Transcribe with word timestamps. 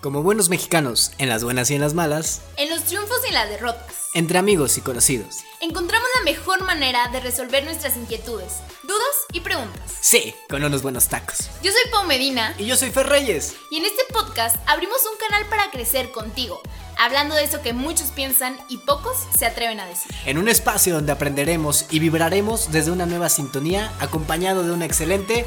Como 0.00 0.22
buenos 0.22 0.48
mexicanos, 0.48 1.10
en 1.18 1.28
las 1.28 1.42
buenas 1.42 1.70
y 1.72 1.74
en 1.74 1.80
las 1.80 1.92
malas, 1.94 2.40
En 2.56 2.70
los 2.70 2.84
triunfos 2.84 3.18
y 3.28 3.32
las 3.32 3.48
derrotas, 3.48 3.96
entre 4.14 4.38
amigos 4.38 4.78
y 4.78 4.80
conocidos. 4.80 5.38
encontramos 5.60 6.08
la 6.18 6.24
mejor 6.30 6.62
manera 6.62 7.08
de 7.08 7.18
resolver 7.18 7.64
nuestras 7.64 7.96
inquietudes, 7.96 8.58
dudas 8.84 9.16
y 9.32 9.40
preguntas. 9.40 9.92
Sí, 10.00 10.36
con 10.48 10.62
unos 10.62 10.82
buenos 10.82 11.08
tacos. 11.08 11.50
Yo 11.64 11.72
soy 11.72 11.90
Pau 11.90 12.06
Medina 12.06 12.54
Y 12.58 12.66
yo 12.66 12.76
soy 12.76 12.90
Fer 12.90 13.08
Reyes. 13.08 13.54
y 13.72 13.78
en 13.78 13.86
este 13.86 14.02
podcast 14.12 14.56
abrimos 14.66 14.98
un 15.12 15.18
canal 15.18 15.44
para 15.48 15.68
crecer 15.72 16.12
contigo, 16.12 16.60
hablando 16.96 17.34
de 17.34 17.42
eso 17.42 17.60
que 17.60 17.72
muchos 17.72 18.10
piensan 18.12 18.56
y 18.68 18.78
pocos 18.78 19.16
se 19.36 19.46
atreven 19.46 19.80
a 19.80 19.86
decir. 19.86 20.12
En 20.26 20.38
un 20.38 20.48
espacio 20.48 20.94
donde 20.94 21.10
aprenderemos 21.10 21.86
y 21.90 21.98
vibraremos 21.98 22.70
desde 22.70 22.92
una 22.92 23.06
nueva 23.06 23.28
sintonía, 23.30 23.92
acompañado 23.98 24.62
de 24.62 24.70
una 24.70 24.84
excelente 24.84 25.44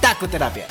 tacoterapia. 0.00 0.68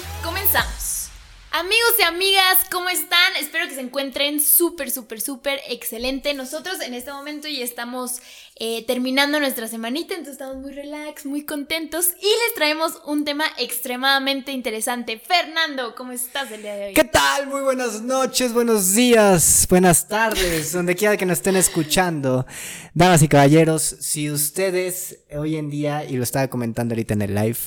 Amigos 1.60 1.94
y 1.98 2.04
amigas, 2.04 2.68
¿cómo 2.71 2.88
están? 2.88 3.36
Espero 3.39 3.68
que 3.68 3.74
se 3.74 3.82
encuentren 3.82 4.39
súper, 4.39 4.92
súper, 4.92 5.20
súper 5.20 5.60
excelente. 5.68 6.36
Nosotros 6.36 6.79
en 6.82 6.93
este 6.93 7.11
momento 7.11 7.48
ya 7.48 7.64
estamos 7.64 8.21
eh, 8.57 8.86
terminando 8.86 9.39
nuestra 9.39 9.68
semanita, 9.68 10.14
entonces 10.14 10.34
estamos 10.34 10.57
muy 10.57 10.71
relax, 10.71 11.25
muy 11.25 11.46
contentos 11.46 12.10
y 12.21 12.25
les 12.25 12.54
traemos 12.54 13.01
un 13.07 13.25
tema 13.25 13.46
extremadamente 13.57 14.51
interesante. 14.51 15.18
Fernando, 15.18 15.96
¿cómo 15.96 16.12
estás 16.12 16.51
el 16.51 16.62
día 16.62 16.75
de 16.75 16.86
hoy? 16.89 16.93
¿Qué 16.93 17.06
tal? 17.06 17.48
Muy 17.48 17.62
buenas 17.62 18.04
noches, 18.04 18.54
buenos 18.54 18.93
días, 18.93 19.65
buenas 19.68 20.07
tardes, 20.07 20.71
donde 20.74 20.96
quiera 20.96 21.18
que 21.18 21.26
nos 21.26 21.39
estén 21.39 21.56
escuchando. 21.56 22.46
Damas 22.93 23.24
y 23.24 23.28
caballeros, 23.28 23.82
si 23.82 24.29
ustedes 24.29 25.24
hoy 25.36 25.56
en 25.56 25.71
día, 25.71 26.06
y 26.06 26.18
lo 26.18 26.24
estaba 26.24 26.50
comentando 26.50 26.93
ahorita 26.93 27.15
en 27.15 27.24
el 27.24 27.34
live, 27.34 27.57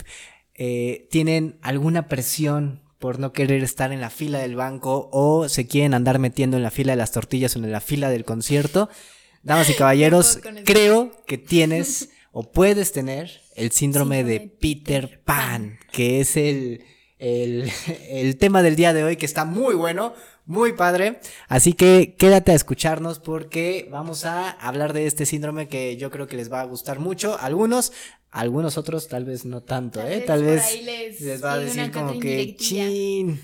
eh, 0.55 1.09
tienen 1.11 1.59
alguna 1.61 2.07
presión 2.07 2.89
por 3.01 3.19
no 3.19 3.33
querer 3.33 3.65
estar 3.65 3.93
en 3.93 4.01
la 4.01 4.11
fila 4.11 4.39
del 4.39 4.55
banco 4.55 5.09
o 5.11 5.49
se 5.49 5.67
quieren 5.67 5.95
andar 5.95 6.19
metiendo 6.19 6.59
en 6.59 6.63
la 6.63 6.71
fila 6.71 6.93
de 6.93 6.99
las 6.99 7.11
tortillas 7.11 7.57
o 7.57 7.59
en 7.59 7.73
la 7.73 7.81
fila 7.81 8.11
del 8.11 8.25
concierto, 8.25 8.89
damas 9.43 9.71
y 9.71 9.75
caballeros, 9.77 10.39
creo 10.65 11.11
que 11.27 11.39
tienes 11.39 12.11
o 12.31 12.53
puedes 12.53 12.93
tener 12.93 13.41
el 13.57 13.73
síndrome 13.73 14.19
Síndrome 14.19 14.25
de 14.25 14.41
Peter 14.41 15.09
Peter 15.09 15.23
Pan, 15.25 15.79
que 15.91 16.21
es 16.21 16.37
el, 16.37 16.85
el, 17.19 17.71
el 18.09 18.37
tema 18.37 18.63
del 18.63 18.77
día 18.77 18.93
de 18.93 19.03
hoy 19.03 19.17
que 19.17 19.27
está 19.27 19.45
muy 19.45 19.75
bueno, 19.75 20.15
muy 20.51 20.73
padre. 20.73 21.21
Así 21.49 21.73
que 21.75 22.17
quédate 22.19 22.51
a 22.53 22.55
escucharnos 22.57 23.21
porque 23.21 23.89
vamos 23.91 24.25
a 24.25 24.51
hablar 24.51 24.93
de 24.93 25.07
este 25.07 25.25
síndrome 25.25 25.69
que 25.69 25.97
yo 25.97 26.11
creo 26.11 26.27
que 26.27 26.37
les 26.37 26.53
va 26.53 26.61
a 26.61 26.65
gustar 26.65 26.99
mucho. 26.99 27.39
Algunos, 27.41 27.93
algunos 28.33 28.77
otros 28.77 29.07
tal 29.09 29.25
vez 29.25 29.45
no 29.45 29.63
tanto, 29.63 30.01
Tal 30.01 30.09
¿eh? 30.13 30.17
vez 30.17 30.27
Tal 30.27 30.41
por 30.41 30.49
vez 30.51 30.65
ahí 30.67 30.83
les 30.83 31.21
les 31.21 31.45
va 31.45 31.53
a 31.53 31.59
decir 31.59 31.91
como 31.93 32.19
que 32.19 32.57
chin, 32.57 33.41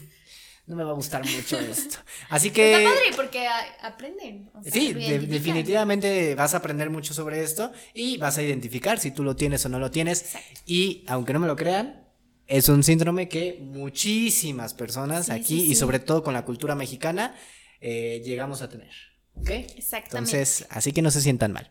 no 0.67 0.75
me 0.75 0.83
va 0.83 0.91
a 0.91 0.95
gustar 0.95 1.25
mucho 1.25 1.57
esto. 1.71 1.99
Así 2.29 2.49
Está 2.49 2.57
que... 2.61 2.85
padre 2.85 3.17
porque 3.17 3.47
aprenden. 3.83 4.51
o 4.53 4.63
sea, 4.65 4.73
Sí, 4.73 4.93
de- 4.93 5.21
definitivamente 5.21 6.35
vas 6.35 6.55
a 6.55 6.57
aprender 6.57 6.91
mucho 6.91 7.15
sobre 7.15 7.43
esto 7.43 7.71
y 7.95 8.17
vas 8.19 8.37
a 8.39 8.43
identificar 8.43 8.99
si 8.99 9.13
tú 9.13 9.23
lo 9.23 9.37
tienes 9.37 9.65
o 9.65 9.69
no 9.69 9.79
lo 9.79 9.93
tienes. 9.93 10.23
Exacto. 10.23 10.61
Y 10.67 11.05
aunque 11.07 11.33
no 11.33 11.39
me 11.39 11.47
lo 11.47 11.55
crean, 11.55 12.03
es 12.47 12.69
un 12.69 12.83
síndrome 12.83 13.29
que 13.29 13.59
muchísimas 13.61 14.75
personas 14.75 15.27
Sí, 15.27 15.33
aquí 15.33 15.61
sí, 15.61 15.71
y 15.73 15.75
sobre 15.75 15.99
todo 15.99 16.23
con 16.23 16.35
la 16.35 16.45
cultura 16.45 16.75
mexicana 16.75 17.35
eh, 17.81 18.23
llegamos 18.25 18.63
a 18.63 18.69
tener. 18.69 18.91
¿Ok? 19.35 19.51
Exactamente. 19.51 20.17
Entonces, 20.19 20.67
así 20.71 20.93
que 20.93 21.03
no 21.03 21.11
se 21.11 21.21
sientan 21.21 21.53
mal. 21.53 21.71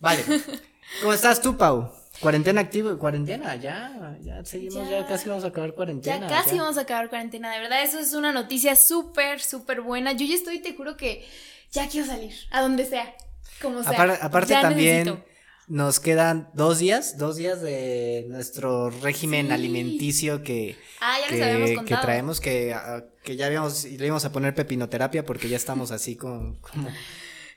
Vale. 0.00 0.22
¿Cómo 1.00 1.12
estás 1.12 1.40
tú, 1.40 1.56
Pau? 1.56 1.90
Cuarentena 2.20 2.62
activo, 2.62 2.96
cuarentena, 2.98 3.56
ya, 3.56 4.16
ya 4.22 4.42
seguimos, 4.44 4.88
ya, 4.88 5.00
Ya. 5.00 5.06
casi 5.06 5.28
vamos 5.28 5.44
a 5.44 5.48
acabar 5.48 5.74
cuarentena. 5.74 6.20
Ya 6.20 6.26
casi 6.28 6.56
ya. 6.56 6.62
vamos 6.62 6.78
a 6.78 6.82
acabar 6.82 7.10
cuarentena, 7.10 7.52
de 7.52 7.60
verdad, 7.60 7.82
eso 7.82 7.98
es 7.98 8.14
una 8.14 8.32
noticia 8.32 8.74
súper, 8.74 9.40
súper 9.40 9.82
buena. 9.82 10.12
Yo 10.12 10.24
ya 10.26 10.34
estoy, 10.34 10.60
te 10.60 10.74
juro 10.74 10.96
que 10.96 11.26
ya 11.72 11.88
quiero 11.88 12.06
salir, 12.06 12.32
a 12.50 12.62
donde 12.62 12.86
sea, 12.86 13.14
como 13.60 13.82
sea. 13.82 13.92
Apar- 13.92 14.18
aparte 14.22 14.52
Ya 14.54 14.62
también 14.62 15.04
necesito. 15.04 15.35
Nos 15.68 15.98
quedan 16.00 16.48
dos 16.54 16.78
días, 16.78 17.18
dos 17.18 17.36
días 17.36 17.60
de 17.60 18.26
nuestro 18.28 18.90
régimen 18.90 19.46
Sí. 19.48 19.52
alimenticio 19.52 20.42
que, 20.42 20.76
Ah, 21.00 21.16
ya 21.20 21.28
que, 21.28 21.36
traemos, 21.96 22.40
que, 22.40 22.72
ah, 22.72 23.04
que 23.24 23.36
ya 23.36 23.46
habíamos, 23.46 23.84
y 23.84 23.98
le 23.98 24.06
íbamos 24.06 24.24
a 24.24 24.32
poner 24.32 24.54
pepinoterapia 24.54 25.24
porque 25.26 25.48
ya 25.48 25.56
estamos 25.56 25.90
así 25.90 26.14
con, 26.16 26.56
como, 26.60 26.88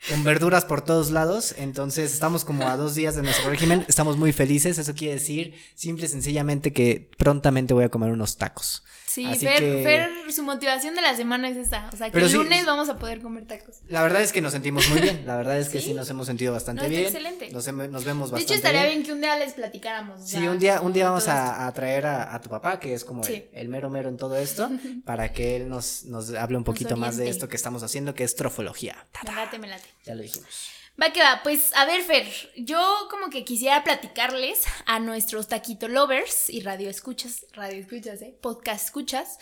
con 0.09 0.23
verduras 0.23 0.65
por 0.65 0.81
todos 0.81 1.11
lados, 1.11 1.53
entonces 1.57 2.13
estamos 2.13 2.45
como 2.45 2.67
a 2.67 2.77
dos 2.77 2.95
días 2.95 3.15
de 3.15 3.21
nuestro 3.21 3.49
régimen, 3.49 3.85
estamos 3.87 4.17
muy 4.17 4.31
felices, 4.33 4.77
eso 4.79 4.93
quiere 4.95 5.15
decir 5.15 5.53
simple 5.75 6.05
y 6.05 6.09
sencillamente 6.09 6.73
que 6.73 7.09
prontamente 7.17 7.73
voy 7.73 7.83
a 7.83 7.89
comer 7.89 8.11
unos 8.11 8.37
tacos. 8.37 8.83
Sí, 9.09 9.25
Así 9.25 9.47
Fer, 9.47 9.57
que- 9.59 9.83
Fer, 9.83 10.31
su 10.31 10.43
motivación 10.43 10.93
de 10.93 11.01
la 11.01 11.15
semana 11.15 11.49
es 11.49 11.57
esa. 11.57 11.89
O 11.91 11.97
sea, 11.97 12.07
que 12.07 12.11
Pero 12.13 12.25
el 12.27 12.31
sí- 12.31 12.37
lunes 12.37 12.63
vamos 12.67 12.89
a 12.89 12.97
poder 12.99 13.21
comer 13.21 13.47
tacos. 13.47 13.77
La 13.87 14.03
verdad 14.03 14.21
es 14.21 14.31
que 14.31 14.39
nos 14.39 14.51
sentimos 14.51 14.87
muy 14.89 15.01
bien, 15.01 15.23
la 15.25 15.35
verdad 15.35 15.57
es 15.57 15.67
que 15.69 15.79
sí, 15.81 15.85
Sí. 15.87 15.93
nos 15.95 16.07
hemos 16.11 16.27
sentido 16.27 16.53
bastante 16.53 16.83
No, 16.83 16.89
bien, 16.89 17.03
excelente. 17.05 17.49
Nos, 17.49 17.67
hem- 17.67 17.89
nos 17.89 18.05
vemos 18.05 18.29
De 18.29 18.33
bastante 18.33 18.43
hecho, 18.43 18.53
estaría 18.53 18.83
bien. 18.83 18.97
bien 18.97 19.05
que 19.07 19.13
un 19.13 19.21
día 19.21 19.35
les 19.37 19.53
platicáramos. 19.53 20.21
o 20.21 20.27
Sí, 20.27 20.47
un 20.47 20.59
día, 20.59 20.81
un 20.81 20.93
día 20.93 21.05
vamos 21.09 21.27
a, 21.27 21.65
a 21.65 21.73
traer 21.73 22.05
a, 22.05 22.35
a 22.35 22.39
tu 22.39 22.49
papá, 22.49 22.79
que 22.79 22.93
es 22.93 23.03
como 23.03 23.23
el- 23.23 23.27
Sí. 23.27 23.45
el, 23.51 23.67
mero 23.69 23.89
mero 23.89 24.09
en 24.09 24.17
todo 24.17 24.37
esto, 24.37 24.69
para 25.05 25.33
que 25.33 25.55
él 25.55 25.69
nos, 25.69 26.05
nos 26.05 26.31
hable 26.35 26.57
un 26.57 26.63
poquito 26.63 26.95
más 26.95 27.17
de 27.17 27.29
esto 27.29 27.47
que 27.49 27.55
estamos 27.55 27.81
haciendo, 27.81 28.13
que 28.13 28.23
es 28.23 28.35
trofología. 28.35 29.07
Me 29.25 29.33
late, 29.33 29.57
me 29.57 29.67
late. 29.67 29.87
Ya 30.05 30.13
lo 30.13 30.21
dijimos. 30.21 30.69
Va 31.01 31.13
que 31.13 31.21
va, 31.21 31.41
pues 31.43 31.73
a 31.75 31.85
ver, 31.85 32.01
Fer, 32.01 32.27
yo 32.57 33.07
como 33.09 33.29
que 33.29 33.45
quisiera 33.45 33.83
platicarles 33.83 34.65
a 34.85 34.99
nuestros 34.99 35.47
taquito 35.47 35.87
lovers 35.87 36.49
y 36.49 36.59
radio 36.59 36.89
escuchas, 36.89 37.45
radio 37.53 37.79
escuchas, 37.79 38.21
eh, 38.21 38.37
podcast 38.41 38.85
escuchas, 38.85 39.37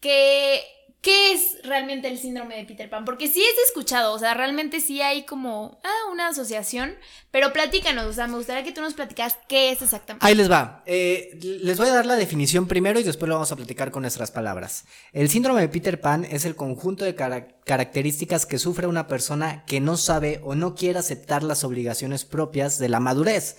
que 0.00 0.64
qué 1.00 1.32
es 1.32 1.58
realmente 1.62 2.08
el 2.08 2.18
síndrome 2.18 2.56
de 2.56 2.64
Peter 2.64 2.90
Pan, 2.90 3.04
porque 3.04 3.28
sí 3.28 3.40
es 3.40 3.68
escuchado, 3.68 4.12
o 4.12 4.18
sea, 4.18 4.34
realmente 4.34 4.80
sí 4.80 5.00
hay 5.00 5.24
como 5.24 5.78
ah, 5.84 6.10
una 6.12 6.28
asociación, 6.28 6.96
pero 7.30 7.52
platícanos, 7.52 8.04
o 8.06 8.12
sea, 8.12 8.26
me 8.26 8.36
gustaría 8.36 8.64
que 8.64 8.72
tú 8.72 8.80
nos 8.80 8.94
platicas 8.94 9.38
qué 9.48 9.70
es 9.70 9.80
exactamente. 9.80 10.26
Ahí 10.26 10.34
les 10.34 10.50
va. 10.50 10.82
Eh, 10.86 11.38
les 11.62 11.78
voy 11.78 11.86
a 11.88 11.94
dar 11.94 12.04
la 12.04 12.16
definición 12.16 12.66
primero 12.66 12.98
y 12.98 13.04
después 13.04 13.28
lo 13.28 13.36
vamos 13.36 13.52
a 13.52 13.56
platicar 13.56 13.92
con 13.92 14.02
nuestras 14.02 14.32
palabras. 14.32 14.86
El 15.12 15.28
síndrome 15.30 15.60
de 15.60 15.68
Peter 15.68 16.00
Pan 16.00 16.24
es 16.24 16.44
el 16.44 16.56
conjunto 16.56 17.04
de 17.04 17.14
cara- 17.14 17.46
características 17.64 18.44
que 18.44 18.58
sufre 18.58 18.86
una 18.88 19.06
persona 19.06 19.64
que 19.66 19.80
no 19.80 19.96
sabe 19.96 20.40
o 20.42 20.56
no 20.56 20.74
quiere 20.74 20.98
aceptar 20.98 21.44
las 21.44 21.62
obligaciones 21.62 22.24
propias 22.24 22.78
de 22.78 22.88
la 22.88 22.98
madurez. 23.00 23.56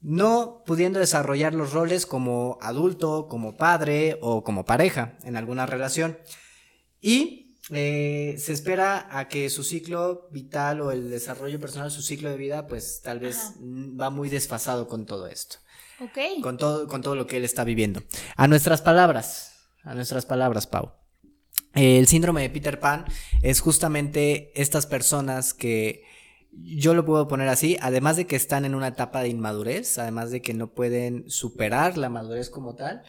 no 0.00 0.62
pudiendo 0.64 1.00
desarrollar 1.00 1.54
los 1.54 1.72
roles 1.72 2.06
como 2.06 2.56
adulto, 2.60 3.26
como 3.26 3.56
padre 3.56 4.16
o 4.20 4.44
como 4.44 4.64
pareja 4.64 5.16
en 5.24 5.36
alguna 5.36 5.66
relación. 5.66 6.18
Y 7.00 7.56
eh, 7.70 8.36
se 8.38 8.52
espera 8.52 9.08
a 9.10 9.28
que 9.28 9.50
su 9.50 9.62
ciclo 9.62 10.28
vital 10.30 10.80
o 10.80 10.90
el 10.90 11.10
desarrollo 11.10 11.60
personal, 11.60 11.90
su 11.90 12.02
ciclo 12.02 12.30
de 12.30 12.36
vida, 12.36 12.66
pues 12.66 13.00
tal 13.02 13.18
vez 13.20 13.36
Ajá. 13.36 13.54
va 13.60 14.10
muy 14.10 14.28
desfasado 14.28 14.88
con 14.88 15.04
todo 15.06 15.26
esto, 15.26 15.56
Ok. 16.00 16.42
con 16.42 16.56
todo, 16.56 16.86
con 16.88 17.02
todo 17.02 17.14
lo 17.14 17.26
que 17.26 17.36
él 17.36 17.44
está 17.44 17.64
viviendo. 17.64 18.02
A 18.36 18.48
nuestras 18.48 18.80
palabras, 18.80 19.52
a 19.82 19.94
nuestras 19.94 20.24
palabras, 20.26 20.66
Pau. 20.66 20.92
El 21.74 22.06
síndrome 22.06 22.40
de 22.42 22.50
Peter 22.50 22.80
Pan 22.80 23.04
es 23.42 23.60
justamente 23.60 24.50
estas 24.60 24.86
personas 24.86 25.52
que 25.54 26.02
yo 26.50 26.94
lo 26.94 27.04
puedo 27.04 27.28
poner 27.28 27.48
así, 27.48 27.76
además 27.82 28.16
de 28.16 28.26
que 28.26 28.34
están 28.34 28.64
en 28.64 28.74
una 28.74 28.88
etapa 28.88 29.20
de 29.22 29.28
inmadurez, 29.28 29.98
además 29.98 30.30
de 30.30 30.40
que 30.40 30.54
no 30.54 30.72
pueden 30.72 31.28
superar 31.30 31.98
la 31.98 32.08
madurez 32.08 32.48
como 32.48 32.74
tal, 32.74 33.02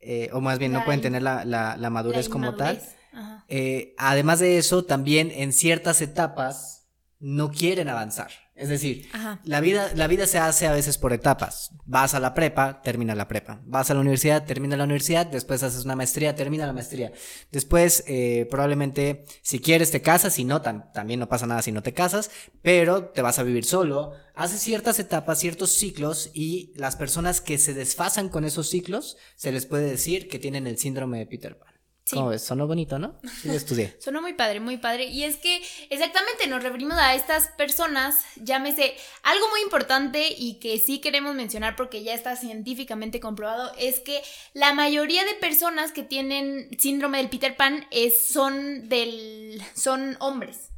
eh, 0.00 0.28
o 0.32 0.40
más 0.40 0.58
bien 0.58 0.72
no 0.72 0.84
pueden 0.84 1.00
tener 1.00 1.22
la, 1.22 1.44
la- 1.46 1.76
la 1.78 1.90
madurez 1.90 2.26
La 2.28 2.32
como 2.32 2.54
tal. 2.54 2.80
Ajá. 3.12 3.44
Eh, 3.48 3.94
además 3.98 4.38
de 4.40 4.58
eso, 4.58 4.84
también 4.84 5.30
en 5.34 5.52
ciertas 5.52 6.00
etapas 6.02 6.88
no 7.18 7.50
quieren 7.50 7.88
avanzar. 7.88 8.30
Es 8.54 8.68
decir, 8.68 9.08
Ajá. 9.12 9.40
la 9.44 9.60
vida, 9.60 9.90
la 9.96 10.06
vida 10.06 10.26
se 10.26 10.38
hace 10.38 10.66
a 10.66 10.72
veces 10.72 10.98
por 10.98 11.12
etapas. 11.12 11.70
Vas 11.86 12.14
a 12.14 12.20
la 12.20 12.34
prepa, 12.34 12.82
termina 12.82 13.14
la 13.14 13.26
prepa. 13.26 13.60
Vas 13.64 13.90
a 13.90 13.94
la 13.94 14.00
universidad, 14.00 14.44
termina 14.44 14.76
la 14.76 14.84
universidad. 14.84 15.26
Después 15.26 15.62
haces 15.62 15.84
una 15.84 15.96
maestría, 15.96 16.34
termina 16.36 16.66
la 16.66 16.72
maestría. 16.72 17.12
Después, 17.50 18.04
eh, 18.06 18.46
probablemente, 18.50 19.24
si 19.42 19.58
quieres, 19.58 19.90
te 19.90 20.02
casas. 20.02 20.34
Si 20.34 20.44
no, 20.44 20.62
tam- 20.62 20.92
también 20.92 21.18
no 21.18 21.28
pasa 21.28 21.46
nada 21.46 21.62
si 21.62 21.72
no 21.72 21.82
te 21.82 21.94
casas. 21.94 22.30
Pero 22.60 23.06
te 23.06 23.22
vas 23.22 23.38
a 23.38 23.42
vivir 23.42 23.64
solo. 23.64 24.12
Haces 24.34 24.60
ciertas 24.60 24.98
etapas, 24.98 25.38
ciertos 25.40 25.72
ciclos. 25.72 26.30
Y 26.34 26.72
las 26.76 26.94
personas 26.96 27.40
que 27.40 27.56
se 27.58 27.72
desfasan 27.74 28.28
con 28.28 28.44
esos 28.44 28.68
ciclos, 28.68 29.16
se 29.34 29.50
les 29.50 29.66
puede 29.66 29.90
decir 29.90 30.28
que 30.28 30.38
tienen 30.38 30.66
el 30.66 30.76
síndrome 30.78 31.18
de 31.18 31.26
Peter 31.26 31.58
Pan. 31.58 31.71
Sí. 32.04 32.16
¿Cómo 32.16 32.28
ves? 32.28 32.42
Sonó 32.42 32.66
bonito, 32.66 32.98
¿no? 32.98 33.14
Sí, 33.40 33.48
lo 33.48 33.54
estudié. 33.54 33.96
Sonó 34.00 34.20
muy 34.20 34.32
padre, 34.32 34.60
muy 34.60 34.76
padre. 34.76 35.04
Y 35.04 35.24
es 35.24 35.36
que 35.36 35.62
exactamente 35.88 36.46
nos 36.48 36.62
referimos 36.62 36.98
a 36.98 37.14
estas 37.14 37.48
personas, 37.56 38.24
llámese, 38.36 38.96
algo 39.22 39.48
muy 39.50 39.60
importante 39.62 40.34
y 40.36 40.54
que 40.54 40.78
sí 40.78 41.00
queremos 41.00 41.34
mencionar 41.34 41.76
porque 41.76 42.02
ya 42.02 42.14
está 42.14 42.36
científicamente 42.36 43.20
comprobado, 43.20 43.72
es 43.78 44.00
que 44.00 44.22
la 44.52 44.74
mayoría 44.74 45.24
de 45.24 45.34
personas 45.34 45.92
que 45.92 46.02
tienen 46.02 46.68
síndrome 46.78 47.18
del 47.18 47.30
Peter 47.30 47.56
Pan 47.56 47.86
es, 47.90 48.26
son 48.26 48.88
del 48.88 49.62
son 49.74 50.16
hombres. 50.20 50.70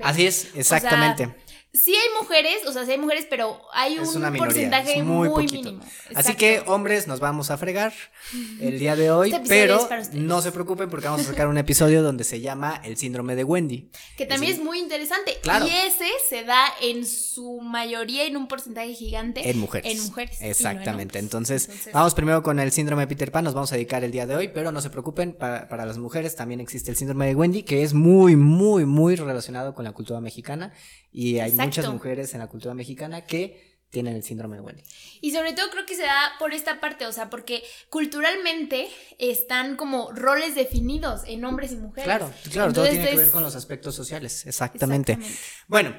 Así 0.00 0.26
es, 0.26 0.54
exactamente. 0.54 1.34
Sí 1.72 1.94
hay 1.94 2.20
mujeres, 2.20 2.66
o 2.66 2.72
sea, 2.72 2.84
sí 2.86 2.92
hay 2.92 2.98
mujeres, 2.98 3.26
pero 3.28 3.60
hay 3.72 3.98
un 3.98 4.36
porcentaje 4.36 5.02
muy, 5.02 5.28
mínimo. 5.46 5.80
Así 6.14 6.34
que, 6.34 6.62
hombres, 6.66 7.06
nos 7.06 7.20
vamos 7.20 7.50
a 7.50 7.58
fregar 7.58 7.92
el 8.60 8.78
día 8.78 8.96
de 8.96 9.10
hoy, 9.10 9.32
este 9.32 9.48
pero 9.48 9.86
no 10.14 10.40
se 10.40 10.52
preocupen 10.52 10.88
porque 10.88 11.06
vamos 11.06 11.22
a 11.22 11.24
sacar 11.24 11.48
un 11.48 11.58
episodio 11.58 12.02
donde 12.02 12.24
se 12.24 12.40
llama 12.40 12.80
El 12.84 12.96
síndrome 12.96 13.36
de 13.36 13.44
Wendy. 13.44 13.90
Que 14.16 14.26
también 14.26 14.52
es, 14.52 14.60
muy 14.60 14.78
interesante. 14.78 15.38
Claro. 15.42 15.66
Y 15.66 15.70
ese 15.70 16.06
se 16.28 16.44
da 16.44 16.64
en 16.80 17.06
su 17.06 17.60
mayoría, 17.60 18.24
en 18.24 18.36
un 18.36 18.48
porcentaje 18.48 18.94
gigante. 18.94 19.48
En 19.48 19.58
mujeres. 19.58 19.92
En 19.92 20.02
mujeres. 20.04 20.38
Exactamente. 20.40 21.18
Entonces, 21.18 21.90
vamos 21.92 22.14
primero 22.14 22.42
con 22.42 22.58
el 22.60 22.72
síndrome 22.72 23.02
de 23.02 23.08
Peter 23.08 23.30
Pan, 23.30 23.44
nos 23.44 23.54
vamos 23.54 23.72
a 23.72 23.74
dedicar 23.74 24.04
el 24.04 24.10
día 24.10 24.26
de 24.26 24.36
hoy, 24.36 24.48
pero 24.48 24.72
no 24.72 24.80
se 24.80 24.90
preocupen, 24.90 25.34
para, 25.34 25.68
para 25.68 25.84
las 25.84 25.98
mujeres 25.98 26.34
también 26.34 26.60
existe 26.60 26.90
el 26.90 26.96
síndrome 26.96 27.26
de 27.26 27.34
Wendy, 27.34 27.62
que 27.62 27.82
es 27.82 27.92
muy, 27.92 28.36
muy, 28.36 28.86
muy 28.86 29.16
relacionado 29.16 29.74
con 29.74 29.84
la 29.84 29.92
cultura 29.92 30.20
mexicana 30.20 30.72
y 31.10 31.38
hay 31.38 31.52
muchas 31.58 31.88
mujeres 31.88 32.32
en 32.34 32.40
la 32.40 32.46
cultura 32.46 32.74
mexicana 32.74 33.24
que 33.24 33.78
tienen 33.90 34.16
el 34.16 34.22
síndrome 34.22 34.56
de 34.56 34.62
Wendy. 34.62 34.82
Y 35.20 35.32
sobre 35.32 35.52
todo 35.52 35.70
creo 35.70 35.86
que 35.86 35.94
se 35.94 36.02
da 36.02 36.32
por 36.38 36.52
esta 36.52 36.80
parte, 36.80 37.06
o 37.06 37.12
sea, 37.12 37.30
porque 37.30 37.62
culturalmente 37.88 38.88
están 39.18 39.76
como 39.76 40.12
roles 40.12 40.54
definidos 40.54 41.22
en 41.26 41.44
hombres 41.44 41.72
y 41.72 41.76
mujeres. 41.76 42.04
Claro, 42.04 42.32
claro, 42.52 42.72
todo 42.72 42.86
tiene 42.86 43.08
que 43.08 43.16
ver 43.16 43.30
con 43.30 43.42
los 43.42 43.54
aspectos 43.54 43.94
sociales, 43.94 44.46
exactamente. 44.46 45.18
Bueno, 45.68 45.94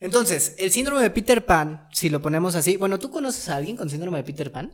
entonces, 0.00 0.54
el 0.58 0.72
síndrome 0.72 1.02
de 1.02 1.10
Peter 1.10 1.44
Pan, 1.44 1.86
si 1.92 2.08
lo 2.08 2.20
ponemos 2.20 2.54
así, 2.54 2.76
bueno, 2.76 2.98
¿tú 2.98 3.10
conoces 3.10 3.48
a 3.48 3.56
alguien 3.56 3.76
con 3.76 3.90
síndrome 3.90 4.18
de 4.18 4.24
Peter 4.24 4.50
Pan? 4.50 4.72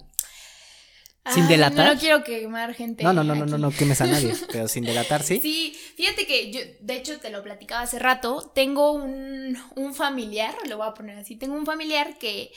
Sin 1.32 1.49
delatar. 1.49 1.94
No, 1.94 2.00
quiero 2.00 2.23
quemar 2.23 2.75
gente. 2.75 3.02
No, 3.02 3.12
no, 3.12 3.25
no, 3.25 3.34
no, 3.34 3.46
no, 3.46 3.58
no 3.58 3.70
quemes 3.70 4.00
a 4.00 4.06
nadie, 4.06 4.34
pero 4.52 4.69
sin 4.69 4.84
delatar, 4.84 5.23
sí. 5.23 5.40
Sí, 5.40 5.76
fíjate 5.96 6.26
que 6.26 6.52
yo, 6.52 6.61
de 6.81 6.96
hecho, 6.96 7.19
te 7.19 7.31
lo 7.31 7.43
platicaba 7.43 7.82
hace 7.82 7.99
rato. 7.99 8.52
Tengo 8.55 8.93
un, 8.93 9.56
un 9.75 9.94
familiar, 9.94 10.55
lo 10.69 10.78
voy 10.78 10.87
a 10.88 10.94
poner 10.94 11.19
así. 11.19 11.37
Tengo 11.37 11.55
un 11.55 11.67
familiar 11.67 12.19
que, 12.19 12.52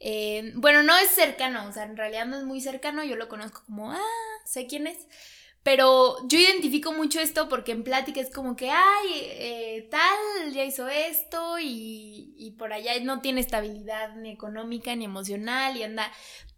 eh, 0.00 0.52
bueno, 0.54 0.82
no 0.82 0.96
es 0.98 1.08
cercano, 1.08 1.66
o 1.68 1.72
sea, 1.72 1.84
en 1.84 1.96
realidad 1.96 2.26
no 2.26 2.36
es 2.36 2.44
muy 2.44 2.60
cercano. 2.60 3.04
Yo 3.04 3.16
lo 3.16 3.28
conozco 3.28 3.62
como, 3.66 3.92
ah, 3.92 3.98
sé 4.44 4.66
quién 4.66 4.86
es. 4.86 4.98
Pero 5.62 6.16
yo 6.26 6.40
identifico 6.40 6.92
mucho 6.92 7.20
esto 7.20 7.48
porque 7.48 7.70
en 7.70 7.84
plática 7.84 8.20
es 8.20 8.30
como 8.30 8.56
que, 8.56 8.68
ay, 8.70 9.08
eh, 9.14 9.88
tal, 9.92 10.52
ya 10.52 10.64
hizo 10.64 10.88
esto 10.88 11.60
y, 11.60 12.34
y, 12.36 12.50
por 12.52 12.72
allá 12.72 12.98
no 13.00 13.20
tiene 13.20 13.40
estabilidad 13.40 14.16
ni 14.16 14.32
económica 14.32 14.96
ni 14.96 15.04
emocional 15.04 15.76
y 15.76 15.84
anda 15.84 16.10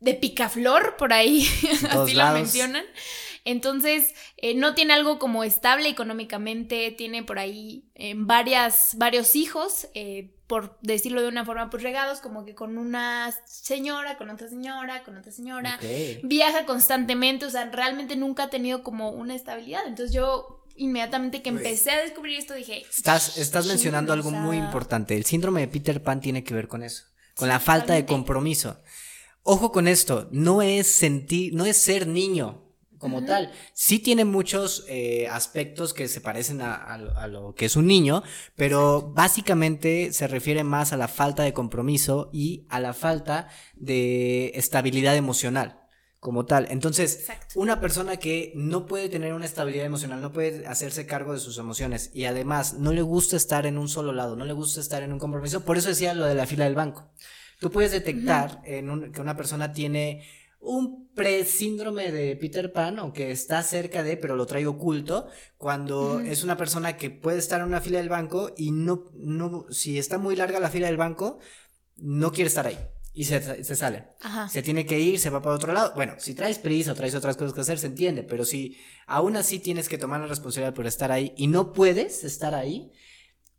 de 0.05 0.15
picaflor 0.15 0.97
por 0.97 1.12
ahí, 1.12 1.49
así 1.91 2.15
lo 2.15 2.33
mencionan. 2.33 2.85
Entonces, 3.47 4.15
eh, 4.39 4.55
no 4.55 4.75
tiene 4.75 4.95
algo 4.95 5.19
como 5.19 5.45
estable 5.45 5.89
económicamente, 5.89 6.91
tiene 6.97 7.23
por 7.23 7.39
ahí 7.39 7.91
eh, 7.95 8.15
varias, 8.17 8.97
varios 8.97 9.37
hijos, 9.37 9.89
eh, 9.95 10.35
por 10.47 10.79
decirlo 10.81 11.21
de 11.21 11.29
una 11.29 11.45
forma, 11.45 11.69
pues 11.69 11.83
regados, 11.83 12.21
como 12.21 12.47
que 12.47 12.55
con 12.55 12.79
una 12.79 13.35
señora, 13.47 14.17
con 14.17 14.31
otra 14.31 14.49
señora, 14.49 15.03
con 15.05 15.19
otra 15.19 15.31
señora. 15.31 15.79
Viaja 16.23 16.65
constantemente, 16.65 17.45
o 17.45 17.51
sea, 17.51 17.67
realmente 17.71 18.17
nunca 18.17 18.45
ha 18.45 18.51
tenido 18.51 18.83
como 18.83 19.11
una 19.11 19.35
estabilidad. 19.35 19.87
Entonces 19.87 20.15
yo 20.15 20.65
inmediatamente 20.77 21.43
que 21.43 21.51
empecé 21.51 21.91
a 21.91 22.03
descubrir 22.03 22.39
esto 22.39 22.55
dije... 22.55 22.83
Estás, 22.91 23.37
estás 23.37 23.67
mencionando 23.67 24.12
algo 24.12 24.31
muy 24.31 24.56
importante. 24.56 25.17
El 25.17 25.25
síndrome 25.25 25.61
de 25.61 25.69
Peter 25.69 26.03
Pan 26.03 26.21
tiene 26.21 26.45
que 26.45 26.55
ver 26.55 26.67
con 26.67 26.83
eso, 26.83 27.05
con 27.37 27.49
la 27.49 27.61
falta 27.61 27.93
de 27.93 28.06
compromiso. 28.06 28.81
Ojo 29.46 29.73
con 29.73 29.88
esto, 29.88 30.26
no 30.32 30.62
es 30.62 30.87
sentir, 30.87 31.55
no 31.55 31.67
es 31.67 31.76
ser 31.76 32.06
niño 32.06 32.64
como 33.05 33.23
tal. 33.23 33.52
Sí 33.75 33.99
tiene 33.99 34.25
muchos 34.25 34.87
eh, 34.88 35.29
aspectos 35.29 35.93
que 35.93 36.08
se 36.08 36.23
parecen 36.23 36.62
a, 36.62 37.29
lo 37.29 37.55
que 37.55 37.67
es 37.67 37.76
un 37.76 37.87
niño, 37.87 38.23
pero 38.56 39.12
básicamente 39.14 40.14
se 40.14 40.26
refiere 40.29 40.64
más 40.64 40.94
a 40.94 40.96
la 40.96 41.08
falta 41.08 41.43
de 41.43 41.52
compromiso 41.52 42.31
y 42.32 42.67
a 42.70 42.81
la 42.81 42.94
falta 42.94 43.49
de 43.75 44.52
estabilidad 44.55 45.14
emocional 45.14 45.82
como 46.19 46.46
tal. 46.46 46.67
Entonces, 46.70 47.26
una 47.55 47.79
persona 47.79 48.17
que 48.17 48.52
no 48.55 48.87
puede 48.87 49.11
tener 49.11 49.35
una 49.35 49.44
estabilidad 49.44 49.85
emocional, 49.85 50.23
no 50.23 50.32
puede 50.32 50.67
hacerse 50.67 51.05
cargo 51.05 51.35
de 51.35 51.41
sus 51.41 51.58
emociones 51.58 52.11
y 52.14 52.25
además 52.25 52.79
no 52.79 52.94
le 52.94 53.02
gusta 53.02 53.37
estar 53.37 53.67
en 53.67 53.76
un 53.76 53.91
solo 53.91 54.14
lado, 54.14 54.35
no 54.35 54.46
le 54.46 54.55
gusta 54.55 54.81
estar 54.81 55.02
en 55.02 55.12
un 55.12 55.19
compromiso, 55.19 55.67
por 55.67 55.76
eso 55.76 55.91
decía 55.91 56.14
lo 56.14 56.25
de 56.25 56.35
la 56.35 56.46
fila 56.46 56.64
del 56.64 56.75
banco. 56.75 57.11
Tú 57.65 57.71
puedes 57.71 57.93
detectar 57.93 58.61
en 58.67 59.11
que 59.11 59.23
una 59.23 59.39
persona 59.39 59.73
tiene 59.73 60.23
un 60.61 61.09
pre-síndrome 61.15 62.13
de 62.13 62.37
Peter 62.37 62.71
Pan, 62.71 62.99
aunque 62.99 63.31
está 63.31 63.63
cerca 63.63 64.03
de, 64.03 64.19
pero 64.19 64.37
lo 64.37 64.45
trae 64.45 64.67
oculto, 64.67 65.29
cuando 65.57 66.21
es 66.21 66.45
una 66.45 66.59
persona 66.59 66.99
que 66.99 67.09
puede 67.09 67.39
estar 67.39 67.63
en 67.63 67.69
una 67.69 67.81
fila 67.81 67.97
del 67.97 68.11
banco 68.11 68.53
y 68.59 68.71
no, 68.71 69.07
no, 69.15 69.65
si 69.71 69.99
está 69.99 70.19
muy 70.19 70.37
larga 70.37 70.61
la 70.61 70.69
fila 70.69 70.89
del 70.89 70.99
banco, 70.99 71.39
no 71.97 72.33
quiere 72.33 72.49
estar 72.49 72.67
ahí. 72.67 72.77
Y 73.15 73.25
se, 73.25 73.65
se 73.65 73.77
sale. 73.77 74.09
Se 74.51 74.61
tiene 74.61 74.85
que 74.85 75.01
ir, 75.01 75.19
se 75.19 75.31
va 75.31 75.41
para 75.41 75.57
otro 75.57 75.73
lado. 75.73 75.95
Bueno, 75.95 76.17
si 76.19 76.35
traes 76.35 76.59
prisa 76.59 76.93
o 76.93 76.95
traes 76.95 77.15
otras 77.15 77.39
cosas 77.39 77.55
que 77.55 77.63
hacer, 77.63 77.79
se 77.79 77.87
entiende. 77.87 78.25
Pero 78.25 78.45
si 78.45 78.77
aún 79.07 79.37
así 79.37 79.59
tienes 79.59 79.89
que 79.89 79.97
tomar 79.97 80.21
la 80.21 80.27
responsabilidad 80.27 80.75
por 80.75 80.87
estar 80.87 81.11
ahí 81.11 81.33
y 81.39 81.47
no 81.47 81.73
puedes 81.73 82.25
estar 82.25 82.55
ahí, 82.55 82.93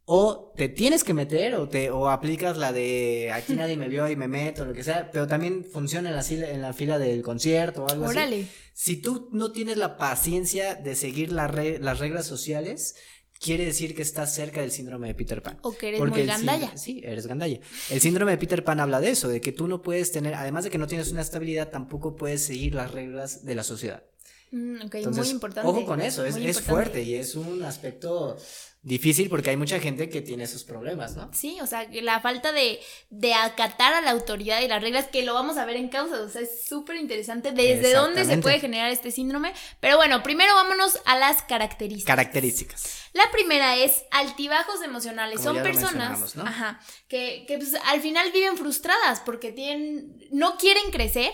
o 0.06 0.54
te 0.56 0.70
tienes 0.70 1.04
que 1.04 1.14
meter 1.14 1.56
o 1.56 1.68
te 1.68 1.90
o 1.90 2.10
aplicas 2.10 2.58
la 2.58 2.72
de 2.72 3.32
aquí 3.34 3.54
nadie 3.54 3.76
me 3.76 3.90
vio 3.90 4.08
y 4.08 4.16
me 4.16 4.28
meto 4.28 4.62
o 4.62 4.66
lo 4.66 4.74
que 4.74 4.84
sea, 4.84 5.10
pero 5.12 5.28
también 5.28 5.66
funciona 5.66 6.10
en 6.10 6.16
la, 6.16 6.50
en 6.50 6.62
la 6.62 6.74
fila 6.74 7.00
del 7.00 7.24
concierto 7.24 7.84
o 7.84 7.90
algo 7.90 8.06
así. 8.06 8.48
Si 8.74 8.98
tú 8.98 9.30
no 9.32 9.52
tienes 9.52 9.78
la 9.78 9.98
paciencia 9.98 10.76
de 10.76 10.96
seguir 10.96 11.32
las 11.32 11.50
reglas 11.52 12.28
sociales, 12.28 12.96
quiere 13.40 13.66
decir 13.66 13.96
que 13.96 14.02
estás 14.02 14.34
cerca 14.34 14.62
del 14.62 14.72
síndrome 14.72 15.08
de 15.08 15.16
Peter 15.16 15.42
Pan. 15.42 15.58
O 15.62 15.76
que 15.76 15.90
eres 15.90 16.00
muy 16.02 16.26
gandalla. 16.26 16.76
Sí, 16.78 17.02
eres 17.04 17.26
gandalla. 17.26 17.60
El 17.90 18.02
síndrome 18.02 18.32
de 18.32 18.38
Peter 18.38 18.64
Pan 18.64 18.80
habla 18.80 19.00
de 19.00 19.10
eso, 19.10 19.28
de 19.28 19.42
que 19.42 19.52
tú 19.52 19.68
no 19.68 19.82
puedes 19.82 20.12
tener, 20.12 20.36
además 20.36 20.66
de 20.66 20.70
que 20.70 20.78
no 20.78 20.88
tienes 20.88 21.12
una 21.12 21.22
estabilidad, 21.22 21.70
tampoco 21.70 22.16
puedes 22.16 22.46
seguir 22.46 22.76
las 22.76 22.92
reglas 22.92 23.46
de 23.46 23.56
la 23.56 23.64
sociedad. 23.64 24.04
Mm, 24.52 24.86
muy 25.14 25.30
importante. 25.30 25.70
Ojo 25.70 25.86
con 25.86 26.02
eso, 26.02 26.26
es, 26.26 26.36
es 26.36 26.62
fuerte 26.62 27.02
y 27.02 27.16
es 27.16 27.36
un 27.36 27.64
aspecto 27.64 28.38
difícil 28.86 29.30
porque 29.30 29.50
hay 29.50 29.58
mucha 29.58 29.80
gente 29.80 30.10
que 30.10 30.22
tiene 30.22 30.44
esos 30.44 30.64
problemas, 30.64 31.16
¿no? 31.16 31.32
Sí, 31.34 31.58
o 31.60 31.66
sea, 31.66 31.88
la 31.92 32.20
falta 32.20 32.52
de, 32.52 32.80
de 33.10 33.34
acatar 33.34 33.96
a 33.96 34.02
la 34.02 34.12
autoridad 34.12 34.62
y 34.62 34.68
las 34.68 34.82
reglas, 34.82 35.08
que 35.08 35.24
lo 35.24 35.34
vamos 35.34 35.58
a 35.58 35.66
ver 35.66 35.76
en 35.76 35.90
causa, 35.90 36.22
o 36.22 36.30
sea, 36.30 36.42
es 36.42 36.66
súper 36.66 36.98
interesante 36.98 37.52
desde 37.52 37.94
dónde 37.94 38.24
se 38.26 38.38
puede 38.38 38.60
generar 38.60 38.92
este 38.92 39.10
síndrome. 39.10 39.54
Pero 39.80 39.98
bueno, 39.98 40.22
primero 40.22 40.54
vámonos 40.54 41.00
a 41.06 41.18
las 41.18 41.42
características. 41.42 42.16
Características. 42.16 43.10
La 43.14 43.32
primera 43.32 43.76
es 43.76 44.06
altibajos 44.12 44.84
emocionales. 44.84 45.42
Son 45.42 45.64
personas 45.64 46.38
ajá, 46.38 46.80
que, 47.08 47.46
que 47.48 47.58
pues, 47.58 47.74
al 47.86 48.02
final 48.02 48.32
viven 48.32 48.56
frustradas 48.56 49.20
porque 49.22 49.52
tienen, 49.52 50.16
no 50.32 50.58
quieren 50.58 50.92
crecer 50.92 51.32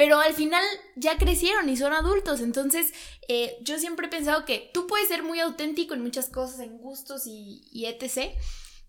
pero 0.00 0.18
al 0.18 0.32
final 0.32 0.64
ya 0.96 1.18
crecieron 1.18 1.68
y 1.68 1.76
son 1.76 1.92
adultos. 1.92 2.40
Entonces, 2.40 2.94
eh, 3.28 3.58
yo 3.60 3.78
siempre 3.78 4.06
he 4.06 4.10
pensado 4.10 4.46
que 4.46 4.70
tú 4.72 4.86
puedes 4.86 5.08
ser 5.08 5.22
muy 5.22 5.40
auténtico 5.40 5.92
en 5.92 6.00
muchas 6.00 6.30
cosas, 6.30 6.60
en 6.60 6.78
gustos 6.78 7.24
y, 7.26 7.84
etc. 7.84 8.30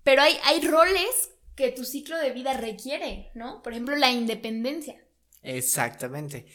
Pero 0.03 0.22
hay, 0.22 0.38
hay 0.46 0.65
roles 0.65 1.32
que 1.58 1.70
tu 1.70 1.84
ciclo 1.84 2.18
de 2.18 2.32
vida 2.32 2.53
requiere, 2.53 3.30
¿no? 3.36 3.62
Por 3.62 3.74
ejemplo, 3.74 3.98
la 3.98 4.10
independencia. 4.10 5.06
Exactamente. 5.44 6.46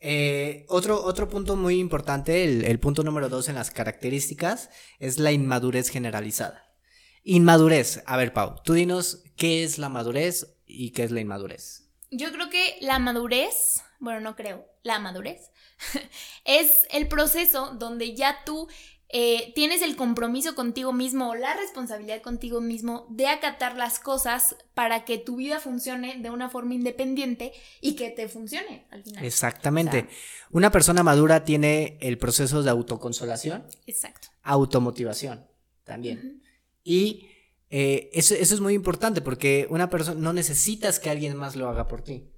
Eh, 0.00 0.66
otro, 0.66 1.04
otro 1.04 1.28
punto 1.28 1.54
muy 1.54 1.78
importante, 1.78 2.42
el, 2.42 2.64
el 2.64 2.80
punto 2.80 3.04
número 3.04 3.28
dos 3.28 3.48
en 3.48 3.54
las 3.54 3.70
características, 3.70 4.70
es 4.98 5.20
la 5.20 5.30
inmadurez 5.30 5.88
generalizada. 5.88 6.74
Inmadurez. 7.22 8.02
A 8.06 8.16
ver, 8.16 8.32
Pau, 8.32 8.56
tú 8.64 8.72
dinos 8.72 9.22
qué 9.36 9.62
es 9.62 9.78
la 9.78 9.88
madurez 9.88 10.56
y 10.66 10.90
qué 10.90 11.04
es 11.04 11.12
la 11.12 11.20
inmadurez. 11.20 11.92
Yo 12.10 12.32
creo 12.32 12.50
que 12.50 12.76
la 12.80 12.98
madurez 12.98 13.84
bueno, 14.00 14.20
no 14.20 14.34
creo, 14.34 14.66
la 14.82 14.98
madurez, 14.98 15.50
es 16.44 16.82
el 16.90 17.06
proceso 17.06 17.74
donde 17.74 18.16
ya 18.16 18.38
tú 18.44 18.66
eh, 19.12 19.52
tienes 19.56 19.82
el 19.82 19.96
compromiso 19.96 20.54
contigo 20.54 20.92
mismo 20.92 21.30
o 21.30 21.34
la 21.34 21.54
responsabilidad 21.54 22.22
contigo 22.22 22.60
mismo 22.60 23.06
de 23.10 23.26
acatar 23.26 23.76
las 23.76 23.98
cosas 23.98 24.54
para 24.72 25.04
que 25.04 25.18
tu 25.18 25.36
vida 25.36 25.58
funcione 25.58 26.18
de 26.22 26.30
una 26.30 26.48
forma 26.48 26.74
independiente 26.74 27.52
y 27.80 27.96
que 27.96 28.10
te 28.10 28.28
funcione 28.28 28.86
al 28.90 29.02
final. 29.02 29.24
Exactamente. 29.24 30.08
una 30.52 30.70
persona 30.70 31.02
madura 31.02 31.44
tiene 31.44 31.98
el 32.00 32.18
proceso 32.18 32.62
de 32.62 32.70
autoconsolación. 32.70 33.66
Exacto. 33.86 34.28
Automotivación 34.44 35.44
también. 35.82 36.42
Y 36.84 37.28
eh, 37.68 38.10
eso, 38.12 38.34
eso 38.34 38.54
es 38.54 38.60
muy 38.60 38.74
importante 38.74 39.20
porque 39.22 39.66
una 39.70 39.90
persona 39.90 40.20
no 40.20 40.32
necesitas 40.32 41.00
que 41.00 41.10
alguien 41.10 41.36
más 41.36 41.56
lo 41.56 41.68
haga 41.68 41.88
por 41.88 42.02
ti 42.02 42.30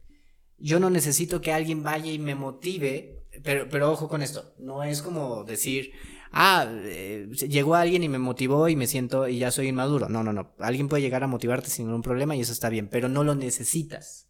yo 0.63 0.79
no 0.79 0.89
necesito 0.91 1.41
que 1.41 1.53
alguien 1.53 1.83
vaya 1.83 2.11
y 2.11 2.19
me 2.19 2.35
motive, 2.35 3.25
pero, 3.43 3.69
pero 3.69 3.91
ojo 3.91 4.09
con 4.09 4.23
esto, 4.23 4.55
no 4.59 4.85
es 4.85 5.03
como 5.03 5.45
decir, 5.45 5.93
ah, 6.31 6.67
eh, 6.85 7.29
llegó 7.49 7.75
alguien 7.75 8.03
y 8.03 8.09
me 8.09 8.19
motivó 8.19 8.69
y 8.69 8.77
me 8.77 8.87
siento 8.87 9.29
y 9.29 9.39
ya 9.39 9.51
soy 9.51 9.69
inmaduro. 9.69 10.09
No, 10.09 10.23
no, 10.23 10.33
no. 10.33 10.55
Alguien 10.59 10.89
puede 10.89 11.03
llegar 11.03 11.23
a 11.25 11.27
motivarte 11.27 11.69
sin 11.69 11.87
ningún 11.87 12.03
problema 12.03 12.37
y 12.37 12.41
eso 12.41 12.53
está 12.53 12.69
bien, 12.69 12.89
pero 12.89 13.09
no 13.09 13.25
lo 13.25 13.35
necesitas. 13.35 14.29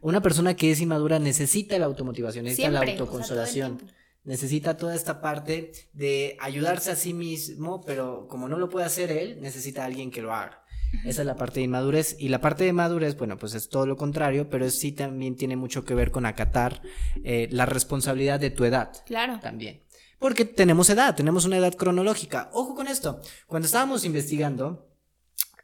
Una 0.00 0.22
persona 0.22 0.54
que 0.54 0.70
es 0.70 0.80
inmadura 0.80 1.18
necesita 1.18 1.78
la 1.78 1.86
automotivación, 1.86 2.44
necesita 2.44 2.70
la 2.70 2.80
autoconsolación. 2.80 3.82
necesita 4.22 4.76
toda 4.76 4.94
esta 4.94 5.20
parte 5.20 5.72
de 5.92 6.36
ayudarse 6.40 6.92
a 6.92 6.96
sí 6.96 7.12
mismo, 7.12 7.82
pero 7.84 8.28
como 8.28 8.48
no 8.48 8.56
lo 8.58 8.68
puede 8.68 8.86
hacer 8.86 9.10
él, 9.10 9.40
necesita 9.40 9.82
a 9.82 9.86
alguien 9.86 10.12
que 10.12 10.22
lo 10.22 10.32
haga. 10.32 10.62
Esa 11.04 11.22
es 11.22 11.26
la 11.26 11.36
parte 11.36 11.60
de 11.60 11.64
inmadurez. 11.64 12.16
Y 12.18 12.28
la 12.28 12.40
parte 12.40 12.64
de 12.64 12.72
madurez, 12.72 13.16
bueno, 13.16 13.36
pues 13.38 13.54
es 13.54 13.68
todo 13.68 13.86
lo 13.86 13.96
contrario, 13.96 14.48
pero 14.48 14.68
sí 14.70 14.92
también 14.92 15.36
tiene 15.36 15.56
mucho 15.56 15.84
que 15.84 15.94
ver 15.94 16.10
con 16.10 16.26
acatar 16.26 16.82
eh, 17.24 17.48
la 17.50 17.66
responsabilidad 17.66 18.40
de 18.40 18.50
tu 18.50 18.64
edad. 18.64 18.92
Claro. 19.06 19.38
También. 19.40 19.82
Porque 20.18 20.44
tenemos 20.44 20.90
edad, 20.90 21.14
tenemos 21.14 21.44
una 21.44 21.58
edad 21.58 21.74
cronológica. 21.74 22.50
Ojo 22.52 22.74
con 22.74 22.88
esto. 22.88 23.20
Cuando 23.46 23.66
estábamos 23.66 24.04
investigando, 24.04 24.88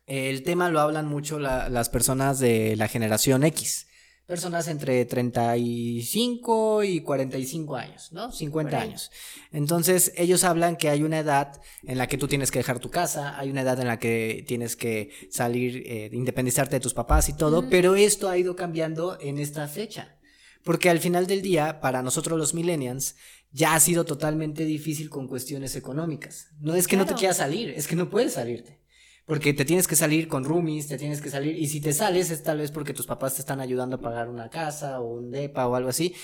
el 0.07 0.43
tema 0.43 0.69
lo 0.69 0.81
hablan 0.81 1.07
mucho 1.07 1.38
las 1.38 1.88
personas 1.88 2.38
de 2.38 2.76
la 2.76 2.88
generación 2.88 3.43
X. 3.45 3.88
Personas 4.26 4.69
entre 4.69 5.04
35 5.04 6.83
y 6.83 7.00
45 7.00 7.76
años, 7.76 8.11
¿no? 8.11 8.33
50 8.33 8.81
años. 8.81 9.11
Entonces, 9.52 10.12
ellos 10.16 10.45
hablan 10.45 10.76
que 10.76 10.88
hay 10.88 11.02
una 11.02 11.19
edad 11.19 11.61
en 11.83 11.99
la 11.99 12.07
que 12.07 12.16
tú 12.16 12.26
tienes 12.26 12.50
que 12.50 12.61
dejar 12.61 12.78
tu 12.78 12.90
casa, 12.90 13.38
hay 13.38 13.50
una 13.50 13.61
edad 13.61 13.78
en 13.81 13.87
la 13.87 13.99
que 13.99 14.43
tienes 14.49 14.76
que 14.76 15.11
salir, 15.31 15.83
eh, 15.87 16.09
independizarte 16.12 16.76
de 16.76 16.81
tus 16.81 16.95
papás 16.95 17.28
y 17.28 17.35
todo, 17.35 17.69
pero 17.69 17.97
esto 17.97 18.31
ha 18.31 18.38
ido 18.38 18.57
cambiando 18.57 19.19
en 19.21 19.38
esta 19.38 19.69
fecha. 19.69 20.16
Porque 20.62 20.88
al 20.88 21.00
final 21.00 21.26
del 21.26 21.43
día, 21.43 21.81
para 21.83 22.02
nosotros 22.02 22.38
los 22.38 22.54
millennials, 22.54 23.16
ya 23.52 23.75
ha 23.75 23.81
sido 23.81 24.07
totalmente 24.07 24.64
difícil 24.64 25.11
con 25.11 25.28
cuestiones 25.28 25.76
económicas. 25.76 26.49
No 26.61 26.75
es 26.75 26.88
que 26.88 26.97
no 26.97 27.04
te 27.04 27.14
quieras 27.14 27.37
salir, 27.37 27.69
es 27.71 27.87
que 27.87 27.95
no 27.95 28.09
puedes 28.09 28.33
salirte. 28.33 28.84
Porque 29.26 29.54
te 29.54 29.64
tienes 29.64 29.88
que 29.88 29.97
salir 29.97 30.28
con 30.28 30.45
roomies, 30.45 30.88
te 30.88 30.99
tienes 30.99 31.23
que 31.23 31.31
salir, 31.31 31.57
y 31.57 31.66
si 31.69 31.81
te 31.81 31.93
sales 31.93 32.31
es 32.31 32.43
tal 32.43 32.59
vez 32.59 32.71
porque 32.71 32.93
tus 32.93 33.07
papás 33.07 33.35
te 33.35 33.40
están 33.40 33.61
ayudando 33.61 33.97
a 33.97 34.00
pagar 34.00 34.28
una 34.28 34.50
casa 34.50 35.00
o 35.00 35.14
un 35.14 35.31
depa 35.31 35.66
o 35.66 35.75
algo 35.75 35.88
así. 35.88 36.14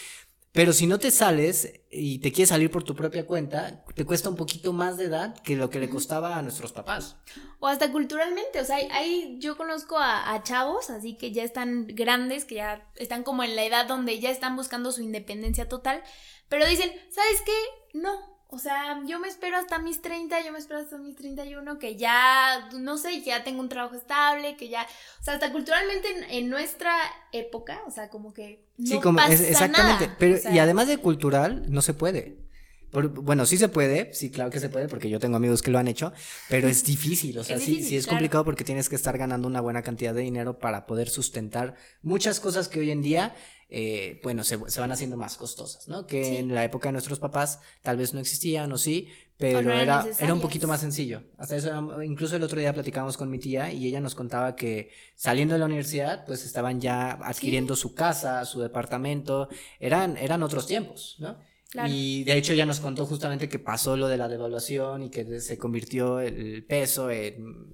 Pero 0.53 0.73
si 0.73 0.89
no 0.89 0.99
te 0.99 1.13
sales 1.13 1.81
y 1.93 2.19
te 2.19 2.33
quieres 2.33 2.49
salir 2.49 2.73
por 2.73 2.83
tu 2.83 2.97
propia 2.97 3.25
cuenta, 3.25 3.85
te 3.95 4.05
cuesta 4.05 4.29
un 4.29 4.35
poquito 4.35 4.73
más 4.73 4.97
de 4.97 5.05
edad 5.05 5.37
que 5.43 5.55
lo 5.55 5.71
que 5.71 5.79
le 5.79 5.89
costaba 5.89 6.37
a 6.37 6.43
nuestros 6.43 6.73
papás. 6.73 7.17
O 7.61 7.69
hasta 7.69 7.93
culturalmente, 7.93 8.61
o 8.61 8.65
sea, 8.65 8.79
hay, 8.91 9.39
yo 9.39 9.57
conozco 9.57 9.97
a, 9.97 10.35
a, 10.35 10.43
chavos, 10.43 10.91
así 10.91 11.17
que 11.17 11.31
ya 11.31 11.45
están 11.45 11.87
grandes, 11.87 12.45
que 12.45 12.57
ya 12.57 12.91
están 12.97 13.23
como 13.23 13.45
en 13.45 13.55
la 13.55 13.65
edad 13.65 13.87
donde 13.87 14.19
ya 14.19 14.31
están 14.31 14.57
buscando 14.57 14.91
su 14.91 15.03
independencia 15.03 15.69
total, 15.69 16.03
pero 16.49 16.67
dicen, 16.67 16.91
¿sabes 17.11 17.43
qué? 17.47 17.99
No, 17.99 18.40
o 18.53 18.59
sea, 18.59 19.01
yo 19.07 19.21
me 19.21 19.29
espero 19.29 19.57
hasta 19.57 19.79
mis 19.79 20.03
30, 20.03 20.45
yo 20.45 20.53
me 20.53 20.59
espero 20.59 20.81
hasta 20.81 20.99
mis 20.99 21.15
31, 21.15 21.79
que 21.79 21.97
ya, 21.97 22.69
no 22.73 22.99
sé, 22.99 23.23
ya 23.23 23.45
tengo 23.45 23.61
un 23.61 23.69
trabajo 23.69 23.95
estable, 23.95 24.57
que 24.57 24.69
ya, 24.69 24.87
o 25.21 25.25
sea, 25.25 25.35
hasta 25.35 25.53
culturalmente 25.53 26.09
en, 26.37 26.51
nuestra 26.51 26.93
época, 27.33 27.81
o 27.87 27.91
sea, 27.91 28.09
como 28.09 28.35
que... 28.35 28.65
No 28.77 28.87
sí, 28.87 29.01
como 29.01 29.19
pasa 29.19 29.35
exactamente, 29.35 30.11
pero 30.19 30.39
y 30.53 30.59
además 30.59 30.89
de 30.89 30.99
cultural, 30.99 31.65
no 31.69 31.81
se 31.81 31.95
puede. 31.95 32.50
Bueno, 32.93 33.47
sí 33.47 33.57
se 33.57 33.69
puede, 33.69 34.13
sí, 34.15 34.31
claro 34.31 34.51
que 34.51 34.61
se 34.61 34.69
puede, 34.69 34.89
porque 34.89 35.09
yo 35.09 35.21
tengo 35.21 35.37
amigos 35.37 35.63
que 35.63 35.71
lo 35.71 35.79
han 35.79 35.89
hecho, 35.89 36.13
pero 36.49 36.69
es 36.69 36.85
difícil, 36.85 37.39
o 37.39 37.45
sea, 37.45 37.59
sí, 37.59 37.83
sí 37.83 37.97
es 37.97 38.07
complicado 38.07 38.45
porque 38.45 38.65
tienes 38.65 38.89
que 38.89 38.97
estar 38.97 39.17
ganando 39.17 39.47
una 39.47 39.61
buena 39.61 39.83
cantidad 39.83 40.15
de 40.15 40.23
dinero 40.23 40.59
para 40.59 40.87
poder 40.87 41.09
sustentar 41.09 41.77
muchas 42.03 42.41
cosas 42.41 42.69
que 42.69 42.81
hoy 42.81 42.91
en 42.91 43.03
día 43.03 43.35
eh, 43.73 44.19
bueno, 44.25 44.43
se, 44.43 44.57
van 44.57 44.91
haciendo 44.91 45.17
más 45.17 45.37
costosas, 45.37 45.87
¿no? 45.87 46.05
Que 46.05 46.41
en 46.41 46.53
la 46.53 46.65
época 46.65 46.89
de 46.89 46.93
nuestros 46.93 47.21
papás 47.21 47.61
tal 47.83 47.97
vez 47.97 48.13
no 48.13 48.19
existían 48.19 48.73
o 48.73 48.79
sí, 48.79 49.09
pero 49.39 49.73
era, 49.73 50.05
era 50.19 50.35
un 50.35 50.41
poquito 50.41 50.67
más 50.67 50.81
sencillo. 50.81 51.23
Hasta 51.39 51.55
eso, 51.55 52.03
incluso 52.03 52.35
el 52.35 52.43
otro 52.43 52.59
día 52.59 52.75
platicamos 52.75 53.17
con 53.17 53.31
mi 53.31 53.39
tía 53.39 53.73
y 53.73 53.87
ella 53.87 54.01
nos 54.01 54.17
contaba 54.17 54.57
que 54.57 54.91
saliendo 55.15 55.55
de 55.55 55.61
la 55.61 55.67
universidad, 55.67 56.27
pues 56.27 56.45
estaban 56.45 56.81
ya 56.81 57.13
adquiriendo 57.13 57.77
su 57.77 57.95
casa, 57.95 58.45
su 58.45 58.61
departamento, 58.61 59.49
eran, 59.79 60.17
eran 60.17 60.43
otros 60.43 60.67
tiempos, 60.67 61.15
¿no? 61.21 61.39
Y 61.89 62.25
de 62.25 62.37
hecho 62.37 62.53
ya 62.53 62.67
nos 62.67 62.81
contó 62.81 63.07
justamente 63.07 63.49
que 63.49 63.59
pasó 63.59 63.97
lo 63.97 64.09
de 64.09 64.17
la 64.17 64.29
devaluación 64.29 65.05
y 65.05 65.11
que 65.11 65.41
se 65.41 65.57
convirtió 65.57 66.21
el 66.21 66.65
peso, 66.65 67.09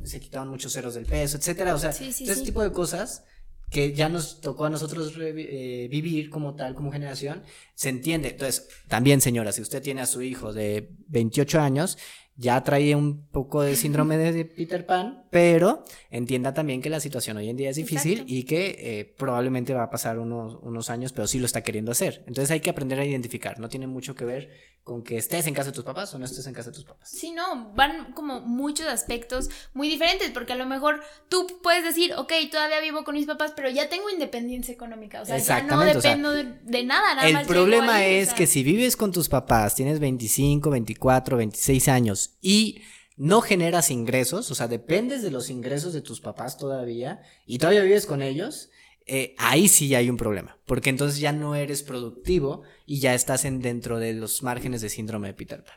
se 0.05 0.21
quitaron 0.21 0.49
muchos 0.49 0.73
ceros 0.73 0.95
del 0.95 1.07
peso, 1.07 1.39
etcétera. 1.39 1.75
O 1.75 1.79
sea, 1.79 1.91
ese 1.91 2.45
tipo 2.45 2.63
de 2.63 2.73
cosas 2.73 3.25
que 3.71 3.95
ya 3.95 4.09
nos 4.09 4.41
tocó 4.41 4.67
a 4.67 4.71
nosotros 4.71 5.13
eh, 5.19 5.89
vivir 5.91 6.31
como 6.31 6.55
tal, 6.55 6.75
como 6.75 6.93
generación, 6.93 7.43
se 7.75 7.89
entiende. 7.89 8.31
Entonces, 8.31 8.69
también 8.89 9.21
señora, 9.21 9.53
si 9.53 9.61
usted 9.61 9.83
tiene 9.83 10.03
a 10.03 10.07
su 10.07 10.23
hijo 10.23 10.53
de 10.53 10.91
28 11.09 11.61
años, 11.61 11.99
ya 12.37 12.63
trae 12.63 12.95
un 12.95 13.27
poco 13.27 13.63
de 13.63 13.77
síndrome 13.77 14.19
de 14.19 14.45
Peter 14.57 14.85
Pan, 14.85 15.25
pero 15.31 15.85
entienda 16.11 16.53
también 16.55 16.83
que 16.83 16.91
la 16.91 17.01
situación 17.01 17.37
hoy 17.39 17.49
en 17.49 17.57
día 17.57 17.71
es 17.71 17.77
difícil 17.77 18.25
y 18.27 18.45
que 18.45 18.77
eh, 18.79 19.15
probablemente 19.17 19.75
va 19.75 19.85
a 19.85 19.91
pasar 19.91 20.19
unos, 20.19 20.59
unos 20.63 20.91
años, 20.91 21.13
pero 21.13 21.27
sí 21.27 21.39
lo 21.39 21.47
está 21.47 21.63
queriendo 21.63 21.93
hacer. 21.93 22.25
Entonces 22.27 22.51
hay 22.51 22.61
que 22.61 22.71
aprender 22.71 22.99
a 23.01 23.05
identificar, 23.05 23.59
no 23.59 23.69
tiene 23.69 23.87
mucho 23.87 24.15
que 24.15 24.25
ver 24.25 24.51
con 24.83 25.03
que 25.03 25.17
estés 25.17 25.47
en 25.49 25.55
casa 25.55 25.71
de 25.71 25.75
tus 25.75 25.85
papás 25.85 26.15
o 26.15 26.19
no 26.19 26.27
estés 26.27 26.47
en 26.47 26.55
casa 26.55 26.71
de 26.71 26.77
tus 26.77 26.85
papás. 26.85 27.11
Sí, 27.11 27.33
no, 27.33 27.73
van 27.75 28.13
como 28.13 28.41
muchos 28.41 28.87
aspectos 28.87 29.49
muy 29.75 29.89
diferentes, 29.89 30.31
porque 30.31 30.53
a 30.53 30.57
lo 30.57 30.67
mejor 30.67 31.03
tú 31.29 31.47
puedes 31.63 31.83
decir, 31.83 32.15
ok, 32.15 32.33
todavía 32.53 32.81
vivo 32.81 33.03
con 33.03 33.15
mis 33.15 33.27
papás, 33.27 33.53
pero 33.57 33.69
ya 33.69 33.89
tengo 33.89 34.11
independencia 34.11 34.73
económica, 34.73 35.23
o 35.23 35.25
sea, 35.25 35.39
ya 35.39 35.63
no 35.63 35.81
dependo 35.81 36.31
de, 36.31 36.85
nada, 36.85 37.15
nada 37.15 37.29
El 37.29 37.47
problema 37.47 38.05
es 38.05 38.33
que 38.33 38.47
si 38.47 38.63
vives 38.63 38.97
con 38.97 39.11
tus 39.11 39.29
papás, 39.29 39.75
tienes 39.75 39.99
25, 39.99 40.71
24, 40.71 41.37
26 41.37 41.89
años 41.89 42.26
y 42.41 42.83
no 43.17 43.41
generas 43.41 43.91
ingresos, 43.91 44.51
o 44.51 44.55
sea, 44.55 44.69
dependes 44.69 45.23
de 45.23 45.31
los 45.31 45.49
ingresos 45.51 45.93
de 45.93 46.03
tus 46.03 46.21
papás 46.21 46.59
todavía 46.59 47.23
y 47.47 47.59
todavía 47.59 47.83
vives 47.83 48.07
con 48.07 48.23
ellos, 48.23 48.71
eh, 49.07 49.35
ahí 49.39 49.69
sí 49.69 49.95
hay 49.95 50.11
un 50.11 50.17
problema, 50.17 50.59
porque 50.67 50.91
entonces 50.91 51.21
ya 51.21 51.33
no 51.33 51.55
eres 51.55 51.83
productivo 51.83 52.63
y 52.85 53.01
ya 53.01 53.15
estás 53.15 53.45
en, 53.45 53.63
dentro 53.63 53.99
de 53.99 54.13
los 54.13 54.43
márgenes 54.43 54.81
de 54.81 54.89
síndrome 54.89 55.29
de 55.29 55.35
Peter 55.35 55.65
Pan. 55.65 55.77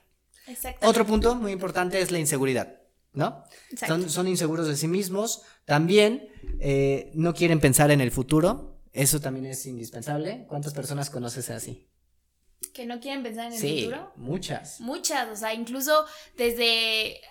Otro 0.81 1.05
punto 1.05 1.35
muy 1.35 1.51
importante 1.51 2.01
es 2.01 2.11
la 2.11 2.17
inseguridad, 2.17 2.81
¿no? 3.13 3.43
Son, 3.87 4.09
son, 4.09 4.27
inseguros 4.27 4.67
de 4.67 4.75
sí 4.75 4.87
mismos, 4.87 5.43
también 5.65 6.29
eh, 6.59 7.11
no 7.13 7.35
quieren 7.35 7.59
pensar 7.59 7.91
en 7.91 8.01
el 8.01 8.11
futuro, 8.11 8.81
eso 8.93 9.21
también 9.21 9.45
es 9.45 9.65
indispensable. 9.65 10.45
¿Cuántas 10.47 10.73
personas 10.73 11.09
conoces 11.09 11.49
así? 11.51 11.88
Que 12.73 12.85
no 12.85 12.99
quieren 12.99 13.23
pensar 13.23 13.47
en 13.47 13.53
el 13.53 13.59
sí, 13.59 13.83
futuro. 13.83 14.13
Muchas. 14.15 14.79
Muchas, 14.81 15.29
o 15.29 15.35
sea, 15.35 15.53
incluso 15.53 16.05
desde 16.37 17.21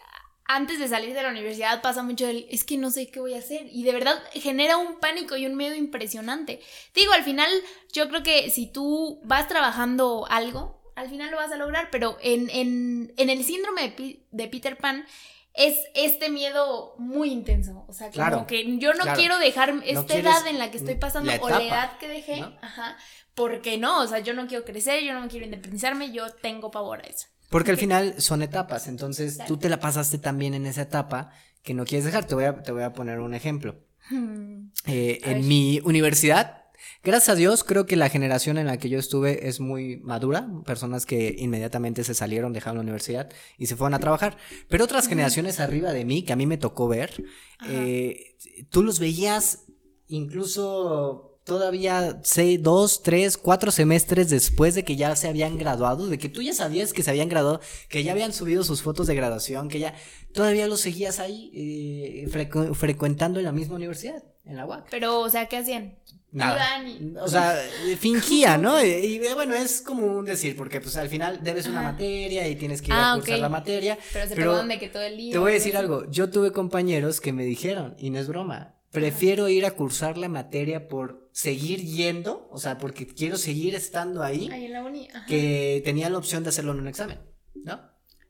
antes 0.49 0.78
de 0.78 0.88
salir 0.88 1.14
de 1.14 1.23
la 1.23 1.28
universidad 1.28 1.82
pasa 1.82 2.02
mucho 2.02 2.26
el, 2.26 2.47
es 2.50 2.64
que 2.64 2.78
no 2.78 2.90
sé 2.90 3.11
qué 3.11 3.20
voy 3.20 3.35
a 3.35 3.38
hacer. 3.38 3.66
Y 3.70 3.85
de 3.85 3.92
verdad 3.92 4.18
genera 4.32 4.78
un 4.78 4.99
pánico 4.99 5.37
y 5.37 5.47
un 5.47 5.56
miedo 5.56 5.75
impresionante. 5.75 6.61
Digo, 6.94 7.12
al 7.12 7.23
final 7.23 7.50
yo 7.92 8.08
creo 8.08 8.23
que 8.23 8.50
si 8.50 8.66
tú 8.66 9.20
vas 9.25 9.47
trabajando 9.47 10.26
algo, 10.30 10.80
al 10.97 11.11
final 11.11 11.30
lo 11.30 11.37
vas 11.37 11.52
a 11.52 11.56
lograr, 11.56 11.90
pero 11.92 12.16
en, 12.23 12.49
en, 12.50 13.12
en 13.18 13.30
el 13.30 13.44
síndrome 13.44 13.94
de, 14.30 14.49
Peter 14.49 14.78
Pan 14.78 15.04
es 15.52 15.76
este 15.94 16.30
miedo 16.30 16.94
muy 16.99 17.30
intenso. 17.30 17.85
O 17.87 17.92
sea, 17.92 18.11
como 18.11 18.47
que 18.47 18.78
yo 18.78 18.94
no 18.94 19.04
quiero 19.14 19.38
dejar 19.38 19.75
esta 19.85 20.16
edad 20.16 20.47
en 20.47 20.58
la 20.58 20.70
que 20.70 20.78
estoy 20.78 20.94
pasando 20.94 21.30
o 21.42 21.49
la 21.50 21.62
edad 21.62 21.99
que 21.99 22.08
dejé, 22.08 22.42
ajá, 22.62 22.97
porque 23.38 23.78
no, 23.78 24.02
o 24.02 24.07
sea, 24.07 24.18
yo 24.18 24.35
no 24.35 24.49
quiero 24.49 24.64
crecer, 24.64 25.04
yo 25.04 25.14
no 25.14 25.28
quiero 25.28 25.45
independizarme, 25.47 26.11
yo 26.11 26.28
tengo 26.42 26.73
pavor 26.73 26.99
a 26.99 27.07
eso. 27.07 27.28
Porque 27.49 27.71
al 27.71 27.76
final 27.76 28.16
son 28.18 28.42
etapas, 28.42 28.88
entonces 28.88 29.38
tú 29.47 29.57
te 29.57 29.68
la 29.68 29.78
pasaste 29.78 30.18
también 30.18 30.54
en 30.54 30.66
esa 30.66 30.83
etapa 30.83 31.30
que 31.62 31.73
no 31.73 31.85
quieres 31.85 32.04
dejar. 32.04 32.26
Te 32.26 32.35
voy 32.35 32.45
a, 32.45 32.62
te 32.62 32.73
voy 32.73 32.83
a 32.83 32.92
poner 32.92 33.21
un 33.21 33.35
ejemplo. 33.35 33.76
Hmm. 34.11 34.71
Eh, 34.87 35.21
en 35.23 35.47
mi 35.47 35.80
universidad, 35.85 36.64
gracias 37.04 37.28
a 37.28 37.35
Dios, 37.37 37.62
creo 37.62 37.87
que 37.87 37.95
la 37.95 38.09
generación 38.09 38.59
en 38.59 38.66
la 38.66 38.76
que 38.76 38.88
yo 38.88 38.99
estuve 38.99 39.49
es 39.49 39.61
muy 39.61 39.99
madura, 39.99 40.49
personas 40.66 41.07
que 41.07 41.37
inmediatamente 41.38 42.02
se 42.02 42.14
salieron, 42.14 42.52
dejaron 42.52 42.78
la 42.78 42.83
universidad 42.83 43.30
y 43.57 43.66
se 43.66 43.76
fueron 43.76 43.95
a 43.95 44.00
trabajar. 44.00 44.37
Pero 44.68 44.83
otras 44.83 45.07
generaciones 45.07 45.61
arriba 45.61 45.92
de 45.92 46.04
mí, 46.04 46.25
que 46.25 46.33
a 46.33 46.37
mí 46.37 46.47
me 46.47 46.59
tocó 46.59 46.88
ver, 46.88 47.23
eh, 47.68 48.37
tú 48.68 48.83
los 48.83 48.99
veías 48.99 49.66
incluso 50.09 51.27
todavía 51.49 52.21
sé, 52.23 52.59
dos, 52.59 53.02
tres, 53.02 53.37
cuatro 53.37 53.73
semestres 53.73 54.31
después 54.31 54.76
de 54.76 54.85
que 54.85 54.95
ya 54.95 55.17
se 55.17 55.26
habían 55.26 55.59
graduado, 55.59 56.07
de 56.07 56.19
que 56.19 56.28
tú 56.28 56.43
ya 56.43 56.55
sabías 56.55 56.93
que 56.93 57.02
se 57.02 57.11
habían 57.11 57.28
graduado, 57.28 57.61
que 57.88 58.05
ya 58.05 58.12
habían 58.12 58.33
subido 58.33 58.62
sus 58.62 58.83
fotos 58.83 59.09
de 59.09 59.17
graduación, 59.17 59.69
que 59.69 59.81
ya 59.81 59.95
todavía 60.33 60.69
los 60.69 60.81
seguías 60.81 61.19
ahí 61.19 61.50
eh, 61.52 62.28
frecuentando 62.75 63.40
en 63.40 63.47
la 63.47 63.52
misma 63.52 63.75
universidad, 63.75 64.23
en 64.45 64.57
la 64.57 64.67
UAC. 64.67 64.87
Pero, 64.90 65.21
o 65.21 65.28
sea, 65.28 65.47
¿qué 65.47 65.57
hacían? 65.57 65.99
Nada. 66.31 66.85
O 67.23 67.28
sea, 67.28 67.59
fingía, 67.99 68.59
¿no? 68.59 68.83
Y, 68.85 69.19
bueno, 69.35 69.55
es 69.55 69.81
como 69.81 70.07
un 70.07 70.25
decir, 70.25 70.57
porque 70.57 70.81
pues 70.81 70.97
al 70.97 71.09
final 71.09 71.40
debes 71.43 71.67
una 71.67 71.83
materia 71.83 72.47
y 72.47 72.57
tienes 72.57 72.83
que 72.83 72.88
ir 72.88 72.93
a 72.93 73.12
ah, 73.12 73.17
cursar 73.17 73.38
la 73.38 73.49
materia. 73.49 73.99
Pero 74.12 74.28
se 74.28 74.37
pero 74.37 74.62
de 74.62 74.78
que 74.78 74.88
todo 74.88 75.02
el 75.02 75.17
día. 75.17 75.33
Te 75.33 75.38
voy 75.38 75.52
a 75.52 75.55
decir 75.55 75.76
algo, 75.76 76.09
yo 76.11 76.31
tuve 76.31 76.52
compañeros 76.52 77.21
que 77.21 77.33
me 77.33 77.45
dijeron, 77.45 77.97
y 77.99 78.11
no 78.11 78.19
es 78.19 78.28
broma, 78.28 78.75
prefiero 78.90 79.49
ir 79.49 79.67
a 79.67 79.73
cursar 79.73 80.19
la 80.19 80.28
materia 80.28 80.88
por 80.88 81.27
seguir 81.38 81.85
yendo, 81.85 82.49
o 82.50 82.59
sea, 82.59 82.78
porque 82.78 83.07
quiero 83.07 83.37
seguir 83.37 83.76
estando 83.76 84.25
ahí, 84.25 84.49
ahí 84.50 84.64
en 84.64 84.73
la 84.73 84.85
uni, 84.85 85.09
que 85.28 85.80
tenía 85.85 86.11
la 86.11 86.18
opción 86.18 86.42
de 86.42 86.49
hacerlo 86.49 86.73
en 86.73 86.80
un 86.80 86.88
examen, 86.88 87.21
¿no? 87.54 87.80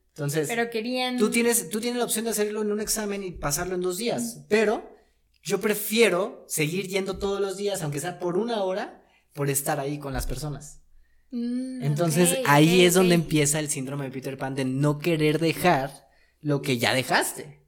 Entonces, 0.09 0.47
pero 0.47 0.69
querían... 0.69 1.17
tú 1.17 1.31
tienes, 1.31 1.71
tú 1.71 1.81
tienes 1.81 1.97
la 1.97 2.05
opción 2.05 2.25
de 2.25 2.31
hacerlo 2.31 2.61
en 2.61 2.71
un 2.71 2.79
examen 2.79 3.23
y 3.23 3.31
pasarlo 3.31 3.73
en 3.73 3.81
dos 3.81 3.97
días, 3.97 4.45
pero 4.47 4.95
yo 5.41 5.59
prefiero 5.59 6.45
seguir 6.47 6.87
yendo 6.87 7.17
todos 7.17 7.41
los 7.41 7.57
días, 7.57 7.81
aunque 7.81 7.99
sea 7.99 8.19
por 8.19 8.37
una 8.37 8.61
hora, 8.63 9.03
por 9.33 9.49
estar 9.49 9.79
ahí 9.79 9.97
con 9.97 10.13
las 10.13 10.27
personas. 10.27 10.83
Mm, 11.31 11.81
Entonces 11.81 12.37
ahí 12.45 12.85
es 12.85 12.93
donde 12.93 13.15
empieza 13.15 13.57
el 13.59 13.69
síndrome 13.69 14.05
de 14.05 14.11
Peter 14.11 14.37
Pan 14.37 14.53
de 14.53 14.65
no 14.65 14.99
querer 14.99 15.39
dejar 15.39 16.07
lo 16.41 16.61
que 16.61 16.77
ya 16.77 16.93
dejaste. 16.93 17.58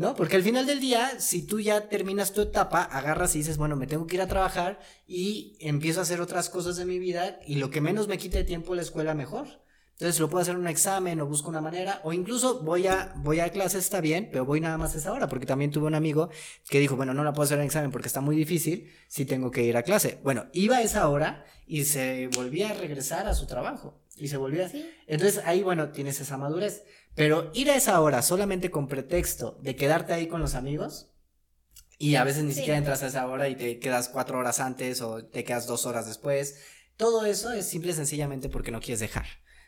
¿No? 0.00 0.14
Porque 0.14 0.36
al 0.36 0.42
final 0.42 0.64
del 0.64 0.80
día, 0.80 1.20
si 1.20 1.42
tú 1.42 1.60
ya 1.60 1.90
terminas 1.90 2.32
tu 2.32 2.40
etapa, 2.40 2.80
agarras 2.80 3.34
y 3.34 3.40
dices, 3.40 3.58
bueno, 3.58 3.76
me 3.76 3.86
tengo 3.86 4.06
que 4.06 4.16
ir 4.16 4.22
a 4.22 4.26
trabajar 4.26 4.80
y 5.06 5.58
empiezo 5.60 6.00
a 6.00 6.04
hacer 6.04 6.22
otras 6.22 6.48
cosas 6.48 6.78
de 6.78 6.86
mi 6.86 6.98
vida 6.98 7.38
y 7.46 7.56
lo 7.56 7.68
que 7.68 7.82
menos 7.82 8.08
me 8.08 8.16
quite 8.16 8.42
tiempo 8.44 8.74
la 8.74 8.80
escuela, 8.80 9.12
mejor. 9.12 9.46
Entonces 9.92 10.18
lo 10.18 10.30
puedo 10.30 10.40
hacer 10.40 10.54
en 10.54 10.62
un 10.62 10.68
examen 10.68 11.20
o 11.20 11.26
busco 11.26 11.50
una 11.50 11.60
manera 11.60 12.00
o 12.02 12.14
incluso 12.14 12.62
voy 12.62 12.86
a, 12.86 13.12
voy 13.16 13.40
a 13.40 13.50
clase, 13.50 13.76
está 13.76 14.00
bien, 14.00 14.30
pero 14.32 14.46
voy 14.46 14.62
nada 14.62 14.78
más 14.78 14.94
a 14.94 14.98
esa 14.98 15.12
hora 15.12 15.28
porque 15.28 15.44
también 15.44 15.70
tuve 15.70 15.86
un 15.88 15.94
amigo 15.94 16.30
que 16.70 16.80
dijo, 16.80 16.96
bueno, 16.96 17.12
no 17.12 17.22
la 17.22 17.34
puedo 17.34 17.44
hacer 17.44 17.58
en 17.58 17.66
examen 17.66 17.90
porque 17.90 18.08
está 18.08 18.22
muy 18.22 18.34
difícil 18.34 18.90
si 19.06 19.26
tengo 19.26 19.50
que 19.50 19.64
ir 19.64 19.76
a 19.76 19.82
clase. 19.82 20.18
Bueno, 20.24 20.46
iba 20.54 20.78
a 20.78 20.82
esa 20.82 21.06
hora 21.10 21.44
y 21.66 21.84
se 21.84 22.30
volvía 22.34 22.70
a 22.70 22.72
regresar 22.72 23.28
a 23.28 23.34
su 23.34 23.46
trabajo 23.46 24.00
y 24.16 24.28
se 24.28 24.36
volvía. 24.36 24.70
Entonces 25.06 25.42
ahí, 25.44 25.62
bueno, 25.62 25.90
tienes 25.90 26.20
esa 26.20 26.38
madurez. 26.38 26.84
Pero 27.14 27.50
ir 27.54 27.70
a 27.70 27.76
esa 27.76 28.00
hora 28.00 28.22
solamente 28.22 28.70
con 28.70 28.88
pretexto 28.88 29.58
de 29.62 29.76
quedarte 29.76 30.12
ahí 30.12 30.26
con 30.26 30.40
los 30.40 30.54
amigos, 30.54 31.10
y 32.00 32.14
a 32.14 32.24
veces 32.24 32.44
ni 32.44 32.54
siquiera 32.54 32.78
entras 32.78 33.02
a 33.02 33.08
esa 33.08 33.26
hora 33.26 33.50
y 33.50 33.56
te 33.56 33.78
quedas 33.78 34.08
cuatro 34.08 34.38
horas 34.38 34.58
antes 34.58 35.02
o 35.02 35.22
te 35.22 35.44
quedas 35.44 35.66
dos 35.66 35.84
horas 35.84 36.06
después. 36.06 36.58
Todo 36.96 37.26
eso 37.26 37.52
es 37.52 37.68
simple 37.68 37.90
y 37.90 37.94
sencillamente 37.94 38.48
porque 38.48 38.70
no 38.70 38.80
quieres 38.80 39.00
dejar. 39.00 39.26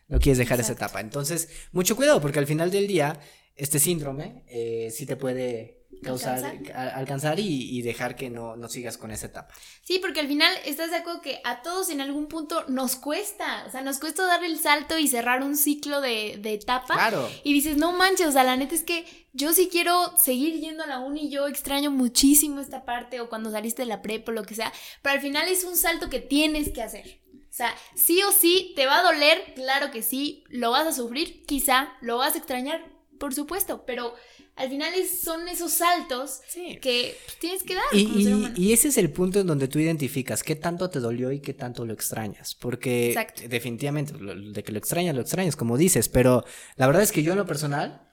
No 0.09 0.19
quieres 0.19 0.39
dejar 0.39 0.59
esa 0.59 0.73
etapa. 0.73 1.01
Entonces, 1.01 1.51
mucho 1.73 1.95
cuidado 1.95 2.23
porque 2.23 2.39
al 2.39 2.47
final 2.47 2.71
del 2.71 2.87
día, 2.87 3.21
este 3.57 3.79
síndrome 3.79 4.45
eh, 4.49 4.91
sí 4.91 5.07
te 5.07 5.17
puede 5.17 5.83
causar, 6.03 6.59
alcanzar, 6.75 7.39
y, 7.39 7.81
dejar 7.83 8.17
que 8.17 8.29
no, 8.29 8.57
no, 8.57 8.69
sigas 8.69 8.99
con 8.99 9.11
esa 9.11 9.27
etapa. 9.27 9.55
Sí, 9.83 9.99
porque 10.01 10.21
al 10.21 10.27
final 10.27 10.53
estás 10.65 10.91
de 10.91 10.97
acuerdo 10.97 11.21
que 11.21 11.41
a 11.45 11.63
todos 11.63 11.91
en 11.91 12.01
algún 12.01 12.27
punto 12.27 12.65
nos 12.69 12.97
cuesta, 12.97 13.65
o 13.67 13.71
sea, 13.71 13.83
nos 13.83 13.99
cuesta 13.99 14.27
dar 14.27 14.43
el 14.43 14.59
salto 14.59 14.99
y 14.99 15.07
cerrar 15.07 15.43
un 15.43 15.57
ciclo 15.57 16.01
de, 16.01 16.39
de 16.41 16.55
etapa. 16.55 16.95
Claro. 16.95 17.31
Y 17.45 17.53
dices, 17.53 17.77
no 17.77 17.93
manches, 17.93 18.29
o 18.29 18.33
sea, 18.33 18.43
la 18.43 18.57
neta 18.57 18.75
es 18.75 18.83
que 18.83 19.05
yo 19.33 19.53
sí 19.53 19.69
quiero 19.71 20.17
seguir 20.19 20.61
yendo 20.61 20.83
a 20.83 20.87
la 20.87 20.99
uni, 20.99 21.31
yo 21.31 21.47
extraño 21.47 21.91
muchísimo 21.91 22.61
esta 22.61 22.85
parte 22.85 23.21
o 23.21 23.29
cuando 23.29 23.51
saliste 23.51 23.83
de 23.83 23.87
la 23.87 24.03
prepa 24.03 24.33
o 24.33 24.35
lo 24.35 24.45
que 24.45 24.55
sea, 24.55 24.73
pero 25.03 25.15
al 25.15 25.21
final 25.21 25.49
es 25.49 25.65
un 25.65 25.77
salto 25.77 26.11
que 26.11 26.21
tienes 26.21 26.71
que 26.71 26.83
hacer. 26.83 27.21
O 27.33 27.55
sea, 27.55 27.75
sí 27.95 28.23
o 28.23 28.33
sí, 28.33 28.73
te 28.77 28.87
va 28.87 29.01
a 29.01 29.03
doler, 29.03 29.53
claro 29.55 29.91
que 29.91 30.03
sí, 30.03 30.43
lo 30.49 30.71
vas 30.71 30.87
a 30.87 30.93
sufrir, 30.93 31.45
quizá, 31.45 31.93
lo 32.01 32.17
vas 32.17 32.35
a 32.35 32.39
extrañar, 32.39 32.83
por 33.23 33.35
supuesto, 33.35 33.85
pero 33.87 34.15
al 34.57 34.69
final 34.69 34.93
son 35.07 35.47
esos 35.47 35.71
saltos 35.71 36.41
que 36.53 37.17
pues, 37.25 37.39
tienes 37.39 37.63
que 37.63 37.77
dar. 37.77 37.85
Y, 37.93 38.73
ese 38.73 38.89
es 38.89 38.99
el 38.99 39.13
punto 39.13 39.39
en 39.39 39.47
donde 39.47 39.69
tú 39.69 39.79
identificas 39.79 40.43
qué 40.43 40.57
tanto 40.57 40.91
te 40.91 40.99
dolió 40.99 41.31
y 41.31 41.39
qué 41.39 41.55
tanto 41.55 41.87
lo 41.87 41.93
extrañas. 41.93 42.57
Porque 42.57 43.15
definitivamente, 43.49 44.15
de 44.15 44.63
que 44.65 44.73
lo 44.73 44.79
extrañas, 44.79 45.15
lo 45.15 45.21
extrañas, 45.21 45.55
como 45.55 45.79
dices. 45.79 46.09
Pero 46.09 46.45
la 46.75 46.89
verdad 46.89 47.05
es 47.05 47.13
que 47.13 47.23
yo 47.23 47.31
en 47.31 47.39
lo 47.39 47.47
personal, 47.47 48.09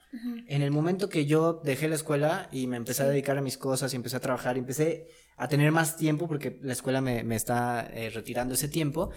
en 0.46 0.62
el 0.62 0.70
momento 0.70 1.08
que 1.08 1.26
yo 1.26 1.60
dejé 1.64 1.88
la 1.88 1.96
escuela 1.96 2.48
y 2.52 2.68
me 2.68 2.76
empecé 2.76 3.02
a 3.02 3.06
dedicar 3.06 3.36
a 3.36 3.42
mis 3.42 3.58
cosas 3.58 3.92
y 3.92 3.96
empecé 3.96 4.14
a 4.14 4.20
trabajar 4.20 4.54
y 4.54 4.60
empecé 4.60 5.08
a 5.36 5.48
tener 5.48 5.72
más 5.72 5.96
tiempo 5.96 6.28
porque 6.28 6.60
la 6.62 6.74
escuela 6.74 7.00
me, 7.00 7.24
me 7.24 7.34
está 7.34 7.90
eh, 7.94 8.10
retirando 8.10 8.54
ese 8.54 8.68
tiempo, 8.68 9.10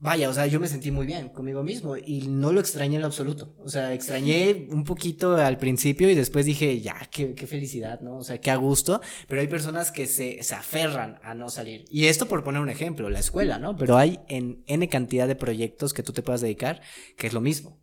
Vaya, 0.00 0.30
o 0.30 0.32
sea, 0.32 0.46
yo 0.46 0.60
me 0.60 0.68
sentí 0.68 0.92
muy 0.92 1.06
bien 1.06 1.28
conmigo 1.30 1.64
mismo 1.64 1.96
y 1.96 2.28
no 2.28 2.52
lo 2.52 2.60
extrañé 2.60 2.98
en 2.98 3.04
absoluto. 3.04 3.56
O 3.58 3.68
sea, 3.68 3.92
extrañé 3.92 4.68
un 4.70 4.84
poquito 4.84 5.36
al 5.36 5.58
principio 5.58 6.08
y 6.08 6.14
después 6.14 6.46
dije, 6.46 6.80
ya, 6.80 6.96
qué, 7.10 7.34
qué 7.34 7.48
felicidad, 7.48 8.00
¿no? 8.00 8.18
O 8.18 8.22
sea, 8.22 8.40
qué 8.40 8.52
a 8.52 8.56
gusto. 8.56 9.00
Pero 9.26 9.40
hay 9.40 9.48
personas 9.48 9.90
que 9.90 10.06
se, 10.06 10.40
se 10.44 10.54
aferran 10.54 11.18
a 11.24 11.34
no 11.34 11.48
salir. 11.48 11.84
Y 11.90 12.06
esto 12.06 12.28
por 12.28 12.44
poner 12.44 12.62
un 12.62 12.70
ejemplo, 12.70 13.10
la 13.10 13.18
escuela, 13.18 13.58
¿no? 13.58 13.76
Pero 13.76 13.96
hay 13.96 14.20
en 14.28 14.62
N 14.68 14.88
cantidad 14.88 15.26
de 15.26 15.34
proyectos 15.34 15.92
que 15.92 16.04
tú 16.04 16.12
te 16.12 16.22
puedas 16.22 16.42
dedicar 16.42 16.80
que 17.16 17.26
es 17.26 17.32
lo 17.32 17.40
mismo. 17.40 17.80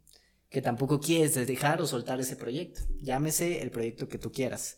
Que 0.49 0.61
tampoco 0.61 1.01
quieres 1.01 1.35
dejar 1.45 1.81
o 1.81 1.85
soltar 1.85 2.21
ese 2.21 2.37
proyecto. 2.37 2.81
Llámese 3.01 3.61
el 3.61 3.71
proyecto 3.71 4.07
que 4.07 4.19
tú 4.19 4.31
quieras. 4.31 4.77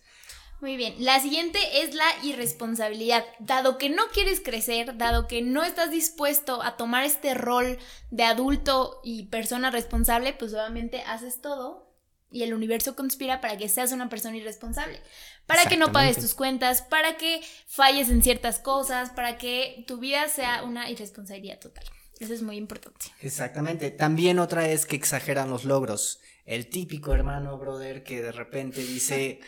Muy 0.59 0.75
bien, 0.75 0.95
la 0.97 1.19
siguiente 1.19 1.59
es 1.83 1.93
la 1.93 2.05
irresponsabilidad. 2.23 3.23
Dado 3.39 3.77
que 3.77 3.89
no 3.89 4.07
quieres 4.11 4.41
crecer, 4.41 4.97
dado 4.97 5.27
que 5.27 5.41
no 5.43 5.63
estás 5.63 5.91
dispuesto 5.91 6.63
a 6.63 6.77
tomar 6.77 7.03
este 7.03 7.35
rol 7.35 7.77
de 8.09 8.23
adulto 8.23 8.99
y 9.03 9.27
persona 9.27 9.69
responsable, 9.69 10.33
pues 10.33 10.53
obviamente 10.53 11.03
haces 11.03 11.41
todo 11.41 11.87
y 12.31 12.43
el 12.43 12.53
universo 12.53 12.95
conspira 12.95 13.39
para 13.39 13.57
que 13.57 13.69
seas 13.69 13.91
una 13.91 14.09
persona 14.09 14.37
irresponsable, 14.37 14.99
para 15.45 15.65
que 15.65 15.77
no 15.77 15.91
pagues 15.91 16.17
tus 16.17 16.33
cuentas, 16.33 16.81
para 16.81 17.17
que 17.17 17.41
falles 17.67 18.09
en 18.09 18.21
ciertas 18.21 18.59
cosas, 18.59 19.11
para 19.11 19.37
que 19.37 19.85
tu 19.87 19.97
vida 19.99 20.27
sea 20.27 20.63
una 20.63 20.89
irresponsabilidad 20.89 21.59
total. 21.59 21.85
Eso 22.19 22.33
es 22.33 22.41
muy 22.41 22.57
importante. 22.57 23.05
Exactamente. 23.21 23.91
También 23.91 24.39
otra 24.39 24.67
es 24.69 24.85
que 24.85 24.95
exageran 24.95 25.49
los 25.49 25.65
logros. 25.65 26.19
El 26.45 26.67
típico 26.67 27.13
hermano, 27.13 27.57
brother, 27.57 28.03
que 28.03 28.21
de 28.21 28.31
repente 28.31 28.81
dice, 28.81 29.39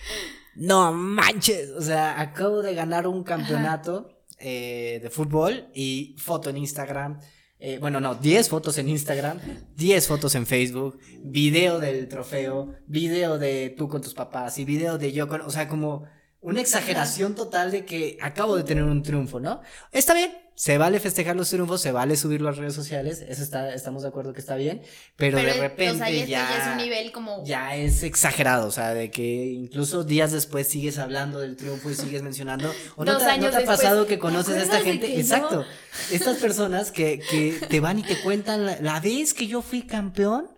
no 0.59 0.91
manches, 0.91 1.69
o 1.69 1.81
sea, 1.81 2.19
acabo 2.19 2.61
de 2.61 2.75
ganar 2.75 3.07
un 3.07 3.23
campeonato 3.23 4.09
eh, 4.37 4.99
de 5.01 5.09
fútbol 5.09 5.69
y 5.73 6.15
foto 6.19 6.49
en 6.49 6.57
Instagram. 6.57 7.19
Eh, 7.59 7.77
bueno, 7.79 8.01
no, 8.01 8.15
10 8.15 8.49
fotos 8.49 8.77
en 8.77 8.89
Instagram, 8.89 9.39
10 9.75 10.07
fotos 10.07 10.35
en 10.35 10.45
Facebook, 10.45 10.99
video 11.23 11.79
del 11.79 12.09
trofeo, 12.09 12.73
video 12.87 13.37
de 13.37 13.73
tú 13.77 13.87
con 13.87 14.01
tus 14.01 14.13
papás 14.13 14.57
y 14.59 14.65
video 14.65 14.97
de 14.97 15.13
yo 15.13 15.29
con, 15.29 15.41
o 15.41 15.49
sea, 15.49 15.69
como 15.69 16.03
una 16.41 16.59
exageración 16.59 17.35
total 17.35 17.71
de 17.71 17.85
que 17.85 18.17
acabo 18.21 18.55
de 18.55 18.63
tener 18.63 18.83
un 18.83 19.01
triunfo, 19.01 19.39
¿no? 19.39 19.61
Está 19.91 20.13
bien, 20.13 20.31
se 20.59 20.77
vale 20.77 20.99
festejar 20.99 21.37
los 21.37 21.49
triunfos, 21.49 21.79
se 21.79 21.93
vale 21.93 22.17
subirlo 22.17 22.49
a 22.49 22.51
redes 22.51 22.73
sociales, 22.73 23.23
eso 23.25 23.43
está, 23.43 23.73
estamos 23.73 24.03
de 24.03 24.09
acuerdo 24.09 24.33
que 24.33 24.41
está 24.41 24.57
bien, 24.57 24.81
pero, 25.15 25.37
de 25.37 25.53
repente 25.53 26.27
ya, 26.27 26.57
es 26.57 26.67
un 26.67 26.75
nivel 26.75 27.13
como... 27.13 27.45
ya 27.45 27.77
es 27.77 28.03
exagerado, 28.03 28.67
o 28.67 28.71
sea, 28.71 28.93
de 28.93 29.09
que 29.09 29.45
incluso 29.45 30.03
días 30.03 30.33
después 30.33 30.67
sigues 30.67 30.97
hablando 30.97 31.39
del 31.39 31.55
triunfo 31.55 31.89
y 31.89 31.95
sigues 31.95 32.23
mencionando, 32.23 32.73
o 32.97 33.05
no, 33.05 33.17
te, 33.19 33.37
¿no 33.37 33.49
te 33.51 33.55
ha 33.55 33.63
pasado 33.63 34.05
que 34.05 34.19
conoces 34.19 34.55
a 34.55 34.63
esta 34.63 34.81
gente, 34.81 35.17
exacto, 35.17 35.63
estas 36.11 36.35
personas 36.39 36.91
que, 36.91 37.21
que 37.21 37.65
te 37.69 37.79
van 37.79 37.99
y 37.99 38.03
te 38.03 38.19
cuentan 38.19 38.65
la, 38.65 38.81
la 38.81 38.99
vez 38.99 39.33
que 39.33 39.47
yo 39.47 39.61
fui 39.61 39.83
campeón, 39.83 40.49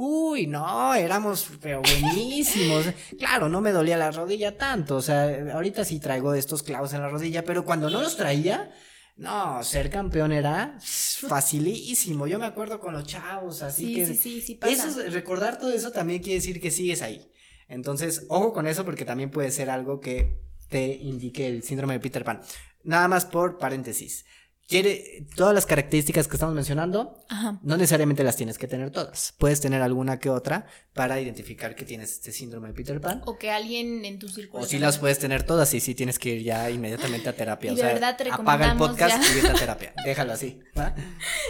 Uy, 0.00 0.46
no, 0.46 0.94
éramos 0.94 1.48
pero 1.60 1.82
buenísimos. 1.82 2.86
Claro, 3.18 3.48
no 3.48 3.60
me 3.60 3.72
dolía 3.72 3.96
la 3.96 4.12
rodilla 4.12 4.56
tanto. 4.56 4.94
O 4.94 5.02
sea, 5.02 5.52
ahorita 5.52 5.84
sí 5.84 5.98
traigo 5.98 6.34
estos 6.34 6.62
clavos 6.62 6.92
en 6.92 7.00
la 7.00 7.08
rodilla, 7.08 7.44
pero 7.44 7.64
cuando 7.64 7.90
no 7.90 8.00
los 8.00 8.16
traía, 8.16 8.70
no, 9.18 9.64
ser 9.64 9.90
campeón 9.90 10.30
era 10.30 10.78
facilísimo. 10.80 12.28
Yo 12.28 12.38
me 12.38 12.46
acuerdo 12.46 12.78
con 12.78 12.94
los 12.94 13.04
chavos, 13.04 13.62
así 13.62 13.94
que. 13.94 14.06
Sí, 14.06 14.14
sí, 14.14 14.40
sí, 14.40 14.54
pasa. 14.54 14.88
Eso, 14.88 15.02
recordar 15.10 15.58
todo 15.58 15.72
eso 15.72 15.90
también 15.90 16.22
quiere 16.22 16.36
decir 16.36 16.60
que 16.60 16.70
sigues 16.70 17.02
ahí. 17.02 17.28
Entonces, 17.66 18.26
ojo 18.28 18.52
con 18.52 18.68
eso 18.68 18.84
porque 18.84 19.04
también 19.04 19.30
puede 19.30 19.50
ser 19.50 19.70
algo 19.70 19.98
que 19.98 20.40
te 20.68 20.94
indique 20.94 21.48
el 21.48 21.64
síndrome 21.64 21.94
de 21.94 22.00
Peter 22.00 22.24
Pan. 22.24 22.40
Nada 22.84 23.08
más 23.08 23.26
por 23.26 23.58
paréntesis 23.58 24.24
quiere 24.68 25.26
todas 25.34 25.54
las 25.54 25.64
características 25.64 26.28
que 26.28 26.36
estamos 26.36 26.54
mencionando, 26.54 27.24
no 27.62 27.76
necesariamente 27.76 28.22
las 28.22 28.36
tienes 28.36 28.58
que 28.58 28.68
tener 28.68 28.90
todas. 28.90 29.34
Puedes 29.38 29.60
tener 29.60 29.80
alguna 29.80 30.18
que 30.18 30.28
otra 30.28 30.66
para 30.92 31.18
identificar 31.20 31.74
que 31.74 31.84
tienes 31.84 32.12
este 32.12 32.32
síndrome 32.32 32.68
de 32.68 32.74
Peter 32.74 33.00
Pan. 33.00 33.22
O 33.24 33.38
que 33.38 33.50
alguien 33.50 34.04
en 34.04 34.18
tu 34.18 34.28
círculo. 34.28 34.62
O 34.62 34.66
si 34.66 34.78
las 34.78 34.98
puedes 34.98 35.18
tener 35.18 35.42
todas 35.42 35.72
y 35.72 35.80
sí 35.80 35.94
tienes 35.94 36.18
que 36.18 36.34
ir 36.34 36.42
ya 36.42 36.70
inmediatamente 36.70 37.30
a 37.30 37.32
terapia. 37.32 37.72
o 37.72 37.76
sea, 37.76 37.96
apaga 38.32 38.72
el 38.72 38.78
podcast 38.78 39.24
y 39.30 39.34
vete 39.36 39.48
a 39.48 39.54
terapia. 39.54 39.94
Déjalo 40.04 40.34
así. 40.34 40.60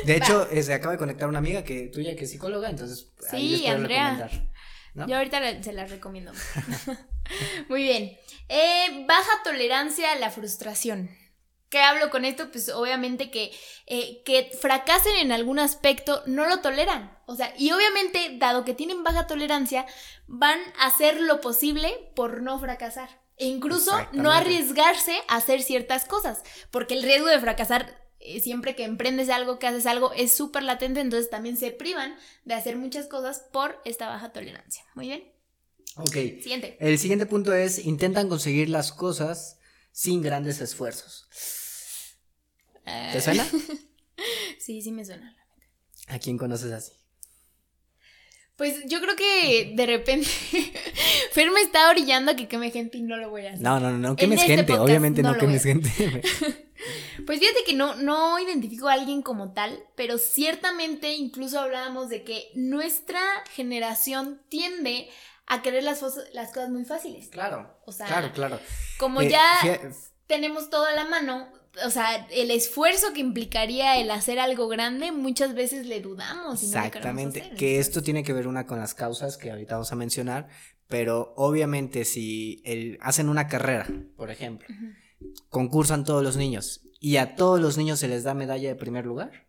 De 0.07 0.17
hecho, 0.17 0.47
se 0.63 0.73
acaba 0.73 0.93
de 0.93 0.99
conectar 0.99 1.29
una 1.29 1.39
amiga 1.39 1.65
que 1.65 1.89
tuya 1.89 2.15
que 2.15 2.25
es 2.25 2.31
psicóloga, 2.31 2.71
entonces 2.71 3.11
sí, 3.31 3.67
Andrea. 3.67 4.31
Yo 4.95 5.17
ahorita 5.17 5.63
se 5.63 5.73
la 5.73 5.87
recomiendo. 5.87 6.33
Muy 7.69 7.83
bien. 7.83 8.17
Eh, 8.49 9.05
baja 9.07 9.31
tolerancia 9.45 10.13
a 10.13 10.17
la 10.17 10.31
frustración. 10.31 11.11
¿Qué 11.71 11.81
hablo 11.81 12.11
con 12.11 12.25
esto? 12.25 12.51
Pues 12.51 12.71
obviamente 12.71 13.31
que, 13.31 13.53
eh, 13.87 14.23
que 14.25 14.51
fracasen 14.59 15.17
en 15.17 15.33
algún 15.33 15.59
aspecto 15.59 16.23
no 16.27 16.47
lo 16.47 16.61
toleran. 16.61 17.17
O 17.27 17.37
sea, 17.37 17.53
y 17.59 17.73
obviamente, 17.73 18.37
dado 18.39 18.65
que 18.65 18.75
tienen 18.75 19.05
baja 19.05 19.27
tolerancia, 19.27 19.87
van 20.27 20.59
a 20.79 20.87
hacer 20.87 21.21
lo 21.21 21.41
posible 21.41 22.11
por 22.15 22.41
no 22.41 22.59
fracasar. 22.59 23.21
E 23.37 23.47
incluso 23.47 23.93
no 24.13 24.33
arriesgarse 24.33 25.17
a 25.29 25.37
hacer 25.37 25.63
ciertas 25.63 26.07
cosas. 26.07 26.43
Porque 26.71 26.95
el 26.95 27.03
riesgo 27.03 27.29
de 27.29 27.39
fracasar 27.39 28.03
eh, 28.21 28.41
siempre 28.41 28.75
que 28.75 28.85
emprendes 28.85 29.29
algo, 29.29 29.59
que 29.59 29.67
haces 29.67 29.87
algo, 29.87 30.13
es 30.13 30.35
súper 30.35 30.63
latente. 30.63 31.01
Entonces 31.01 31.31
también 31.31 31.57
se 31.57 31.71
privan 31.71 32.17
de 32.45 32.55
hacer 32.55 32.77
muchas 32.77 33.07
cosas 33.07 33.45
por 33.53 33.81
esta 33.85 34.09
baja 34.09 34.33
tolerancia. 34.33 34.85
Muy 34.95 35.09
bien. 35.09 35.33
Ok. 35.97 36.15
Siguiente. 36.15 36.77
El 36.81 36.99
siguiente 36.99 37.27
punto 37.27 37.53
es, 37.53 37.85
intentan 37.85 38.29
conseguir 38.29 38.71
las 38.71 38.91
cosas 38.91 39.59
sin 39.93 40.23
grandes 40.23 40.61
esfuerzos. 40.61 41.29
¿Te 43.13 43.21
suena? 43.21 43.47
sí, 44.59 44.83
sí 44.83 44.93
me 44.93 45.05
suena. 45.05 45.35
¿A 46.09 46.19
quién 46.19 46.39
conoces 46.39 46.73
así? 46.73 46.93
Pues 48.59 48.85
yo 48.87 49.01
creo 49.01 49.15
que 49.15 49.73
de 49.77 49.87
repente 49.87 50.29
Fer 51.33 51.49
me 51.53 51.61
está 51.61 51.89
orillando 51.91 52.33
a 52.33 52.37
que 52.37 52.49
queme 52.49 52.73
gente 52.73 52.99
y 52.99 53.03
no 53.03 53.17
lo 53.17 53.31
voy 53.31 53.47
a 53.47 53.51
hacer. 53.51 53.61
No, 53.61 53.79
no, 53.79 53.93
no, 53.93 53.99
no 53.99 54.17
quemes 54.17 54.41
este 54.41 54.57
gente, 54.57 54.73
obviamente 54.77 55.23
no, 55.23 55.39
quemes 55.39 55.63
gente. 55.63 55.89
pues 57.27 57.39
fíjate 57.39 57.61
que 57.65 57.75
no, 57.75 57.95
no 57.95 58.37
identifico 58.41 58.89
a 58.89 58.95
alguien 58.95 59.23
como 59.23 59.53
tal, 59.53 59.85
pero 59.95 60.19
ciertamente 60.19 61.13
incluso 61.13 61.61
hablábamos 61.61 62.09
de 62.09 62.25
que 62.25 62.51
nuestra 62.55 63.21
generación 63.55 64.43
tiende 64.49 65.09
a 65.47 65.63
querer 65.63 65.85
las, 65.85 66.03
las 66.33 66.49
cosas 66.49 66.71
muy 66.71 66.85
fáciles. 66.85 67.29
Claro. 67.29 67.79
O 67.87 67.93
sea, 67.93 68.07
claro, 68.07 68.33
claro. 68.33 68.61
Como 68.99 69.23
eh, 69.23 69.31
ya 69.31 69.61
tenemos 70.27 70.69
todo 70.69 70.85
a 70.85 70.93
la 70.93 71.05
mano, 71.05 71.49
o 71.85 71.91
sea, 71.91 72.27
el 72.31 72.51
esfuerzo 72.51 73.13
que 73.13 73.21
implicaría 73.21 74.01
el 74.01 74.11
hacer 74.11 74.39
algo 74.39 74.69
grande, 74.69 75.13
muchas 75.13 75.55
veces 75.55 75.87
le 75.87 76.01
dudamos. 76.01 76.63
Exactamente, 76.63 77.51
que 77.57 77.79
esto 77.79 78.03
tiene 78.03 78.23
que 78.23 78.33
ver 78.33 78.47
una 78.47 78.67
con 78.67 78.79
las 78.79 78.95
causas 78.95 79.37
que 79.37 79.51
ahorita 79.51 79.75
vamos 79.75 79.93
a 79.93 79.97
mencionar, 79.97 80.49
pero 80.87 81.35
obviamente 81.37 82.05
si 82.05 82.63
el, 82.65 82.99
hacen 83.01 83.29
una 83.29 83.49
carrera, 83.49 83.87
por 84.17 84.31
ejemplo, 84.31 84.69
concursan 85.49 86.05
todos 86.05 86.23
los 86.23 86.37
niños 86.37 86.83
y 87.01 87.17
a 87.17 87.37
todos 87.37 87.61
los 87.61 87.77
niños 87.77 88.01
se 88.01 88.09
les 88.09 88.25
da 88.25 88.35
medalla 88.35 88.69
de 88.69 88.75
primer 88.75 89.07
lugar, 89.07 89.47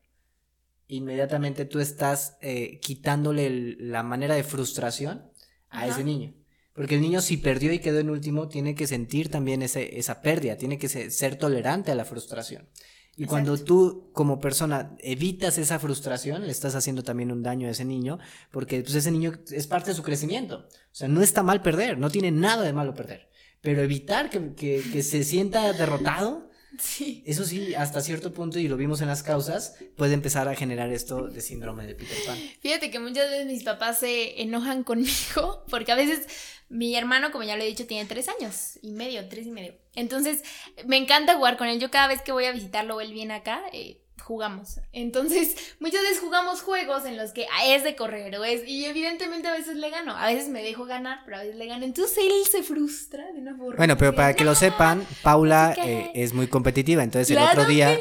inmediatamente 0.88 1.66
tú 1.66 1.80
estás 1.80 2.38
eh, 2.42 2.80
quitándole 2.82 3.76
la 3.80 4.04
manera 4.04 4.36
de 4.36 4.44
frustración 4.44 5.32
a 5.70 5.88
ese 5.88 6.04
niño. 6.04 6.34
Porque 6.80 6.96
el 6.96 7.02
niño 7.02 7.20
si 7.20 7.36
perdió 7.36 7.74
y 7.74 7.80
quedó 7.80 8.00
en 8.00 8.10
último, 8.10 8.48
tiene 8.48 8.74
que 8.74 8.88
sentir 8.88 9.30
también 9.30 9.62
ese, 9.62 10.00
esa 10.00 10.22
pérdida, 10.22 10.56
tiene 10.56 10.78
que 10.78 10.88
ser, 10.88 11.36
tolerante 11.36 11.92
a 11.92 11.96
la 11.96 12.06
frustración. 12.06 12.70
Y 13.18 13.26
cuando 13.26 13.58
tú 13.58 14.12
como 14.14 14.40
persona 14.40 14.96
evitas 15.00 15.58
esa 15.58 15.78
frustración, 15.78 16.46
le 16.46 16.52
estás 16.54 16.76
haciendo 16.76 17.04
también 17.04 17.34
un 17.34 17.44
daño 17.44 17.68
a 17.68 17.72
ese 17.72 17.84
niño, 17.84 18.18
porque 18.50 18.80
pues, 18.80 18.96
ese 18.96 19.12
niño 19.12 19.34
es 19.52 19.68
parte 19.68 19.92
de 19.92 19.96
su 19.98 20.04
crecimiento. 20.04 20.70
O 20.70 20.96
sea, 20.96 21.10
no 21.10 21.22
está 21.22 21.44
mal 21.44 21.62
perder, 21.62 21.98
no 21.98 22.10
tiene 22.10 22.32
nada 22.32 22.64
de 22.64 22.72
malo 22.72 22.94
perder. 22.94 23.28
Pero 23.60 23.82
evitar 23.82 24.30
que, 24.30 24.54
que 24.56 25.04
se 25.04 25.26
sienta 25.26 25.74
derrotado, 25.74 26.50
Sí. 26.78 27.24
Eso 27.26 27.46
sí, 27.46 27.74
hasta 27.74 28.02
cierto 28.02 28.32
punto, 28.32 28.60
y 28.60 28.68
lo 28.68 28.78
vimos 28.78 29.02
en 29.02 29.08
las 29.08 29.24
causas, 29.24 29.76
puede 29.98 30.14
empezar 30.14 30.48
a 30.48 30.56
generar 30.56 30.92
esto 30.92 31.28
de 31.28 31.42
síndrome 31.42 31.88
de 31.88 31.96
Peter 31.96 32.18
Pan. 32.26 32.38
Fíjate 32.62 32.92
que 32.92 33.00
muchas 33.00 33.30
veces 33.30 33.48
mis 33.48 33.64
papás 33.64 34.00
se 34.00 34.42
enojan 34.42 34.84
conmigo, 34.84 35.66
porque 35.70 35.92
a 35.92 35.96
veces 35.96 36.28
mi 36.70 36.96
hermano, 36.96 37.32
como 37.32 37.44
ya 37.44 37.58
lo 37.58 37.64
he 37.64 37.68
dicho, 37.68 37.88
tiene 37.88 38.08
tres 38.08 38.30
años 38.30 38.80
y 38.82 38.92
medio, 38.92 39.28
tres 39.28 39.48
y 39.48 39.52
medio. 39.52 39.74
Entonces, 39.96 40.44
me 40.86 40.98
encanta 40.98 41.36
jugar 41.36 41.58
con 41.58 41.68
él. 41.68 41.80
Yo 41.80 41.90
cada 41.90 42.08
vez 42.08 42.22
que 42.22 42.32
voy 42.32 42.46
a 42.46 42.52
visitarlo 42.52 42.96
o 42.96 43.02
él 43.02 43.12
viene 43.12 43.34
acá, 43.34 43.62
eh, 43.74 44.02
jugamos. 44.22 44.80
Entonces, 44.94 45.56
muchas 45.80 46.02
veces 46.04 46.20
jugamos 46.20 46.62
juegos 46.62 47.06
en 47.06 47.18
los 47.18 47.32
que 47.32 47.48
ah, 47.48 47.66
es 47.66 47.84
de 47.84 47.96
correr 47.96 48.38
o 48.38 48.44
es. 48.44 48.68
Y 48.68 48.86
evidentemente 48.86 49.48
a 49.48 49.52
veces 49.52 49.78
le 49.78 49.90
gano. 49.90 50.16
A 50.16 50.28
veces 50.28 50.48
me 50.50 50.62
dejo 50.62 50.86
ganar, 50.86 51.22
pero 51.26 51.38
a 51.38 51.40
veces 51.42 51.56
le 51.56 51.66
gano. 51.66 51.84
Entonces 51.86 52.18
él 52.20 52.46
se 52.50 52.62
frustra 52.62 53.32
de 53.32 53.40
una 53.40 53.58
forma. 53.58 53.78
Bueno, 53.78 53.98
pero 53.98 54.14
para 54.14 54.36
que 54.36 54.44
lo 54.44 54.54
sepan, 54.54 55.06
Paula 55.24 55.76
eh, 55.78 56.12
es 56.14 56.34
muy 56.34 56.48
competitiva. 56.48 57.04
Entonces 57.04 57.36
el 57.36 57.44
otro 57.44 57.66
día. 57.66 57.98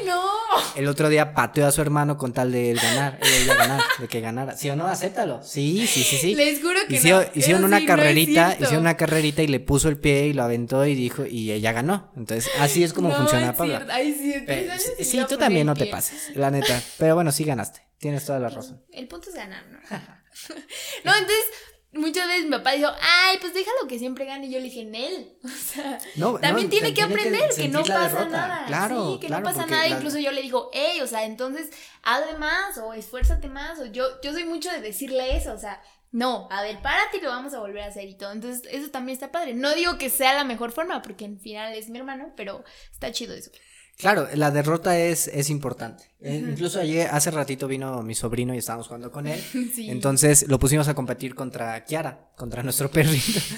El 0.75 0.87
otro 0.87 1.09
día 1.09 1.33
pateó 1.33 1.67
a 1.67 1.71
su 1.71 1.81
hermano 1.81 2.17
con 2.17 2.33
tal 2.33 2.51
de 2.51 2.71
él 2.71 2.79
ganar. 2.81 3.19
Ella 3.21 3.55
ganar, 3.55 3.81
de 3.99 4.07
que 4.07 4.21
ganara. 4.21 4.55
¿Sí 4.55 4.69
o 4.69 4.75
no? 4.75 4.87
Acéptalo. 4.87 5.41
Sí, 5.43 5.85
sí, 5.87 6.03
sí, 6.03 6.17
sí. 6.17 6.35
Les 6.35 6.61
juro 6.61 6.79
que 6.87 6.95
hicieron, 6.95 7.25
Hicieron 7.33 7.63
una 7.63 7.85
carrerita, 7.85 8.53
hicieron 8.53 8.81
una 8.81 8.97
carrerita 8.97 9.43
y 9.43 9.47
le 9.47 9.59
puso 9.59 9.89
el 9.89 9.97
pie 9.97 10.27
y 10.27 10.33
lo 10.33 10.43
aventó 10.43 10.85
y 10.85 10.95
dijo, 10.95 11.25
y 11.25 11.51
ella 11.51 11.71
ganó. 11.71 12.11
Entonces, 12.15 12.49
así 12.59 12.83
es 12.83 12.93
como 12.93 13.11
funciona 13.11 13.53
Paula. 13.55 13.85
Ay, 13.91 14.13
sí, 14.13 15.03
sí, 15.03 15.19
tú 15.27 15.37
también 15.37 15.67
no 15.67 15.75
te 15.75 15.85
pases 15.87 16.35
la 16.35 16.51
neta. 16.51 16.81
Pero 16.97 17.15
bueno, 17.15 17.31
sí 17.31 17.43
ganaste. 17.43 17.81
Tienes 17.97 18.25
toda 18.25 18.39
la 18.39 18.49
razón. 18.49 18.81
El 18.91 19.07
punto 19.07 19.29
es 19.29 19.35
ganar, 19.35 19.65
¿no? 19.67 19.79
no, 19.89 21.13
entonces, 21.13 21.45
muchas 21.91 22.27
veces 22.27 22.45
mi 22.45 22.51
papá 22.51 22.71
dijo, 22.73 22.89
ay, 23.01 23.37
pues 23.39 23.53
déjalo 23.53 23.87
que 23.87 23.99
siempre 23.99 24.25
gane. 24.25 24.47
Y 24.47 24.51
yo 24.51 24.59
le 24.59 24.65
dije, 24.65 24.81
en 24.81 24.95
él. 24.95 25.33
O 25.43 25.49
sea, 25.49 25.99
también 26.41 26.69
tiene 26.69 26.93
que 26.93 27.01
aprender 27.01 27.49
que, 27.55 27.67
no 27.67 27.83
pasa 27.83 28.25
nada. 28.25 28.65
Claro. 28.67 29.13
Sí, 29.13 29.19
que 29.19 29.29
no 29.29 29.43
pasa 29.43 29.65
nada. 29.65 29.87
Incluso 29.87 30.17
yo 30.19 30.31
le 30.31 30.41
digo, 30.41 30.69
hey, 30.73 31.01
o 31.01 31.07
sea, 31.07 31.25
entonces 31.25 31.69
hazle 32.03 32.37
más 32.37 32.77
o 32.77 32.93
esfuérzate 32.93 33.49
más. 33.49 33.79
O 33.79 33.85
yo, 33.85 34.21
yo 34.21 34.33
soy 34.33 34.45
mucho 34.45 34.71
de 34.71 34.81
decirle 34.81 35.37
eso. 35.37 35.53
O 35.53 35.57
sea, 35.57 35.81
no, 36.11 36.47
a 36.49 36.63
ver, 36.63 36.81
párate 36.81 37.17
y 37.17 37.21
lo 37.21 37.29
vamos 37.29 37.53
a 37.53 37.59
volver 37.59 37.83
a 37.83 37.87
hacer 37.87 38.07
y 38.07 38.15
todo. 38.15 38.31
Entonces, 38.31 38.67
eso 38.71 38.89
también 38.89 39.13
está 39.13 39.31
padre. 39.31 39.53
No 39.53 39.73
digo 39.75 39.97
que 39.97 40.09
sea 40.09 40.33
la 40.33 40.43
mejor 40.43 40.71
forma, 40.71 41.01
porque 41.01 41.25
en 41.25 41.39
final 41.39 41.73
es 41.73 41.89
mi 41.89 41.99
hermano, 41.99 42.33
pero 42.35 42.63
está 42.91 43.11
chido 43.11 43.35
eso. 43.35 43.51
Claro, 43.99 44.29
la 44.33 44.49
derrota 44.49 44.97
es, 44.97 45.27
es 45.27 45.49
importante. 45.49 46.05
Eh, 46.21 46.41
incluso 46.49 46.79
ayer, 46.79 47.09
hace 47.11 47.31
ratito 47.31 47.67
vino 47.67 48.01
mi 48.01 48.15
sobrino 48.15 48.55
y 48.55 48.57
estábamos 48.59 48.87
jugando 48.87 49.11
con 49.11 49.27
él. 49.27 49.43
Entonces 49.77 50.47
lo 50.47 50.57
pusimos 50.57 50.87
a 50.87 50.93
competir 50.93 51.35
contra 51.35 51.83
Kiara, 51.83 52.29
contra 52.37 52.63
nuestro 52.63 52.89
perrito. 52.91 53.39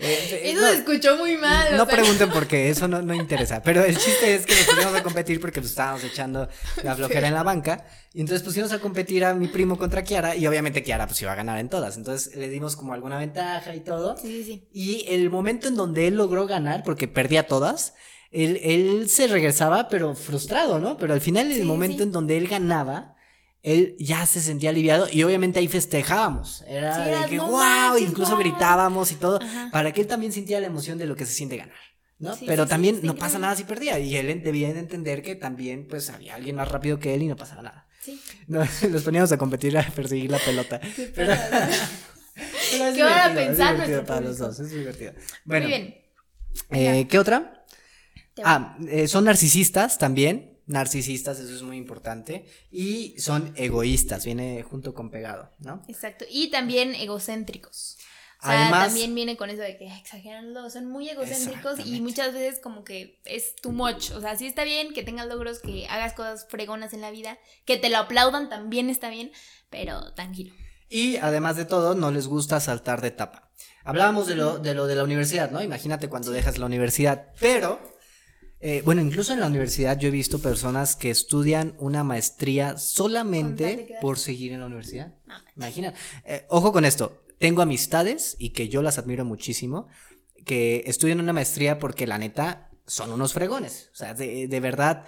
Eh, 0.00 0.28
eh, 0.30 0.52
eso 0.52 0.60
se 0.60 0.74
escuchó 0.74 1.16
muy 1.16 1.36
mal. 1.36 1.76
No 1.76 1.84
pregunten 1.84 2.30
por 2.30 2.46
qué, 2.46 2.70
eso 2.70 2.86
no, 2.86 3.02
no, 3.02 3.12
interesa. 3.14 3.60
Pero 3.64 3.84
el 3.84 3.98
chiste 3.98 4.36
es 4.36 4.46
que 4.46 4.54
nos 4.54 4.66
pusimos 4.66 4.94
a 4.94 5.02
competir 5.02 5.40
porque 5.40 5.60
pues, 5.60 5.72
estábamos 5.72 6.04
echando 6.04 6.48
la 6.84 6.94
flojera 6.94 7.26
en 7.26 7.34
la 7.34 7.42
banca. 7.42 7.84
Y 8.14 8.20
entonces 8.20 8.44
pusimos 8.44 8.70
a 8.70 8.78
competir 8.78 9.24
a 9.24 9.34
mi 9.34 9.48
primo 9.48 9.76
contra 9.76 10.04
Kiara 10.04 10.36
y 10.36 10.46
obviamente 10.46 10.84
Kiara 10.84 11.08
pues 11.08 11.20
iba 11.22 11.32
a 11.32 11.34
ganar 11.34 11.58
en 11.58 11.68
todas. 11.68 11.96
Entonces 11.96 12.36
le 12.36 12.48
dimos 12.48 12.76
como 12.76 12.94
alguna 12.94 13.18
ventaja 13.18 13.74
y 13.74 13.80
todo. 13.80 14.16
Sí, 14.16 14.44
sí. 14.44 14.68
Y 14.72 15.04
el 15.08 15.30
momento 15.30 15.66
en 15.66 15.74
donde 15.74 16.06
él 16.06 16.14
logró 16.14 16.46
ganar, 16.46 16.84
porque 16.84 17.08
perdía 17.08 17.48
todas, 17.48 17.94
él, 18.30 18.60
él 18.62 19.08
se 19.08 19.26
regresaba, 19.26 19.88
pero 19.88 20.14
frustrado, 20.14 20.78
¿no? 20.78 20.96
Pero 20.96 21.14
al 21.14 21.20
final, 21.20 21.50
en 21.50 21.60
el 21.60 21.64
momento 21.66 22.02
en 22.02 22.12
donde 22.12 22.36
él 22.36 22.48
ganaba, 22.48 23.16
él 23.62 23.96
ya 23.98 24.24
se 24.26 24.40
sentía 24.40 24.70
aliviado 24.70 25.08
y 25.10 25.22
obviamente 25.22 25.58
ahí 25.58 25.68
festejábamos. 25.68 26.62
Era 26.66 27.22
de 27.22 27.28
que, 27.28 27.38
wow, 27.38 27.96
incluso 27.98 28.36
gritábamos 28.36 29.12
y 29.12 29.16
todo, 29.16 29.40
para 29.72 29.92
que 29.92 30.02
él 30.02 30.06
también 30.06 30.32
sintiera 30.32 30.60
la 30.60 30.66
emoción 30.66 30.98
de 30.98 31.06
lo 31.06 31.16
que 31.16 31.26
se 31.26 31.32
siente 31.32 31.56
ganar. 31.56 31.76
¿no? 32.18 32.36
Pero 32.46 32.66
también 32.66 33.00
no 33.02 33.14
pasa 33.14 33.38
nada 33.38 33.54
si 33.54 33.64
perdía 33.64 33.98
y 33.98 34.16
él 34.16 34.42
debía 34.42 34.72
de 34.72 34.80
entender 34.80 35.22
que 35.22 35.36
también 35.36 35.86
pues 35.86 36.10
había 36.10 36.34
alguien 36.34 36.56
más 36.56 36.68
rápido 36.68 36.98
que 36.98 37.14
él 37.14 37.22
y 37.22 37.26
no 37.26 37.36
pasaba 37.36 37.62
nada. 37.62 37.86
Sí. 38.00 38.20
No, 38.46 38.64
los 38.90 39.02
poníamos 39.02 39.30
a 39.32 39.38
competir 39.38 39.76
a 39.78 39.82
perseguir 39.82 40.30
la 40.30 40.38
pelota. 40.38 40.80
Pero, 41.14 41.34
¿Qué 42.94 43.02
van 43.02 43.32
a 43.32 43.34
pensar? 43.34 44.04
para 44.04 44.20
los 44.20 44.38
dos, 44.38 44.58
es 44.60 44.70
divertido. 44.70 45.12
Bueno, 45.44 45.66
Muy 45.68 45.76
bien. 45.76 45.94
Eh, 46.70 47.06
¿Qué 47.08 47.18
otra? 47.18 47.57
Ah, 48.44 48.76
eh, 48.88 49.08
son 49.08 49.24
narcisistas 49.24 49.98
también. 49.98 50.58
Narcisistas, 50.66 51.38
eso 51.38 51.54
es 51.54 51.62
muy 51.62 51.76
importante. 51.76 52.44
Y 52.70 53.18
son 53.18 53.52
egoístas, 53.56 54.24
viene 54.24 54.62
junto 54.62 54.94
con 54.94 55.10
pegado, 55.10 55.50
¿no? 55.60 55.82
Exacto. 55.88 56.24
Y 56.30 56.50
también 56.50 56.94
egocéntricos. 56.94 57.98
O 58.40 58.46
sea, 58.46 58.70
también 58.70 59.12
viene 59.16 59.36
con 59.36 59.50
eso 59.50 59.62
de 59.62 59.76
que 59.76 59.86
exageran 59.86 60.54
son 60.70 60.86
muy 60.86 61.08
egocéntricos 61.08 61.84
y 61.84 62.00
muchas 62.00 62.32
veces 62.32 62.60
como 62.60 62.84
que 62.84 63.20
es 63.24 63.56
too 63.56 63.72
much. 63.72 64.12
O 64.12 64.20
sea, 64.20 64.36
sí 64.36 64.46
está 64.46 64.62
bien 64.62 64.92
que 64.92 65.02
tengas 65.02 65.26
logros, 65.26 65.58
que 65.58 65.88
hagas 65.88 66.12
cosas 66.12 66.46
fregonas 66.48 66.92
en 66.92 67.00
la 67.00 67.10
vida, 67.10 67.36
que 67.64 67.78
te 67.78 67.90
lo 67.90 67.96
aplaudan 67.96 68.48
también 68.48 68.90
está 68.90 69.10
bien, 69.10 69.32
pero 69.70 70.12
tranquilo. 70.14 70.54
Y 70.88 71.16
además 71.16 71.56
de 71.56 71.64
todo, 71.64 71.96
no 71.96 72.12
les 72.12 72.28
gusta 72.28 72.60
saltar 72.60 73.00
de 73.00 73.08
etapa. 73.08 73.50
Hablábamos 73.82 74.28
de 74.28 74.36
lo, 74.36 74.58
de 74.58 74.74
lo 74.74 74.86
de 74.86 74.94
la 74.94 75.02
universidad, 75.02 75.50
¿no? 75.50 75.60
Imagínate 75.60 76.08
cuando 76.08 76.30
dejas 76.30 76.58
la 76.58 76.66
universidad, 76.66 77.32
pero 77.40 77.80
eh, 78.60 78.82
bueno, 78.84 79.02
incluso 79.02 79.32
en 79.32 79.40
la 79.40 79.46
universidad 79.46 79.98
yo 79.98 80.08
he 80.08 80.10
visto 80.10 80.40
personas 80.40 80.96
que 80.96 81.10
estudian 81.10 81.74
una 81.78 82.02
maestría 82.02 82.76
solamente 82.76 83.96
por 84.00 84.18
seguir 84.18 84.52
en 84.52 84.60
la 84.60 84.66
universidad. 84.66 85.14
Imagina. 85.56 85.94
Eh, 86.24 86.44
ojo 86.48 86.72
con 86.72 86.84
esto. 86.84 87.22
Tengo 87.38 87.62
amistades 87.62 88.34
y 88.38 88.50
que 88.50 88.68
yo 88.68 88.82
las 88.82 88.98
admiro 88.98 89.24
muchísimo 89.24 89.86
que 90.44 90.82
estudian 90.86 91.20
una 91.20 91.32
maestría 91.32 91.78
porque 91.78 92.06
la 92.06 92.18
neta 92.18 92.70
son 92.86 93.12
unos 93.12 93.32
fregones. 93.32 93.90
O 93.92 93.96
sea, 93.96 94.14
de, 94.14 94.48
de 94.48 94.60
verdad. 94.60 95.04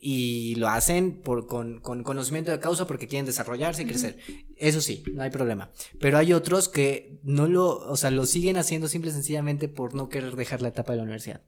Y 0.00 0.54
lo 0.56 0.68
hacen 0.68 1.22
por, 1.22 1.46
con, 1.46 1.80
con, 1.80 2.02
conocimiento 2.02 2.50
de 2.50 2.60
causa 2.60 2.86
porque 2.86 3.06
quieren 3.06 3.24
desarrollarse 3.24 3.82
y 3.82 3.86
crecer. 3.86 4.18
Eso 4.56 4.82
sí, 4.82 5.02
no 5.14 5.22
hay 5.22 5.30
problema. 5.30 5.70
Pero 5.98 6.18
hay 6.18 6.34
otros 6.34 6.68
que 6.68 7.20
no 7.22 7.46
lo, 7.46 7.78
o 7.78 7.96
sea, 7.96 8.10
lo 8.10 8.26
siguen 8.26 8.58
haciendo 8.58 8.88
simple 8.88 9.10
y 9.10 9.14
sencillamente 9.14 9.68
por 9.68 9.94
no 9.94 10.10
querer 10.10 10.36
dejar 10.36 10.60
la 10.60 10.68
etapa 10.68 10.92
de 10.92 10.98
la 10.98 11.04
universidad. 11.04 11.42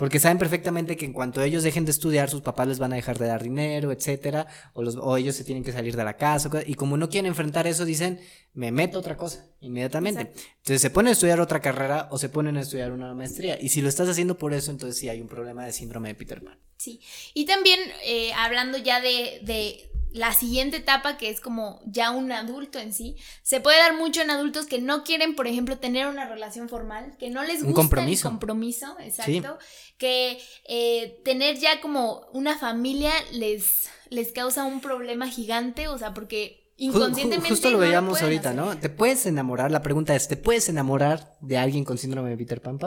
Porque 0.00 0.18
saben 0.18 0.38
perfectamente 0.38 0.96
que 0.96 1.04
en 1.04 1.12
cuanto 1.12 1.42
ellos 1.42 1.62
dejen 1.62 1.84
de 1.84 1.90
estudiar, 1.90 2.30
sus 2.30 2.40
papás 2.40 2.66
les 2.66 2.78
van 2.78 2.94
a 2.94 2.96
dejar 2.96 3.18
de 3.18 3.26
dar 3.26 3.42
dinero, 3.42 3.92
etcétera, 3.92 4.46
o, 4.72 4.82
los, 4.82 4.96
o 4.96 5.14
ellos 5.18 5.36
se 5.36 5.44
tienen 5.44 5.62
que 5.62 5.72
salir 5.72 5.94
de 5.94 6.02
la 6.02 6.16
casa, 6.16 6.48
y 6.64 6.72
como 6.72 6.96
no 6.96 7.10
quieren 7.10 7.26
enfrentar 7.26 7.66
eso, 7.66 7.84
dicen, 7.84 8.18
me 8.54 8.72
meto 8.72 8.98
otra 8.98 9.18
cosa, 9.18 9.44
inmediatamente. 9.60 10.32
Entonces 10.56 10.80
se 10.80 10.88
ponen 10.88 11.10
a 11.10 11.12
estudiar 11.12 11.38
otra 11.38 11.60
carrera 11.60 12.08
o 12.10 12.16
se 12.16 12.30
ponen 12.30 12.56
a 12.56 12.62
estudiar 12.62 12.92
una 12.92 13.12
maestría. 13.12 13.60
Y 13.60 13.68
si 13.68 13.82
lo 13.82 13.90
estás 13.90 14.08
haciendo 14.08 14.38
por 14.38 14.54
eso, 14.54 14.70
entonces 14.70 14.98
sí 14.98 15.10
hay 15.10 15.20
un 15.20 15.28
problema 15.28 15.66
de 15.66 15.72
síndrome 15.74 16.08
de 16.08 16.14
Peter 16.14 16.42
Pan. 16.42 16.58
Sí. 16.78 17.02
Y 17.34 17.44
también, 17.44 17.78
eh, 18.02 18.32
hablando 18.32 18.78
ya 18.78 19.02
de, 19.02 19.40
de 19.42 19.90
la 20.12 20.32
siguiente 20.32 20.78
etapa, 20.78 21.16
que 21.16 21.30
es 21.30 21.40
como 21.40 21.80
ya 21.86 22.10
un 22.10 22.32
adulto 22.32 22.78
en 22.78 22.92
sí, 22.92 23.16
se 23.42 23.60
puede 23.60 23.78
dar 23.78 23.96
mucho 23.96 24.22
en 24.22 24.30
adultos 24.30 24.66
que 24.66 24.80
no 24.80 25.04
quieren, 25.04 25.36
por 25.36 25.46
ejemplo, 25.46 25.78
tener 25.78 26.06
una 26.06 26.26
relación 26.26 26.68
formal, 26.68 27.16
que 27.18 27.30
no 27.30 27.42
les 27.42 27.56
gusta 27.56 27.68
un 27.68 27.74
compromiso. 27.74 28.28
el 28.28 28.32
compromiso, 28.32 28.96
exacto, 29.00 29.58
que 29.98 30.38
eh, 30.68 31.20
tener 31.24 31.58
ya 31.58 31.80
como 31.80 32.26
una 32.32 32.58
familia 32.58 33.12
les, 33.32 33.88
les 34.08 34.32
causa 34.32 34.64
un 34.64 34.80
problema 34.80 35.28
gigante, 35.28 35.88
o 35.88 35.98
sea, 35.98 36.14
porque 36.14 36.72
inconscientemente... 36.76 37.50
Justo 37.50 37.70
lo 37.70 37.78
veíamos 37.78 38.20
ahorita, 38.22 38.52
¿no? 38.52 38.76
¿Te 38.78 38.88
puedes 38.88 39.26
enamorar? 39.26 39.70
La 39.70 39.82
pregunta 39.82 40.14
es, 40.16 40.26
¿te 40.26 40.36
puedes 40.36 40.68
enamorar 40.68 41.36
de 41.40 41.58
alguien 41.58 41.84
con 41.84 41.98
síndrome 41.98 42.30
de 42.30 42.36
Peter 42.36 42.60
Pan, 42.60 42.78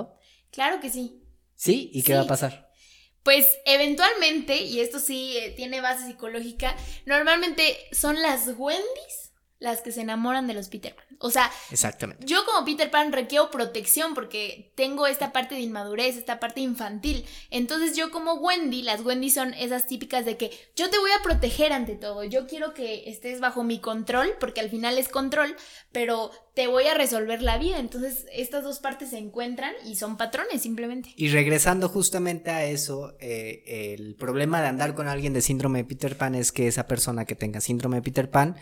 Claro 0.52 0.80
que 0.80 0.90
sí. 0.90 1.24
¿Sí? 1.56 1.90
¿Y 1.94 2.04
qué 2.04 2.16
va 2.16 2.22
a 2.22 2.28
pasar? 2.28 2.73
Pues 3.24 3.58
eventualmente, 3.66 4.58
y 4.58 4.82
esto 4.82 5.00
sí 5.00 5.38
eh, 5.38 5.52
tiene 5.56 5.80
base 5.80 6.06
psicológica, 6.06 6.76
normalmente 7.06 7.78
son 7.92 8.22
las 8.22 8.50
Wendy's 8.58 9.23
las 9.64 9.80
que 9.82 9.94
se 9.94 10.02
enamoran 10.02 10.46
de 10.46 10.54
los 10.54 10.68
Peter 10.68 10.94
Pan. 10.94 11.06
O 11.20 11.32
sea, 11.32 11.50
Exactamente. 11.72 12.26
yo 12.26 12.44
como 12.46 12.66
Peter 12.66 12.92
Pan 12.92 13.14
requiero 13.14 13.50
protección 13.50 14.14
porque 14.14 14.74
tengo 14.76 15.08
esta 15.08 15.32
parte 15.32 15.56
de 15.56 15.62
inmadurez, 15.62 16.18
esta 16.18 16.38
parte 16.38 16.60
infantil. 16.60 17.24
Entonces 17.50 17.96
yo 17.96 18.12
como 18.12 18.34
Wendy, 18.34 18.82
las 18.82 19.06
Wendy 19.06 19.30
son 19.30 19.54
esas 19.54 19.88
típicas 19.88 20.26
de 20.26 20.36
que 20.36 20.52
yo 20.76 20.90
te 20.90 21.00
voy 21.00 21.12
a 21.18 21.24
proteger 21.24 21.72
ante 21.72 21.96
todo. 21.96 22.26
Yo 22.26 22.46
quiero 22.46 22.74
que 22.74 23.10
estés 23.10 23.40
bajo 23.40 23.64
mi 23.64 23.80
control 23.80 24.34
porque 24.38 24.60
al 24.60 24.70
final 24.70 24.98
es 24.98 25.08
control, 25.08 25.56
pero 25.94 26.32
te 26.56 26.68
voy 26.68 26.88
a 26.88 26.94
resolver 26.94 27.42
la 27.42 27.58
vida. 27.58 27.80
Entonces 27.80 28.26
estas 28.34 28.66
dos 28.66 28.80
partes 28.80 29.12
se 29.12 29.18
encuentran 29.18 29.74
y 29.86 29.96
son 29.96 30.18
patrones 30.18 30.62
simplemente. 30.62 31.14
Y 31.16 31.30
regresando 31.30 31.88
justamente 31.88 32.52
a 32.52 32.66
eso, 32.66 33.16
eh, 33.22 33.94
el 33.96 34.16
problema 34.16 34.62
de 34.62 34.68
andar 34.68 34.94
con 34.94 35.08
alguien 35.08 35.32
de 35.32 35.42
síndrome 35.42 35.80
de 35.80 35.86
Peter 35.86 36.18
Pan 36.18 36.36
es 36.36 36.52
que 36.52 36.68
esa 36.68 36.86
persona 36.86 37.24
que 37.24 37.36
tenga 37.36 37.62
síndrome 37.62 37.96
de 37.96 38.02
Peter 38.02 38.30
Pan 38.30 38.58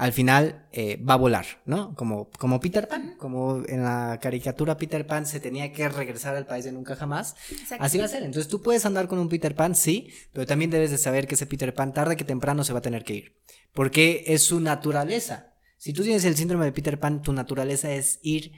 al 0.00 0.14
final 0.14 0.66
eh, 0.72 0.96
va 0.96 1.12
a 1.12 1.18
volar, 1.18 1.44
¿no? 1.66 1.94
Como, 1.94 2.30
como 2.30 2.58
Peter 2.58 2.88
Pan, 2.88 3.16
como 3.18 3.62
en 3.68 3.82
la 3.84 4.18
caricatura 4.18 4.78
Peter 4.78 5.06
Pan 5.06 5.26
se 5.26 5.40
tenía 5.40 5.74
que 5.74 5.86
regresar 5.90 6.34
al 6.36 6.46
país 6.46 6.64
de 6.64 6.72
nunca 6.72 6.96
jamás. 6.96 7.36
Así 7.78 7.98
va 7.98 8.06
a 8.06 8.08
ser. 8.08 8.22
Entonces 8.22 8.48
tú 8.48 8.62
puedes 8.62 8.86
andar 8.86 9.08
con 9.08 9.18
un 9.18 9.28
Peter 9.28 9.54
Pan, 9.54 9.74
sí, 9.74 10.08
pero 10.32 10.46
también 10.46 10.70
debes 10.70 10.90
de 10.90 10.96
saber 10.96 11.26
que 11.26 11.34
ese 11.34 11.44
Peter 11.44 11.74
Pan 11.74 11.92
tarde 11.92 12.16
que 12.16 12.24
temprano 12.24 12.64
se 12.64 12.72
va 12.72 12.78
a 12.78 12.82
tener 12.82 13.04
que 13.04 13.12
ir. 13.12 13.36
Porque 13.74 14.24
es 14.26 14.42
su 14.42 14.58
naturaleza. 14.60 15.52
Si 15.76 15.92
tú 15.92 16.02
tienes 16.02 16.24
el 16.24 16.34
síndrome 16.34 16.64
de 16.64 16.72
Peter 16.72 16.98
Pan, 16.98 17.20
tu 17.20 17.34
naturaleza 17.34 17.92
es 17.92 18.20
ir 18.22 18.52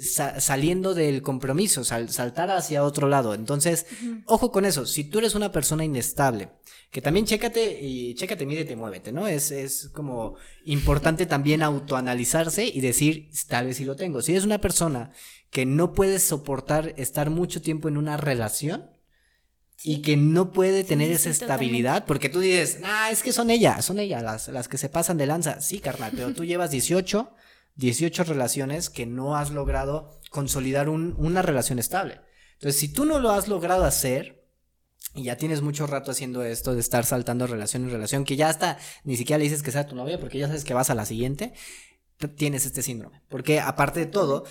sa- 0.00 0.40
saliendo 0.40 0.94
del 0.94 1.22
compromiso, 1.22 1.84
sal- 1.84 2.10
saltar 2.10 2.50
hacia 2.50 2.84
otro 2.84 3.08
lado. 3.08 3.34
Entonces, 3.34 3.86
ojo 4.26 4.50
con 4.50 4.64
eso. 4.64 4.86
Si 4.86 5.04
tú 5.04 5.18
eres 5.18 5.34
una 5.34 5.52
persona 5.52 5.84
inestable, 5.84 6.50
que 6.90 7.02
también 7.02 7.26
chécate 7.26 7.80
y 7.82 8.14
chécate, 8.14 8.46
mídete, 8.46 8.76
muévete, 8.76 9.12
¿no? 9.12 9.26
Es, 9.26 9.50
es 9.50 9.88
como 9.92 10.36
importante 10.64 11.26
también 11.26 11.62
autoanalizarse 11.62 12.66
y 12.66 12.80
decir, 12.80 13.30
tal 13.48 13.66
vez 13.66 13.76
sí 13.78 13.84
lo 13.84 13.96
tengo. 13.96 14.22
Si 14.22 14.32
eres 14.32 14.44
una 14.44 14.60
persona 14.60 15.10
que 15.50 15.66
no 15.66 15.92
puede 15.92 16.18
soportar 16.18 16.94
estar 16.96 17.30
mucho 17.30 17.60
tiempo 17.62 17.88
en 17.88 17.96
una 17.96 18.16
relación, 18.16 18.90
y 19.86 20.00
que 20.02 20.16
no 20.16 20.50
puede 20.52 20.82
tener 20.82 21.08
sí, 21.08 21.14
esa 21.14 21.30
estabilidad, 21.30 22.06
porque 22.06 22.28
tú 22.30 22.40
dices, 22.40 22.78
ah, 22.84 23.10
es 23.10 23.22
que 23.22 23.32
son 23.32 23.50
ellas, 23.50 23.84
son 23.84 23.98
ellas 23.98 24.22
las, 24.22 24.48
las 24.48 24.66
que 24.68 24.78
se 24.78 24.88
pasan 24.88 25.18
de 25.18 25.26
lanza. 25.26 25.60
Sí, 25.60 25.78
carnal, 25.78 26.12
pero 26.14 26.32
tú 26.32 26.44
llevas 26.44 26.70
18, 26.70 27.30
18 27.76 28.24
relaciones 28.24 28.90
que 28.90 29.06
no 29.06 29.36
has 29.36 29.50
logrado 29.50 30.20
consolidar 30.30 30.88
un- 30.88 31.14
una 31.18 31.42
relación 31.42 31.78
estable. 31.78 32.20
Entonces, 32.54 32.80
si 32.80 32.92
tú 32.92 33.04
no 33.04 33.18
lo 33.18 33.30
has 33.30 33.48
logrado 33.48 33.84
hacer, 33.84 34.44
y 35.14 35.24
ya 35.24 35.36
tienes 35.36 35.60
mucho 35.62 35.86
rato 35.86 36.10
haciendo 36.10 36.42
esto 36.44 36.74
de 36.74 36.80
estar 36.80 37.04
saltando 37.04 37.46
relación 37.46 37.84
en 37.84 37.90
relación, 37.90 38.24
que 38.24 38.36
ya 38.36 38.48
hasta 38.48 38.78
ni 39.04 39.16
siquiera 39.16 39.38
le 39.38 39.44
dices 39.44 39.62
que 39.62 39.70
sea 39.70 39.86
tu 39.86 39.94
novia, 39.94 40.18
porque 40.18 40.38
ya 40.38 40.46
sabes 40.46 40.64
que 40.64 40.74
vas 40.74 40.90
a 40.90 40.94
la 40.94 41.04
siguiente, 41.06 41.52
tienes 42.36 42.64
este 42.66 42.82
síndrome. 42.82 43.22
Porque 43.28 43.60
aparte 43.60 44.00
de 44.00 44.06
todo, 44.06 44.44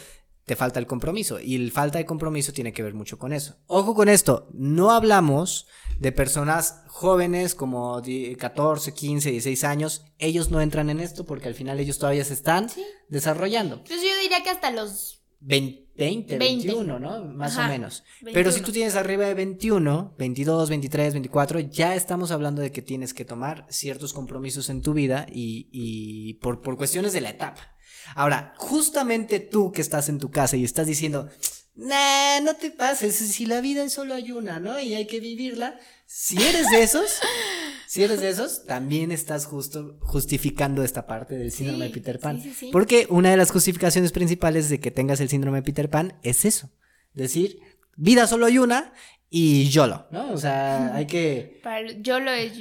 te 0.46 0.56
falta 0.56 0.80
el 0.80 0.88
compromiso. 0.88 1.40
Y 1.40 1.56
el 1.56 1.72
falta 1.72 1.98
de 2.00 2.06
compromiso 2.06 2.52
tiene 2.54 2.74
que 2.74 2.84
ver 2.84 2.94
mucho 2.94 3.18
con 3.18 3.32
eso. 3.34 3.56
Ojo 3.68 3.94
con 3.96 4.10
esto, 4.10 4.50
no 4.54 4.92
hablamos 4.92 5.68
de 6.00 6.12
personas 6.12 6.82
jóvenes 6.88 7.56
como 7.56 8.02
di- 8.02 8.36
14, 8.36 8.94
15, 8.94 9.32
16 9.32 9.64
años. 9.64 10.06
Ellos 10.20 10.52
no 10.52 10.60
entran 10.62 10.90
en 10.90 11.00
esto 11.00 11.26
porque 11.26 11.48
al 11.48 11.56
final 11.56 11.80
ellos 11.80 11.98
todavía 11.98 12.26
se 12.26 12.34
están 12.34 12.70
Sí. 12.70 12.84
desarrollando. 13.10 13.76
Entonces 13.78 14.02
yo 14.02 14.22
diría 14.22 14.44
que 14.44 14.50
hasta 14.50 14.72
los 14.72 15.22
20, 15.40 15.84
20, 15.96 16.38
20. 16.38 16.68
21, 16.68 17.00
¿no? 17.00 17.26
Más 17.26 17.58
o 17.58 17.64
menos. 17.64 18.04
21. 18.22 18.34
Pero 18.34 18.52
si 18.52 18.62
tú 18.62 18.72
tienes 18.72 18.96
arriba 18.96 19.26
de 19.26 19.34
21, 19.34 20.16
22, 20.18 20.70
23, 20.70 21.14
24, 21.14 21.60
ya 21.60 21.96
estamos 21.96 22.32
hablando 22.32 22.62
de 22.62 22.72
que 22.72 22.82
tienes 22.82 23.14
que 23.14 23.26
tomar 23.26 23.66
ciertos 23.70 24.14
compromisos 24.14 24.70
en 24.70 24.82
tu 24.82 24.94
vida 24.94 25.26
y, 25.32 25.68
y 25.72 26.36
por, 26.36 26.62
por 26.62 26.78
cuestiones 26.78 27.14
de 27.14 27.22
la 27.22 27.30
etapa. 27.32 27.73
Ahora, 28.16 28.54
justamente 28.58 29.40
tú 29.40 29.72
que 29.72 29.82
estás 29.82 30.10
en 30.10 30.20
tu 30.20 30.32
casa 30.32 30.58
y 30.58 30.64
estás 30.64 30.88
diciendo, 30.88 31.30
nah, 31.76 32.40
no 32.42 32.56
te 32.56 32.72
pases, 32.72 33.16
si 33.16 33.46
la 33.46 33.62
vida 33.62 33.88
solo 33.90 34.14
hay 34.14 34.32
una, 34.32 34.60
¿no? 34.60 34.80
Y 34.80 34.94
hay 34.94 35.08
que 35.08 35.20
vivirla. 35.20 35.80
Si 36.06 36.38
eres 36.42 36.70
de 36.70 36.84
esos, 36.84 37.20
si 37.88 38.04
eres 38.04 38.22
de 38.22 38.30
esos, 38.30 38.66
también 38.66 39.12
estás 39.12 39.46
justo 39.46 39.98
justificando 40.02 40.84
esta 40.84 41.08
parte 41.08 41.36
del 41.36 41.52
síndrome 41.52 41.88
Sí, 41.88 41.92
de 41.92 42.00
Peter 42.00 42.20
Pan. 42.20 42.42
sí, 42.42 42.50
sí, 42.50 42.56
sí. 42.56 42.70
Porque 42.72 43.08
una 43.10 43.32
de 43.32 43.38
las 43.38 43.52
justificaciones 43.52 44.12
principales 44.12 44.70
de 44.70 44.80
que 44.80 44.92
tengas 44.92 45.20
el 45.20 45.30
síndrome 45.30 45.60
de 45.60 45.64
Peter 45.64 45.90
Pan 45.90 46.20
es 46.24 46.46
eso. 46.46 46.70
Decir, 47.14 47.60
vida 47.96 48.28
solo 48.28 48.46
hay 48.46 48.58
una 48.58 48.94
y 49.30 49.70
YOLO, 49.70 50.08
¿no? 50.12 50.32
O 50.32 50.38
sea, 50.38 50.94
hay 50.96 51.08
que... 51.08 51.60
para 51.64 51.92
yo 51.94 52.20
lo 52.20 52.32
he 52.32 52.52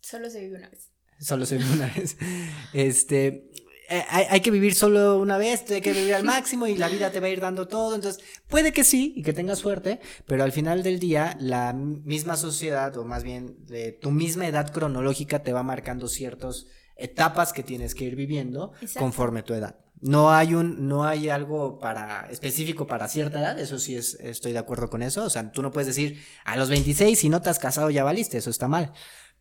solo 0.00 0.30
se 0.30 0.40
vive 0.40 0.56
una 0.56 0.70
vez. 0.70 0.90
Solo 1.20 1.44
se 1.44 1.58
vive 1.58 1.72
una 1.72 1.92
vez. 1.94 2.16
Este... 2.72 3.47
eh, 3.88 4.04
Hay, 4.08 4.26
hay 4.28 4.40
que 4.40 4.50
vivir 4.50 4.74
solo 4.74 5.18
una 5.18 5.38
vez, 5.38 5.70
hay 5.70 5.80
que 5.80 5.92
vivir 5.92 6.14
al 6.14 6.24
máximo 6.24 6.66
y 6.66 6.76
la 6.76 6.88
vida 6.88 7.10
te 7.10 7.20
va 7.20 7.26
a 7.26 7.30
ir 7.30 7.40
dando 7.40 7.68
todo. 7.68 7.94
Entonces, 7.94 8.22
puede 8.48 8.72
que 8.72 8.84
sí 8.84 9.12
y 9.16 9.22
que 9.22 9.32
tengas 9.32 9.58
suerte, 9.58 10.00
pero 10.26 10.44
al 10.44 10.52
final 10.52 10.82
del 10.82 10.98
día, 10.98 11.36
la 11.40 11.72
misma 11.72 12.36
sociedad, 12.36 12.96
o 12.96 13.04
más 13.04 13.24
bien 13.24 13.56
de 13.66 13.92
tu 13.92 14.10
misma 14.10 14.46
edad 14.46 14.72
cronológica, 14.72 15.42
te 15.42 15.52
va 15.52 15.62
marcando 15.62 16.08
ciertas 16.08 16.66
etapas 16.96 17.52
que 17.52 17.62
tienes 17.62 17.94
que 17.94 18.04
ir 18.04 18.16
viviendo 18.16 18.72
Exacto. 18.80 19.00
conforme 19.00 19.42
tu 19.42 19.54
edad. 19.54 19.76
No 20.00 20.30
hay 20.30 20.54
un, 20.54 20.86
no 20.86 21.04
hay 21.04 21.28
algo 21.28 21.78
para, 21.78 22.28
específico 22.30 22.86
para 22.86 23.08
cierta 23.08 23.40
edad, 23.40 23.58
eso 23.58 23.78
sí 23.78 23.96
es, 23.96 24.14
estoy 24.20 24.52
de 24.52 24.58
acuerdo 24.58 24.90
con 24.90 25.02
eso. 25.02 25.24
O 25.24 25.30
sea, 25.30 25.50
tú 25.50 25.62
no 25.62 25.72
puedes 25.72 25.88
decir 25.88 26.22
a 26.44 26.56
los 26.56 26.68
26 26.68 27.18
si 27.18 27.28
no 27.28 27.42
te 27.42 27.50
has 27.50 27.58
casado 27.58 27.90
ya 27.90 28.04
valiste, 28.04 28.38
eso 28.38 28.50
está 28.50 28.68
mal. 28.68 28.92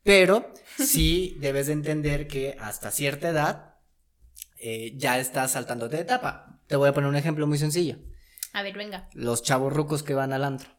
Pero 0.04 0.52
sí 0.80 1.38
debes 1.42 1.68
de 1.68 1.74
entender 1.74 2.28
que 2.28 2.56
hasta 2.60 2.92
cierta 2.92 3.30
edad 3.30 3.77
eh, 4.60 4.93
ya 4.98 5.20
estás 5.20 5.52
saltando 5.52 5.89
de 5.89 6.02
etapa. 6.02 6.62
Te 6.67 6.76
voy 6.76 6.89
a 6.89 6.93
poner 6.93 7.10
un 7.10 7.15
ejemplo 7.15 7.48
muy 7.48 7.58
sencillo. 7.58 7.98
A 8.54 8.63
ver, 8.63 8.78
venga. 8.78 9.10
Los 9.13 9.43
chavos 9.43 9.72
rucos 9.72 10.04
que 10.04 10.13
van 10.13 10.34
al 10.34 10.43
antro, 10.43 10.70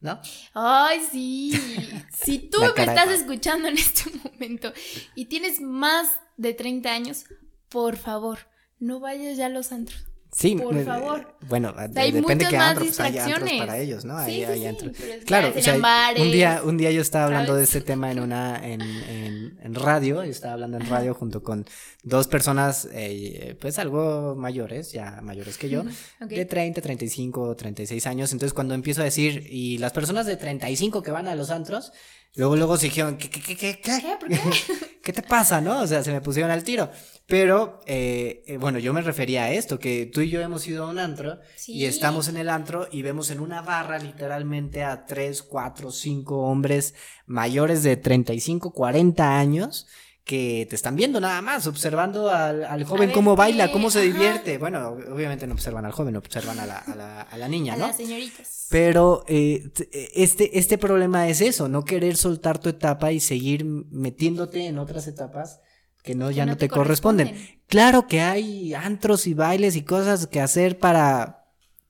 ¿no? 0.00 0.20
Ay, 0.54 1.00
sí. 1.10 1.52
Si 2.12 2.38
tú 2.38 2.58
me 2.60 2.82
estás 2.82 3.10
escuchando 3.10 3.68
en 3.68 3.76
este 3.76 4.10
momento 4.24 4.72
y 5.14 5.26
tienes 5.26 5.60
más 5.60 6.08
de 6.36 6.54
30 6.54 6.90
años, 6.90 7.26
por 7.68 7.96
favor, 7.96 8.38
no 8.78 9.00
vayas 9.00 9.36
ya 9.36 9.46
a 9.46 9.50
los 9.50 9.70
antros. 9.70 10.06
Sí, 10.36 10.54
Por 10.54 10.84
favor. 10.84 11.34
Bueno, 11.48 11.74
hay 11.78 12.12
depende 12.12 12.44
más 12.44 12.54
antro, 12.54 12.84
pues 12.84 13.00
hay 13.00 13.16
antros 13.16 13.50
para 13.56 13.78
ellos, 13.78 14.04
¿no? 14.04 14.22
Sí, 14.26 14.44
hay 14.44 14.66
antros. 14.66 14.94
Claro, 15.24 15.46
ya 15.46 15.50
o 15.50 15.54
sea, 15.54 15.62
serían 15.62 15.80
bares, 15.80 16.22
un 16.22 16.30
día, 16.30 16.60
un 16.62 16.76
día 16.76 16.90
yo 16.90 17.00
estaba 17.00 17.24
hablando 17.24 17.54
de 17.54 17.64
este 17.64 17.80
tema 17.80 18.12
en 18.12 18.20
una, 18.20 18.60
en, 18.62 18.82
en, 18.82 19.58
en 19.62 19.74
radio, 19.74 20.22
yo 20.22 20.30
estaba 20.30 20.52
hablando 20.52 20.76
en 20.76 20.86
radio 20.90 21.14
junto 21.14 21.42
con 21.42 21.64
dos 22.02 22.28
personas, 22.28 22.86
eh, 22.92 23.56
pues 23.58 23.78
algo 23.78 24.34
mayores, 24.36 24.92
ya 24.92 25.20
mayores 25.22 25.56
que 25.56 25.70
yo, 25.70 25.80
Ok. 26.20 26.28
de 26.28 26.44
30, 26.44 26.82
35, 26.82 27.56
36 27.56 28.06
años. 28.06 28.30
Entonces 28.32 28.52
cuando 28.52 28.74
empiezo 28.74 29.00
a 29.00 29.04
decir, 29.04 29.46
y 29.50 29.78
las 29.78 29.94
personas 29.94 30.26
de 30.26 30.36
35 30.36 31.02
que 31.02 31.12
van 31.12 31.28
a 31.28 31.34
los 31.34 31.50
antros, 31.50 31.92
luego, 32.36 32.56
luego 32.56 32.76
se 32.76 32.86
dijeron, 32.86 33.16
¿qué, 33.16 33.28
qué, 33.28 33.40
qué, 33.40 33.56
qué, 33.56 33.80
qué? 33.80 34.16
¿Por 34.20 34.28
qué? 34.28 34.38
¿Qué 35.02 35.12
te 35.12 35.22
pasa, 35.22 35.60
no? 35.60 35.80
O 35.82 35.86
sea, 35.86 36.02
se 36.02 36.12
me 36.12 36.20
pusieron 36.20 36.50
al 36.50 36.64
tiro. 36.64 36.90
Pero, 37.26 37.80
eh, 37.86 38.42
eh, 38.46 38.56
bueno, 38.56 38.78
yo 38.78 38.92
me 38.92 39.02
refería 39.02 39.44
a 39.44 39.50
esto, 39.52 39.78
que 39.78 40.06
tú 40.06 40.20
y 40.20 40.30
yo 40.30 40.40
hemos 40.40 40.66
ido 40.66 40.84
a 40.84 40.90
un 40.90 40.98
antro 40.98 41.38
Sí. 41.56 41.72
y 41.72 41.84
estamos 41.86 42.28
en 42.28 42.36
el 42.36 42.48
antro 42.48 42.88
y 42.90 43.02
vemos 43.02 43.30
en 43.30 43.40
una 43.40 43.62
barra 43.62 43.98
literalmente 43.98 44.84
a 44.84 45.06
tres, 45.06 45.42
cuatro, 45.42 45.90
cinco 45.90 46.38
hombres 46.42 46.94
mayores 47.26 47.82
de 47.82 47.96
35, 47.96 48.72
40 48.72 49.38
años 49.38 49.86
que 50.26 50.66
te 50.68 50.74
están 50.74 50.96
viendo 50.96 51.20
nada 51.20 51.40
más, 51.40 51.68
observando 51.68 52.28
al, 52.30 52.64
al 52.64 52.82
joven 52.84 53.12
cómo 53.12 53.36
baila, 53.36 53.70
cómo 53.70 53.90
se 53.90 54.00
ajá. 54.00 54.06
divierte. 54.08 54.58
Bueno, 54.58 54.88
obviamente 55.12 55.46
no 55.46 55.54
observan 55.54 55.84
al 55.86 55.92
joven, 55.92 56.16
observan 56.16 56.58
a 56.58 56.66
la, 56.66 56.78
a 56.78 56.94
la, 56.96 57.20
a 57.22 57.38
la 57.38 57.48
niña, 57.48 57.74
A 57.74 57.76
¿no? 57.76 57.86
las 57.86 57.96
señoritas. 57.96 58.66
Pero 58.68 59.24
eh, 59.28 59.70
este, 60.14 60.58
este 60.58 60.78
problema 60.78 61.28
es 61.28 61.40
eso, 61.40 61.68
no 61.68 61.84
querer 61.84 62.16
soltar 62.16 62.58
tu 62.58 62.68
etapa 62.68 63.12
y 63.12 63.20
seguir 63.20 63.64
metiéndote 63.64 64.66
en 64.66 64.78
otras 64.80 65.06
etapas 65.06 65.60
que 66.02 66.16
no, 66.16 66.28
Que 66.28 66.34
ya 66.34 66.44
no 66.44 66.52
no, 66.52 66.56
te 66.58 66.66
te 66.66 66.74
corresponden. 66.74 67.28
corresponden. 67.28 67.60
Claro 67.68 68.08
que 68.08 68.20
hay 68.20 68.74
antros 68.74 69.28
y 69.28 69.34
bailes 69.34 69.76
y 69.76 69.82
cosas 69.82 70.26
que 70.26 70.40
hacer 70.40 70.80
para 70.80 71.44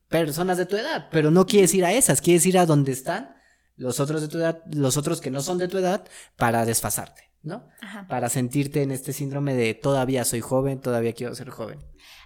personas 0.09 0.59
de 0.59 0.66
tu 0.66 0.77
edad, 0.77 1.09
pero 1.11 1.31
no 1.31 1.46
quieres 1.46 1.72
ir 1.72 1.87
a 1.87 1.92
esas, 1.94 2.20
quieres 2.20 2.44
ir 2.44 2.59
a 2.59 2.66
donde 2.66 2.92
están 2.92 3.35
los 3.77 3.99
otros 3.99 4.20
de 4.20 4.29
tu 4.29 4.37
edad, 4.38 4.62
los 4.70 4.96
otros 4.99 5.20
que 5.22 5.31
no 5.31 5.40
son 5.42 5.57
de 5.59 5.68
tu 5.68 5.79
edad, 5.79 6.05
para 6.37 6.64
desfasarte, 6.64 7.25
¿no? 7.46 7.66
Ajá. 7.80 8.06
Para 8.09 8.28
sentirte 8.28 8.82
en 8.82 8.90
este 8.90 9.12
síndrome 9.14 9.54
de 9.54 9.72
todavía 9.74 10.24
soy 10.24 10.40
joven, 10.40 10.80
todavía 10.80 11.14
quiero 11.14 11.35
ser 11.35 11.48
joven. 11.50 11.78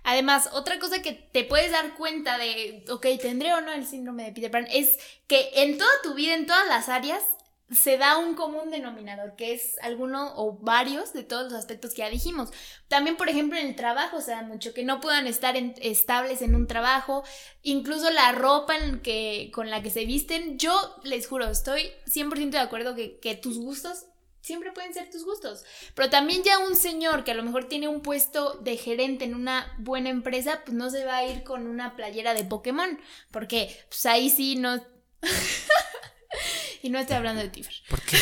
Además, 0.02 0.48
otra 0.52 0.78
cosa 0.78 1.02
que 1.02 1.12
te 1.12 1.44
puedes 1.44 1.70
dar 1.72 1.94
cuenta 1.94 2.38
de, 2.38 2.84
ok, 2.90 3.06
tendré 3.20 3.52
o 3.54 3.60
no 3.60 3.72
el 3.72 3.86
síndrome 3.86 4.24
de 4.24 4.32
Peter 4.32 4.50
Pan, 4.50 4.66
es 4.70 4.96
que 5.26 5.50
en 5.54 5.76
toda 5.78 5.90
tu 6.02 6.14
vida, 6.14 6.34
en 6.34 6.46
todas 6.46 6.66
las 6.66 6.88
áreas, 6.88 7.22
se 7.70 7.98
da 7.98 8.18
un 8.18 8.34
común 8.34 8.70
denominador, 8.70 9.36
que 9.36 9.52
es 9.52 9.76
alguno 9.82 10.32
o 10.34 10.54
varios 10.58 11.12
de 11.12 11.22
todos 11.22 11.44
los 11.44 11.52
aspectos 11.52 11.92
que 11.94 11.98
ya 11.98 12.10
dijimos. 12.10 12.48
También, 12.88 13.16
por 13.16 13.28
ejemplo, 13.28 13.56
en 13.60 13.68
el 13.68 13.76
trabajo 13.76 14.20
se 14.20 14.32
da 14.32 14.42
mucho, 14.42 14.74
que 14.74 14.82
no 14.82 15.00
puedan 15.00 15.28
estar 15.28 15.56
en- 15.56 15.74
estables 15.80 16.42
en 16.42 16.56
un 16.56 16.66
trabajo, 16.66 17.22
incluso 17.62 18.10
la 18.10 18.32
ropa 18.32 18.76
en 18.76 19.00
que, 19.02 19.52
con 19.54 19.70
la 19.70 19.82
que 19.82 19.90
se 19.90 20.04
visten. 20.04 20.58
Yo 20.58 20.72
les 21.04 21.28
juro, 21.28 21.48
estoy 21.48 21.82
100% 22.06 22.50
de 22.58 22.58
acuerdo 22.58 22.96
que, 22.96 23.20
que 23.20 23.36
tus 23.36 23.56
gustos 23.58 24.06
siempre 24.40 24.72
pueden 24.72 24.94
ser 24.94 25.10
tus 25.10 25.24
gustos. 25.24 25.64
Pero 25.94 26.10
también 26.10 26.42
ya 26.42 26.58
un 26.58 26.76
señor 26.76 27.24
que 27.24 27.30
a 27.32 27.34
lo 27.34 27.42
mejor 27.42 27.64
tiene 27.66 27.88
un 27.88 28.00
puesto 28.00 28.54
de 28.54 28.76
gerente 28.76 29.24
en 29.24 29.34
una 29.34 29.74
buena 29.78 30.08
empresa, 30.10 30.62
pues 30.64 30.76
no 30.76 30.90
se 30.90 31.04
va 31.04 31.18
a 31.18 31.24
ir 31.26 31.42
con 31.42 31.66
una 31.66 31.96
playera 31.96 32.34
de 32.34 32.44
Pokémon, 32.44 32.98
porque 33.30 33.76
pues 33.88 34.06
ahí 34.06 34.30
sí 34.30 34.56
no... 34.56 34.82
y 36.82 36.88
no 36.90 36.98
estoy 36.98 37.16
hablando 37.16 37.42
de 37.42 37.48
Tifer. 37.48 37.74
¿Por 37.88 38.00
qué? 38.00 38.16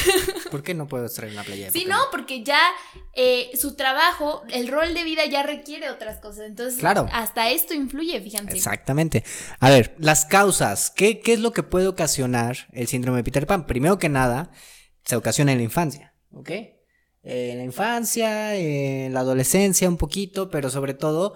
¿Por 0.50 0.62
qué 0.62 0.74
no 0.74 0.88
puedo 0.88 1.08
traer 1.08 1.32
una 1.32 1.44
playera? 1.44 1.70
Sí, 1.70 1.84
no, 1.84 1.96
porque 2.10 2.42
ya 2.42 2.60
eh, 3.14 3.50
su 3.54 3.76
trabajo, 3.76 4.42
el 4.50 4.66
rol 4.68 4.94
de 4.94 5.04
vida 5.04 5.26
ya 5.26 5.42
requiere 5.44 5.90
otras 5.90 6.18
cosas. 6.18 6.46
Entonces, 6.46 6.80
Claro. 6.80 7.06
hasta 7.12 7.50
esto 7.50 7.74
influye, 7.74 8.20
fíjense. 8.20 8.56
Exactamente. 8.56 9.24
A 9.60 9.70
ver, 9.70 9.94
las 9.98 10.24
causas. 10.24 10.90
¿Qué, 10.90 11.20
¿Qué 11.20 11.34
es 11.34 11.40
lo 11.40 11.52
que 11.52 11.62
puede 11.62 11.86
ocasionar 11.86 12.68
el 12.72 12.88
síndrome 12.88 13.18
de 13.18 13.24
Peter 13.24 13.46
Pan? 13.46 13.66
Primero 13.66 13.98
que 13.98 14.08
nada, 14.08 14.50
se 15.04 15.16
ocasiona 15.16 15.52
en 15.52 15.58
la 15.58 15.64
infancia, 15.64 16.07
¿ok? 16.32 16.50
Eh, 16.50 16.74
En 17.22 17.58
la 17.58 17.64
infancia, 17.64 18.56
en 18.56 19.12
la 19.12 19.20
adolescencia 19.20 19.88
un 19.88 19.96
poquito, 19.96 20.50
pero 20.50 20.70
sobre 20.70 20.94
todo 20.94 21.34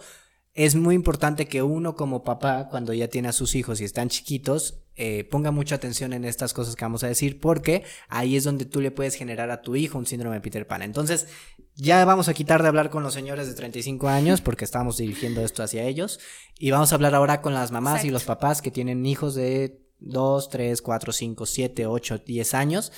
es 0.54 0.74
muy 0.74 0.94
importante 0.94 1.46
que 1.46 1.62
uno 1.62 1.94
como 1.94 2.24
papá, 2.24 2.68
cuando 2.70 2.92
ya 2.92 3.08
tiene 3.08 3.28
a 3.28 3.32
sus 3.32 3.54
hijos 3.54 3.80
y 3.80 3.84
están 3.84 4.10
chiquitos, 4.10 4.82
eh, 4.94 5.24
ponga 5.24 5.50
mucha 5.50 5.76
atención 5.76 6.12
en 6.12 6.26
estas 6.26 6.52
cosas 6.52 6.76
que 6.76 6.84
vamos 6.84 7.02
a 7.02 7.08
decir, 7.08 7.40
porque 7.40 7.84
ahí 8.08 8.36
es 8.36 8.44
donde 8.44 8.66
tú 8.66 8.82
le 8.82 8.90
puedes 8.90 9.14
generar 9.14 9.50
a 9.50 9.62
tu 9.62 9.74
hijo 9.76 9.96
un 9.96 10.04
síndrome 10.04 10.36
de 10.36 10.42
Peter 10.42 10.66
Pan. 10.66 10.82
Entonces, 10.82 11.28
ya 11.74 12.04
vamos 12.04 12.28
a 12.28 12.34
quitar 12.34 12.60
de 12.60 12.68
hablar 12.68 12.90
con 12.90 13.02
los 13.02 13.14
señores 13.14 13.48
de 13.48 13.54
35 13.54 14.08
años, 14.08 14.42
porque 14.42 14.66
estamos 14.66 14.98
dirigiendo 14.98 15.42
esto 15.42 15.62
hacia 15.62 15.84
ellos, 15.84 16.20
y 16.58 16.70
vamos 16.70 16.92
a 16.92 16.96
hablar 16.96 17.14
ahora 17.14 17.40
con 17.40 17.54
las 17.54 17.72
mamás 17.72 18.04
y 18.04 18.10
los 18.10 18.24
papás 18.24 18.60
que 18.60 18.70
tienen 18.70 19.06
hijos 19.06 19.34
de 19.34 19.80
2, 20.00 20.50
3, 20.50 20.82
4, 20.82 21.12
5, 21.12 21.46
7, 21.46 21.86
8, 21.86 22.18
10 22.18 22.54
años. 22.54 22.92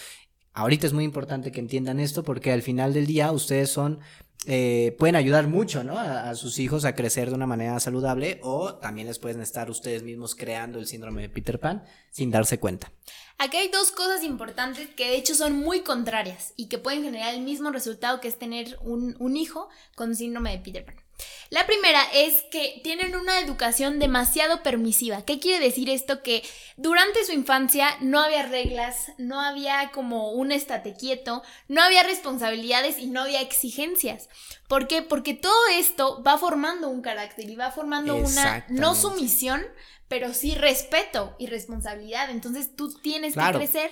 Ahorita 0.55 0.87
es 0.87 0.93
muy 0.93 1.05
importante 1.05 1.53
que 1.53 1.61
entiendan 1.61 2.01
esto 2.01 2.23
porque 2.23 2.53
al 2.53 2.63
final 2.63 2.95
del 2.95 3.07
día 3.07 3.33
ustedes 3.33 3.71
son 3.71 4.01
eh, 4.47 4.95
pueden 4.99 5.17
ayudar 5.17 5.49
mucho, 5.49 5.85
¿no? 5.85 5.99
A, 5.99 6.29
a 6.29 6.35
sus 6.35 6.59
hijos 6.59 6.85
a 6.85 6.95
crecer 6.95 7.31
de 7.31 7.35
una 7.35 7.47
manera 7.47 7.81
saludable 7.81 8.41
o 8.43 8.75
también 8.75 9.07
les 9.07 9.19
pueden 9.19 9.41
estar 9.41 9.71
ustedes 9.71 10.03
mismos 10.03 10.35
creando 10.35 10.79
el 10.79 10.87
síndrome 10.87 11.23
de 11.23 11.31
Peter 11.31 11.59
Pan 11.59 11.85
sin 12.11 12.31
darse 12.31 12.61
cuenta. 12.61 12.93
Aquí 13.39 13.57
hay 13.57 13.69
dos 13.69 13.91
cosas 13.91 14.23
importantes 14.23 14.89
que 14.91 15.09
de 15.09 15.17
hecho 15.17 15.35
son 15.35 15.59
muy 15.59 15.81
contrarias 15.81 16.53
y 16.57 16.69
que 16.69 16.79
pueden 16.79 17.03
generar 17.03 17.35
el 17.35 17.41
mismo 17.41 17.71
resultado 17.71 18.21
que 18.21 18.29
es 18.29 18.39
tener 18.39 18.79
un, 18.83 19.17
un 19.19 19.37
hijo 19.37 19.69
con 19.97 20.15
síndrome 20.15 20.51
de 20.51 20.59
Peter 20.59 20.85
Pan. 20.85 21.04
La 21.51 21.67
primera 21.67 22.03
es 22.13 22.43
que 22.51 22.81
tienen 22.83 23.17
una 23.17 23.39
educación 23.39 23.99
demasiado 23.99 24.63
permisiva. 24.63 25.25
¿Qué 25.25 25.39
quiere 25.39 25.65
decir 25.65 25.91
esto? 25.91 26.23
Que 26.23 26.43
durante 26.77 27.25
su 27.25 27.33
infancia 27.33 27.89
no 28.01 28.21
había 28.21 28.43
reglas, 28.43 29.13
no 29.19 29.41
había 29.41 29.91
como 29.93 30.33
un 30.33 30.53
estate 30.53 30.95
quieto, 30.95 31.43
no 31.69 31.83
había 31.83 32.03
responsabilidades 32.03 32.99
y 32.99 33.07
no 33.07 33.23
había 33.23 33.41
exigencias. 33.41 34.29
¿Por 34.69 34.89
qué? 34.89 35.03
Porque 35.03 35.35
todo 35.35 35.67
esto 35.73 36.23
va 36.23 36.39
formando 36.39 36.89
un 36.89 37.03
carácter 37.03 37.49
y 37.49 37.57
va 37.57 37.71
formando 37.71 38.17
una 38.17 38.65
no 38.69 38.95
sumisión, 38.95 39.63
pero 40.09 40.35
sí 40.35 40.55
respeto 40.55 41.35
y 41.39 41.47
responsabilidad. 41.47 42.31
Entonces 42.31 42.77
tú 42.77 42.93
tienes 43.01 43.33
Claro. 43.35 43.59
que 43.59 43.65
crecer 43.67 43.91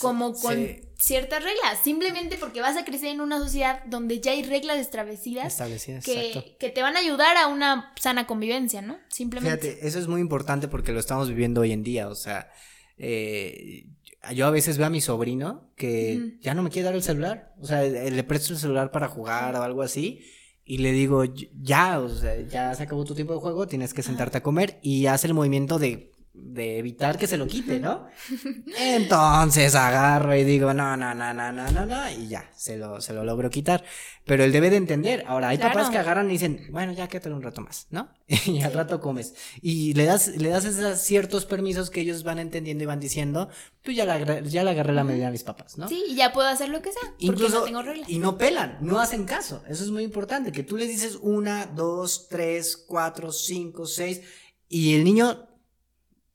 como 0.00 0.34
con 0.34 0.56
ciertas 0.98 1.42
reglas, 1.42 1.78
simplemente 1.82 2.36
porque 2.38 2.60
vas 2.60 2.76
a 2.76 2.84
crecer 2.84 3.08
en 3.08 3.20
una 3.20 3.38
sociedad 3.38 3.82
donde 3.86 4.20
ya 4.20 4.32
hay 4.32 4.42
reglas 4.42 4.78
establecidas 4.78 5.56
que, 6.04 6.56
que 6.58 6.70
te 6.70 6.82
van 6.82 6.96
a 6.96 7.00
ayudar 7.00 7.36
a 7.36 7.46
una 7.46 7.92
sana 8.00 8.26
convivencia, 8.26 8.82
¿no? 8.82 8.98
Simplemente. 9.08 9.68
Fíjate, 9.70 9.86
eso 9.86 9.98
es 9.98 10.06
muy 10.08 10.20
importante 10.20 10.68
porque 10.68 10.92
lo 10.92 11.00
estamos 11.00 11.28
viviendo 11.28 11.60
hoy 11.62 11.72
en 11.72 11.82
día. 11.82 12.08
O 12.08 12.14
sea, 12.14 12.50
eh, 12.96 13.86
yo 14.34 14.46
a 14.46 14.50
veces 14.50 14.78
veo 14.78 14.86
a 14.86 14.90
mi 14.90 15.00
sobrino 15.00 15.70
que 15.76 16.36
ya 16.40 16.54
no 16.54 16.62
me 16.62 16.70
quiere 16.70 16.86
dar 16.86 16.94
el 16.94 17.02
celular. 17.02 17.54
O 17.60 17.66
sea, 17.66 17.82
le 17.82 18.24
presto 18.24 18.52
el 18.52 18.58
celular 18.58 18.90
para 18.90 19.08
jugar 19.08 19.54
o 19.56 19.62
algo 19.62 19.82
así. 19.82 20.24
Y 20.66 20.78
le 20.78 20.92
digo, 20.92 21.24
ya, 21.24 22.00
o 22.00 22.08
sea, 22.08 22.40
ya 22.40 22.74
se 22.74 22.84
acabó 22.84 23.04
tu 23.04 23.14
tiempo 23.14 23.34
de 23.34 23.40
juego, 23.40 23.66
tienes 23.66 23.92
que 23.92 24.02
sentarte 24.02 24.38
a 24.38 24.42
comer. 24.42 24.78
Y 24.82 25.06
hace 25.06 25.26
el 25.26 25.34
movimiento 25.34 25.78
de, 25.78 26.13
de 26.36 26.78
evitar 26.78 27.16
que 27.16 27.28
se 27.28 27.36
lo 27.36 27.46
quite, 27.46 27.78
¿no? 27.78 28.06
Entonces 28.78 29.74
agarro 29.74 30.34
y 30.36 30.44
digo, 30.44 30.74
no, 30.74 30.96
no, 30.96 31.14
no, 31.14 31.32
no, 31.32 31.52
no, 31.52 31.70
no, 31.70 31.86
no. 31.86 32.10
Y 32.10 32.28
ya, 32.28 32.50
se 32.56 32.76
lo, 32.76 33.00
se 33.00 33.12
lo 33.12 33.24
logro 33.24 33.50
quitar. 33.50 33.84
Pero 34.24 34.42
él 34.44 34.52
debe 34.52 34.70
de 34.70 34.76
entender. 34.76 35.24
Ahora, 35.26 35.48
hay 35.48 35.58
papás 35.58 35.74
Claro. 35.74 35.90
que 35.92 35.98
agarran 35.98 36.26
y 36.28 36.32
dicen, 36.32 36.66
bueno, 36.70 36.92
ya 36.92 37.08
quédate 37.08 37.30
un 37.30 37.42
rato 37.42 37.60
más, 37.60 37.86
¿no? 37.90 38.08
y 38.46 38.62
al 38.62 38.72
rato 38.72 39.00
comes. 39.00 39.34
Y 39.62 39.94
le 39.94 40.04
das, 40.06 40.28
le 40.28 40.48
das 40.48 40.64
esos 40.64 40.98
ciertos 41.00 41.46
permisos 41.46 41.90
que 41.90 42.00
ellos 42.00 42.24
van 42.24 42.38
entendiendo 42.38 42.82
y 42.84 42.86
van 42.86 43.00
diciendo, 43.00 43.48
pues 43.82 43.96
ya 43.96 44.02
agarré, 44.02 44.42
ya 44.48 44.64
le 44.64 44.70
agarré 44.70 44.92
la 44.92 45.04
medida 45.04 45.28
a 45.28 45.30
mis 45.30 45.44
papás, 45.44 45.78
¿no? 45.78 45.88
Sí, 45.88 46.02
y 46.08 46.14
ya 46.16 46.32
puedo 46.32 46.48
hacer 46.48 46.68
lo 46.68 46.82
que 46.82 46.90
sea, 46.90 47.02
porque 47.10 47.26
Incluso, 47.26 47.58
no 47.60 47.64
tengo 47.64 47.82
reglas. 47.82 48.08
y 48.08 48.18
no 48.18 48.36
pelan, 48.38 48.78
no 48.80 48.98
hacen 48.98 49.24
caso. 49.24 49.62
Eso 49.68 49.84
es 49.84 49.90
muy 49.90 50.02
importante, 50.02 50.52
que 50.52 50.62
tú 50.62 50.76
les 50.76 50.88
dices 50.88 51.18
una, 51.20 51.66
dos, 51.66 52.26
tres, 52.28 52.76
cuatro, 52.76 53.30
cinco, 53.30 53.86
seis, 53.86 54.22
y 54.68 54.94
el 54.96 55.04
niño 55.04 55.46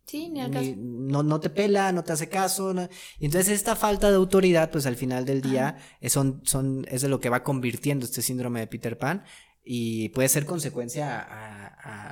Sí, 0.09 0.29
ni 0.29 0.41
al 0.41 0.49
ni- 0.51 0.57
caso. 0.57 0.73
no, 0.77 1.23
no 1.23 1.39
te 1.39 1.49
pela, 1.49 1.91
no 1.91 2.03
te 2.03 2.13
hace 2.13 2.29
caso. 2.29 2.73
no- 2.73 2.87
Y 3.19 3.25
entonces 3.25 3.53
esta 3.53 3.75
falta 3.75 4.09
de 4.09 4.15
autoridad, 4.17 4.71
pues 4.71 4.85
al 4.85 4.95
final 4.95 5.25
del 5.25 5.41
día, 5.41 5.77
es, 6.01 6.13
son, 6.13 6.41
son, 6.45 6.85
es 6.89 7.01
de 7.01 7.09
lo 7.09 7.19
que 7.19 7.29
va 7.29 7.43
convirtiendo 7.43 8.05
este 8.05 8.21
síndrome 8.21 8.59
de 8.61 8.67
Peter 8.67 8.97
Pan 8.97 9.23
y 9.63 10.09
puede 10.09 10.29
ser 10.29 10.45
consecuencia 10.45 11.19
a, 11.19 11.67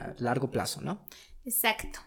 a 0.10 0.16
largo 0.20 0.52
plazo, 0.52 0.82
¿no? 0.82 1.06
Exacto. 1.46 2.00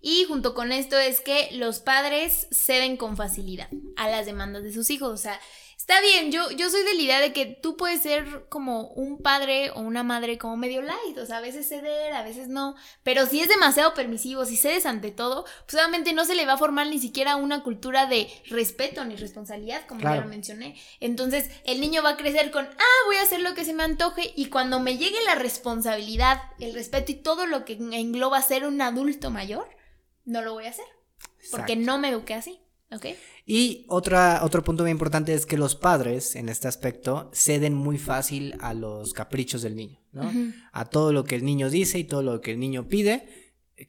Y 0.00 0.24
junto 0.24 0.54
con 0.54 0.70
esto 0.72 0.98
es 0.98 1.20
que 1.20 1.48
los 1.52 1.80
padres 1.80 2.48
ceden 2.52 2.96
con 2.96 3.16
facilidad 3.16 3.68
a 3.96 4.08
las 4.08 4.26
demandas 4.26 4.62
de 4.64 4.72
sus 4.72 4.90
hijos. 4.90 5.10
O 5.12 5.16
sea, 5.16 5.38
está 5.78 6.00
bien, 6.02 6.30
yo, 6.32 6.50
yo 6.50 6.68
soy 6.68 6.82
de 6.84 6.94
la 6.94 7.00
idea 7.00 7.20
de 7.20 7.32
que 7.32 7.46
tú 7.46 7.76
puedes 7.76 8.02
ser 8.02 8.46
como 8.48 8.88
un 8.88 9.22
padre 9.22 9.70
o 9.70 9.80
una 9.80 10.02
madre 10.02 10.36
como 10.36 10.56
medio 10.56 10.82
light. 10.82 11.16
O 11.16 11.24
sea, 11.24 11.38
a 11.38 11.40
veces 11.40 11.68
ceder, 11.68 12.12
a 12.12 12.22
veces 12.22 12.48
no. 12.48 12.74
Pero 13.04 13.24
si 13.26 13.40
es 13.40 13.48
demasiado 13.48 13.94
permisivo, 13.94 14.44
si 14.44 14.56
cedes 14.56 14.84
ante 14.84 15.12
todo, 15.12 15.46
pues 15.66 15.74
obviamente 15.74 16.12
no 16.12 16.24
se 16.24 16.34
le 16.34 16.44
va 16.44 16.54
a 16.54 16.58
formar 16.58 16.88
ni 16.88 16.98
siquiera 16.98 17.36
una 17.36 17.62
cultura 17.62 18.06
de 18.06 18.28
respeto 18.50 19.04
ni 19.04 19.16
responsabilidad, 19.16 19.86
como 19.86 20.02
ya 20.02 20.16
lo 20.16 20.26
mencioné. 20.26 20.78
Entonces, 21.00 21.48
el 21.64 21.80
niño 21.80 22.02
va 22.02 22.10
a 22.10 22.16
crecer 22.16 22.50
con, 22.50 22.66
ah, 22.66 23.06
voy 23.06 23.16
a 23.16 23.22
hacer 23.22 23.40
lo 23.40 23.54
que 23.54 23.64
se 23.64 23.72
me 23.72 23.84
antoje. 23.84 24.32
Y 24.36 24.46
cuando 24.46 24.80
me 24.80 24.98
llegue 24.98 25.18
la 25.24 25.36
responsabilidad, 25.36 26.42
el 26.58 26.74
respeto 26.74 27.12
y 27.12 27.14
todo 27.14 27.46
lo 27.46 27.64
que 27.64 27.74
engloba 27.74 28.42
ser 28.42 28.66
un 28.66 28.82
adulto 28.82 29.30
mayor, 29.30 29.68
no 30.24 30.42
lo 30.42 30.52
voy 30.52 30.66
a 30.66 30.70
hacer. 30.70 30.86
Porque 31.50 31.76
no 31.76 31.98
me 31.98 32.10
eduqué 32.10 32.34
así. 32.34 32.60
¿Ok? 32.90 33.06
Y 33.50 33.86
otra, 33.88 34.40
otro 34.44 34.62
punto 34.62 34.82
muy 34.82 34.90
importante 34.90 35.32
es 35.32 35.46
que 35.46 35.56
los 35.56 35.74
padres, 35.74 36.36
en 36.36 36.50
este 36.50 36.68
aspecto, 36.68 37.30
ceden 37.32 37.72
muy 37.72 37.96
fácil 37.96 38.54
a 38.60 38.74
los 38.74 39.14
caprichos 39.14 39.62
del 39.62 39.74
niño, 39.74 39.98
¿no? 40.12 40.30
A 40.70 40.84
todo 40.84 41.14
lo 41.14 41.24
que 41.24 41.34
el 41.34 41.46
niño 41.46 41.70
dice 41.70 41.98
y 41.98 42.04
todo 42.04 42.22
lo 42.22 42.42
que 42.42 42.50
el 42.50 42.60
niño 42.60 42.88
pide. 42.88 43.26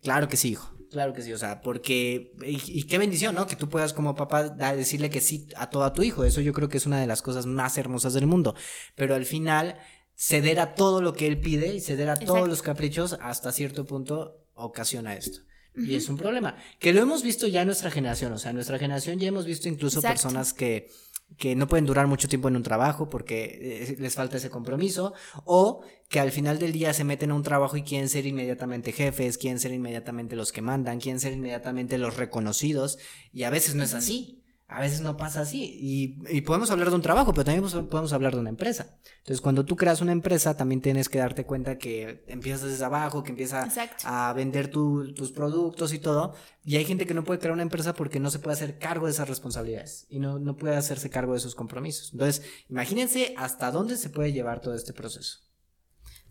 Claro 0.01 0.29
que 0.29 0.37
sí, 0.37 0.51
hijo. 0.51 0.73
Claro 0.89 1.11
que 1.11 1.21
sí, 1.21 1.33
o 1.33 1.37
sea, 1.37 1.59
porque, 1.61 2.31
y, 2.41 2.79
y 2.79 2.83
qué 2.83 2.97
bendición, 2.97 3.35
¿no? 3.35 3.47
Que 3.47 3.57
tú 3.57 3.67
puedas 3.67 3.91
como 3.91 4.15
papá 4.15 4.47
decirle 4.47 5.09
que 5.09 5.19
sí 5.19 5.49
a 5.57 5.69
todo 5.69 5.83
a 5.83 5.91
tu 5.91 6.03
hijo. 6.03 6.23
Eso 6.23 6.39
yo 6.39 6.53
creo 6.53 6.69
que 6.69 6.77
es 6.77 6.85
una 6.85 7.01
de 7.01 7.07
las 7.07 7.21
cosas 7.21 7.45
más 7.45 7.77
hermosas 7.77 8.13
del 8.13 8.27
mundo. 8.27 8.55
Pero 8.95 9.13
al 9.13 9.25
final, 9.25 9.75
ceder 10.15 10.61
a 10.61 10.73
todo 10.73 11.01
lo 11.01 11.11
que 11.11 11.27
él 11.27 11.37
pide 11.37 11.75
y 11.75 11.81
ceder 11.81 12.09
a 12.09 12.15
todos 12.15 12.47
los 12.47 12.61
caprichos 12.61 13.17
hasta 13.19 13.51
cierto 13.51 13.85
punto 13.85 14.47
ocasiona 14.53 15.15
esto. 15.15 15.41
Y 15.75 15.95
es 15.95 16.09
un 16.09 16.17
problema. 16.17 16.55
Que 16.79 16.93
lo 16.93 17.01
hemos 17.01 17.23
visto 17.23 17.47
ya 17.47 17.61
en 17.61 17.67
nuestra 17.67 17.91
generación. 17.91 18.33
O 18.33 18.37
sea, 18.37 18.49
en 18.49 18.55
nuestra 18.55 18.77
generación 18.77 19.19
ya 19.19 19.27
hemos 19.27 19.45
visto 19.45 19.67
incluso 19.67 19.99
Exacto. 19.99 20.13
personas 20.15 20.53
que, 20.53 20.89
que 21.37 21.55
no 21.55 21.67
pueden 21.67 21.85
durar 21.85 22.07
mucho 22.07 22.27
tiempo 22.27 22.47
en 22.47 22.55
un 22.55 22.63
trabajo 22.63 23.09
porque 23.09 23.87
eh, 23.89 23.95
les 23.99 24.15
falta 24.15 24.37
ese 24.37 24.49
compromiso. 24.49 25.13
O 25.45 25.81
que 26.09 26.19
al 26.19 26.31
final 26.31 26.59
del 26.59 26.71
día 26.71 26.93
se 26.93 27.03
meten 27.03 27.31
a 27.31 27.35
un 27.35 27.43
trabajo 27.43 27.77
y 27.77 27.83
quieren 27.83 28.09
ser 28.09 28.25
inmediatamente 28.25 28.91
jefes, 28.91 29.37
quieren 29.37 29.59
ser 29.59 29.71
inmediatamente 29.71 30.35
los 30.35 30.51
que 30.51 30.61
mandan, 30.61 30.99
quieren 30.99 31.19
ser 31.19 31.33
inmediatamente 31.33 31.97
los 31.97 32.17
reconocidos. 32.17 32.97
Y 33.31 33.43
a 33.43 33.49
veces 33.49 33.75
no 33.75 33.83
es 33.83 33.93
así. 33.93 34.38
A 34.71 34.81
veces 34.81 35.01
no 35.01 35.17
pasa 35.17 35.41
así. 35.41 35.63
Y, 35.81 36.19
y 36.29 36.41
podemos 36.41 36.69
hablar 36.69 36.89
de 36.91 36.95
un 36.95 37.01
trabajo, 37.01 37.33
pero 37.33 37.43
también 37.43 37.63
podemos- 37.89 38.13
hablar 38.13 38.35
de 38.35 38.39
una 38.39 38.49
empresa. 38.49 38.99
Entonces, 39.17 39.41
cuando 39.41 39.65
tú 39.65 39.75
creas 39.75 39.99
una 40.01 40.11
empresa, 40.11 40.55
también 40.55 40.79
tienes 40.79 41.09
que 41.09 41.17
darte 41.17 41.43
cuenta 41.43 41.79
que 41.79 42.23
empiezas 42.27 42.69
desde 42.69 42.85
abajo, 42.85 43.23
que 43.23 43.31
empieza 43.31 43.63
Exacto. 43.65 44.03
a 44.05 44.31
vender 44.33 44.69
tu- 44.69 45.11
tus 45.15 45.31
productos 45.31 45.91
y 45.91 45.97
todo. 45.97 46.35
Y 46.63 46.75
hay 46.75 46.85
gente 46.85 47.07
que 47.07 47.15
no 47.15 47.23
puede 47.23 47.39
crear 47.39 47.53
una 47.53 47.63
empresa 47.63 47.93
porque 47.93 48.19
no 48.19 48.29
se 48.29 48.37
puede 48.37 48.53
hacer 48.53 48.77
cargo 48.77 49.07
de 49.07 49.11
esas 49.13 49.27
responsabilidades 49.27 50.05
y 50.07 50.19
no, 50.19 50.37
no 50.37 50.55
puede 50.55 50.75
hacerse 50.75 51.09
cargo 51.09 51.33
de 51.33 51.39
sus 51.39 51.55
compromisos. 51.55 52.11
Entonces, 52.13 52.43
imagínense 52.69 53.33
hasta 53.37 53.71
dónde 53.71 53.97
se 53.97 54.11
puede 54.11 54.33
llevar 54.33 54.61
todo 54.61 54.75
este 54.75 54.93
proceso. 54.93 55.39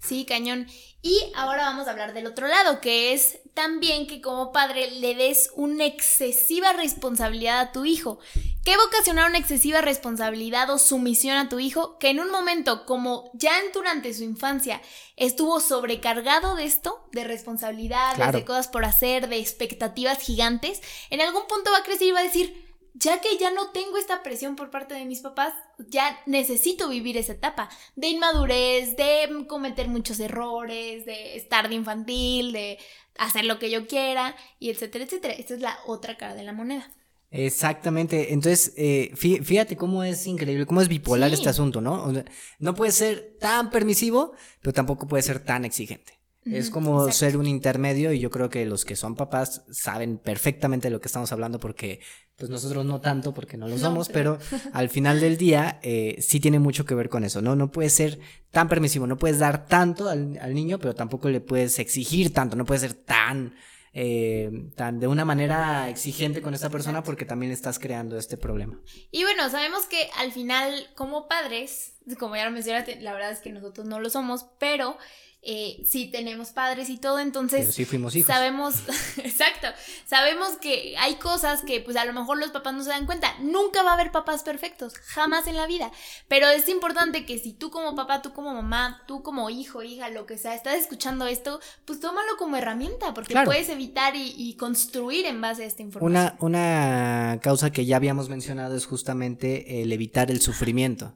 Sí, 0.00 0.24
cañón. 0.24 0.66
Y 1.02 1.32
ahora 1.34 1.64
vamos 1.64 1.86
a 1.86 1.92
hablar 1.92 2.12
del 2.12 2.26
otro 2.26 2.48
lado, 2.48 2.80
que 2.80 3.12
es 3.12 3.38
también 3.54 4.06
que 4.06 4.20
como 4.20 4.52
padre 4.52 4.90
le 4.92 5.14
des 5.14 5.50
una 5.54 5.86
excesiva 5.86 6.72
responsabilidad 6.72 7.60
a 7.60 7.72
tu 7.72 7.84
hijo. 7.84 8.18
¿Qué 8.64 8.76
va 8.76 8.82
a 8.82 8.86
ocasionar 8.86 9.28
una 9.28 9.38
excesiva 9.38 9.80
responsabilidad 9.80 10.70
o 10.70 10.78
sumisión 10.78 11.36
a 11.36 11.48
tu 11.48 11.58
hijo? 11.58 11.98
Que 11.98 12.10
en 12.10 12.20
un 12.20 12.30
momento, 12.30 12.84
como 12.84 13.30
ya 13.34 13.52
durante 13.72 14.12
su 14.12 14.24
infancia 14.24 14.80
estuvo 15.16 15.60
sobrecargado 15.60 16.54
de 16.56 16.64
esto, 16.64 17.00
de 17.12 17.24
responsabilidades, 17.24 18.16
Claro. 18.16 18.38
de 18.38 18.44
cosas 18.44 18.68
por 18.68 18.84
hacer, 18.84 19.28
de 19.28 19.38
expectativas 19.38 20.18
gigantes, 20.20 20.80
en 21.10 21.20
algún 21.20 21.46
punto 21.46 21.70
va 21.70 21.78
a 21.78 21.82
crecer 21.84 22.08
y 22.08 22.12
va 22.12 22.20
a 22.20 22.24
decir, 22.24 22.67
ya 22.98 23.20
que 23.20 23.36
ya 23.38 23.50
no 23.50 23.70
tengo 23.70 23.96
esta 23.96 24.22
presión 24.22 24.56
por 24.56 24.70
parte 24.70 24.94
de 24.94 25.04
mis 25.04 25.20
papás, 25.20 25.54
ya 25.88 26.18
necesito 26.26 26.88
vivir 26.88 27.16
esa 27.16 27.32
etapa 27.32 27.68
de 27.96 28.08
inmadurez, 28.08 28.96
de 28.96 29.46
cometer 29.46 29.88
muchos 29.88 30.18
errores, 30.20 31.06
de 31.06 31.36
estar 31.36 31.68
de 31.68 31.76
infantil, 31.76 32.52
de 32.52 32.78
hacer 33.18 33.44
lo 33.44 33.58
que 33.58 33.70
yo 33.70 33.86
quiera, 33.86 34.36
y 34.58 34.70
etcétera, 34.70 35.04
etcétera. 35.04 35.34
Esta 35.34 35.54
es 35.54 35.60
la 35.60 35.78
otra 35.86 36.16
cara 36.16 36.34
de 36.34 36.44
la 36.44 36.52
moneda. 36.52 36.90
Exactamente, 37.30 38.32
entonces 38.32 38.72
eh, 38.78 39.12
fíjate 39.14 39.76
cómo 39.76 40.02
es 40.02 40.26
increíble, 40.26 40.64
cómo 40.64 40.80
es 40.80 40.88
bipolar 40.88 41.30
este 41.30 41.50
asunto, 41.50 41.82
¿no? 41.82 42.10
no 42.58 42.74
puede 42.74 42.90
ser 42.90 43.36
tan 43.38 43.70
permisivo, 43.70 44.32
pero 44.62 44.72
tampoco 44.72 45.06
puede 45.06 45.22
ser 45.22 45.44
tan 45.44 45.66
exigente. 45.66 46.17
Es 46.52 46.70
como 46.70 47.10
ser 47.12 47.36
un 47.36 47.46
intermedio 47.46 48.12
y 48.12 48.20
yo 48.20 48.30
creo 48.30 48.48
que 48.48 48.64
los 48.64 48.84
que 48.84 48.96
son 48.96 49.14
papás 49.14 49.64
saben 49.70 50.18
perfectamente 50.18 50.88
de 50.88 50.92
lo 50.92 51.00
que 51.00 51.08
estamos 51.08 51.32
hablando 51.32 51.58
porque 51.58 52.00
pues 52.36 52.50
nosotros 52.50 52.84
no 52.84 53.00
tanto 53.00 53.34
porque 53.34 53.56
no 53.56 53.66
lo 53.66 53.78
somos, 53.78 54.08
pero... 54.08 54.38
al 54.72 54.88
final 54.88 55.20
del 55.20 55.36
día 55.36 55.80
eh, 55.82 56.16
sí 56.20 56.38
tiene 56.38 56.58
mucho 56.58 56.84
que 56.84 56.94
ver 56.94 57.08
con 57.08 57.24
eso, 57.24 57.42
¿no? 57.42 57.56
No 57.56 57.70
puedes 57.70 57.92
ser 57.92 58.20
tan 58.50 58.68
permisivo, 58.68 59.06
no 59.06 59.16
puedes 59.16 59.38
dar 59.38 59.66
tanto 59.66 60.08
al, 60.08 60.38
al 60.40 60.54
niño, 60.54 60.78
pero 60.78 60.94
tampoco 60.94 61.28
le 61.28 61.40
puedes 61.40 61.78
exigir 61.78 62.32
tanto, 62.32 62.56
no 62.56 62.64
puedes 62.64 62.82
ser 62.82 62.94
tan 62.94 63.54
eh, 63.94 64.50
tan 64.76 65.00
de 65.00 65.08
una 65.08 65.24
manera 65.24 65.88
exigente 65.88 66.42
con 66.42 66.54
esta 66.54 66.70
persona 66.70 67.02
porque 67.02 67.24
también 67.24 67.50
estás 67.50 67.78
creando 67.78 68.18
este 68.18 68.36
problema. 68.36 68.78
Y 69.10 69.22
bueno, 69.22 69.48
sabemos 69.50 69.86
que 69.86 70.08
al 70.18 70.30
final 70.30 70.88
como 70.94 71.26
padres, 71.26 71.94
como 72.18 72.36
ya 72.36 72.44
lo 72.44 72.50
mencionaste, 72.50 73.00
la 73.00 73.12
verdad 73.12 73.32
es 73.32 73.40
que 73.40 73.50
nosotros 73.50 73.86
no 73.86 73.98
lo 73.98 74.10
somos, 74.10 74.46
pero 74.60 74.98
eh, 75.40 75.84
sí 75.86 76.10
tenemos 76.10 76.50
padres 76.50 76.90
y 76.90 76.98
todo, 76.98 77.20
entonces 77.20 77.72
sí 77.72 77.84
fuimos 77.84 78.16
hijos. 78.16 78.26
sabemos, 78.26 78.74
exacto, 79.18 79.68
sabemos 80.04 80.56
que 80.60 80.96
hay 80.98 81.14
cosas 81.14 81.62
que 81.62 81.80
pues 81.80 81.96
a 81.96 82.04
lo 82.04 82.12
mejor 82.12 82.38
los 82.38 82.50
papás 82.50 82.74
no 82.74 82.82
se 82.82 82.90
dan 82.90 83.06
cuenta, 83.06 83.32
nunca 83.40 83.84
va 83.84 83.90
a 83.90 83.94
haber 83.94 84.10
papás 84.10 84.42
perfectos, 84.42 84.94
jamás 84.96 85.46
en 85.46 85.56
la 85.56 85.66
vida, 85.68 85.92
pero 86.26 86.48
es 86.48 86.68
importante 86.68 87.24
que 87.24 87.38
si 87.38 87.52
tú 87.52 87.70
como 87.70 87.94
papá, 87.94 88.20
tú 88.20 88.32
como 88.32 88.52
mamá, 88.52 89.04
tú 89.06 89.22
como 89.22 89.48
hijo, 89.48 89.84
hija, 89.84 90.10
lo 90.10 90.26
que 90.26 90.38
sea, 90.38 90.54
estás 90.54 90.74
escuchando 90.74 91.26
esto, 91.26 91.60
pues 91.84 92.00
tómalo 92.00 92.36
como 92.36 92.56
herramienta, 92.56 93.14
porque 93.14 93.34
puedes 93.44 93.68
evitar 93.68 94.14
y, 94.16 94.56
construir 94.58 95.26
en 95.26 95.40
base 95.40 95.62
a 95.62 95.66
esta 95.66 95.82
información. 95.82 96.10
Una, 96.10 96.36
una 96.40 97.38
causa 97.40 97.70
que 97.70 97.86
ya 97.86 97.96
habíamos 97.96 98.28
mencionado 98.28 98.76
es 98.76 98.86
justamente 98.86 99.82
el 99.82 99.92
evitar 99.92 100.30
el 100.30 100.40
sufrimiento. 100.40 101.14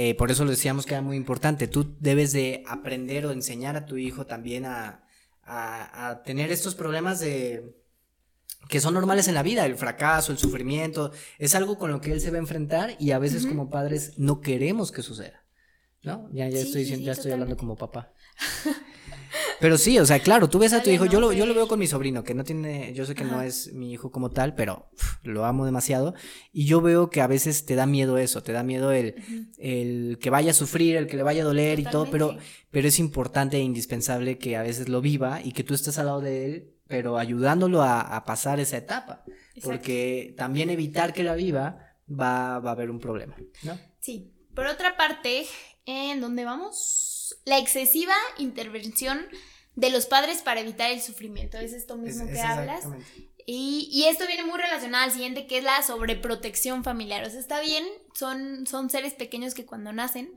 Eh, 0.00 0.14
por 0.14 0.30
eso 0.30 0.44
lo 0.44 0.52
decíamos 0.52 0.86
que 0.86 0.94
era 0.94 1.02
muy 1.02 1.16
importante. 1.16 1.66
Tú 1.66 1.96
debes 1.98 2.32
de 2.32 2.62
aprender 2.68 3.26
o 3.26 3.32
enseñar 3.32 3.76
a 3.76 3.84
tu 3.84 3.96
hijo 3.96 4.26
también 4.26 4.64
a, 4.64 5.02
tener 6.24 6.52
estos 6.52 6.76
problemas 6.76 7.18
de 7.18 7.74
que 8.68 8.80
son 8.80 8.94
normales 8.94 9.26
en 9.26 9.34
la 9.34 9.42
vida, 9.42 9.66
el 9.66 9.74
fracaso, 9.74 10.30
el 10.30 10.38
sufrimiento, 10.38 11.10
es 11.38 11.56
algo 11.56 11.78
con 11.78 11.90
lo 11.90 12.00
que 12.00 12.12
él 12.12 12.20
se 12.20 12.30
va 12.30 12.36
a 12.36 12.40
enfrentar 12.40 12.94
y 13.00 13.10
a 13.10 13.18
veces 13.18 13.44
como 13.44 13.70
padres 13.70 14.12
no 14.18 14.40
queremos 14.40 14.92
que 14.92 15.02
suceda. 15.02 15.44
¿No? 16.04 16.28
Ya, 16.32 16.48
ya 16.48 16.60
estoy, 16.60 16.84
ya 16.84 17.10
estoy 17.10 17.32
hablando 17.32 17.56
como 17.56 17.74
papá. 17.74 18.12
Pero 19.60 19.76
sí, 19.76 19.98
o 19.98 20.06
sea, 20.06 20.20
claro, 20.20 20.48
tú 20.48 20.58
ves 20.58 20.72
a 20.72 20.82
tu 20.82 20.90
hijo, 20.90 21.06
yo 21.06 21.20
lo, 21.20 21.32
yo 21.32 21.44
lo 21.46 21.54
veo 21.54 21.66
con 21.66 21.78
mi 21.78 21.86
sobrino, 21.86 22.22
que 22.22 22.34
no 22.34 22.44
tiene, 22.44 22.92
yo 22.94 23.04
sé 23.04 23.14
que 23.14 23.24
no 23.24 23.42
es 23.42 23.72
mi 23.72 23.92
hijo 23.92 24.10
como 24.10 24.30
tal, 24.30 24.54
pero 24.54 24.90
lo 25.22 25.44
amo 25.44 25.64
demasiado. 25.64 26.14
Y 26.52 26.66
yo 26.66 26.80
veo 26.80 27.10
que 27.10 27.20
a 27.20 27.26
veces 27.26 27.66
te 27.66 27.74
da 27.74 27.86
miedo 27.86 28.18
eso, 28.18 28.42
te 28.42 28.52
da 28.52 28.62
miedo 28.62 28.92
el, 28.92 29.16
el 29.58 30.18
que 30.20 30.30
vaya 30.30 30.52
a 30.52 30.54
sufrir, 30.54 30.96
el 30.96 31.06
que 31.06 31.16
le 31.16 31.22
vaya 31.22 31.42
a 31.42 31.46
doler 31.46 31.80
y 31.80 31.84
todo, 31.84 32.08
pero, 32.10 32.36
pero 32.70 32.88
es 32.88 32.98
importante 32.98 33.56
e 33.56 33.60
indispensable 33.60 34.38
que 34.38 34.56
a 34.56 34.62
veces 34.62 34.88
lo 34.88 35.00
viva 35.00 35.40
y 35.42 35.52
que 35.52 35.64
tú 35.64 35.74
estés 35.74 35.98
al 35.98 36.06
lado 36.06 36.20
de 36.20 36.44
él, 36.44 36.74
pero 36.86 37.18
ayudándolo 37.18 37.82
a, 37.82 38.24
pasar 38.24 38.60
esa 38.60 38.76
etapa. 38.76 39.24
Porque 39.62 40.34
también 40.36 40.70
evitar 40.70 41.12
que 41.12 41.24
la 41.24 41.34
viva 41.34 41.96
va, 42.08 42.60
va 42.60 42.70
a 42.70 42.72
haber 42.72 42.90
un 42.90 43.00
problema, 43.00 43.36
¿no? 43.64 43.76
Sí. 43.98 44.32
Por 44.54 44.66
otra 44.66 44.96
parte, 44.96 45.46
¿en 45.84 46.20
dónde 46.20 46.44
vamos? 46.44 47.17
La 47.44 47.58
excesiva 47.58 48.14
intervención 48.38 49.26
de 49.74 49.90
los 49.90 50.06
padres 50.06 50.42
para 50.42 50.60
evitar 50.60 50.90
el 50.90 51.00
sufrimiento. 51.00 51.58
Es 51.58 51.72
esto 51.72 51.96
mismo 51.96 52.26
que 52.26 52.40
hablas. 52.40 52.84
Y, 53.50 54.04
esto 54.08 54.26
viene 54.26 54.44
muy 54.44 54.58
relacionado 54.58 55.04
al 55.04 55.10
siguiente, 55.10 55.46
que 55.46 55.58
es 55.58 55.64
la 55.64 55.82
sobreprotección 55.82 56.84
familiar. 56.84 57.24
O 57.24 57.30
sea, 57.30 57.40
está 57.40 57.60
bien, 57.60 57.84
son, 58.12 58.66
son 58.66 58.90
seres 58.90 59.14
pequeños 59.14 59.54
que 59.54 59.64
cuando 59.64 59.92
nacen 59.92 60.30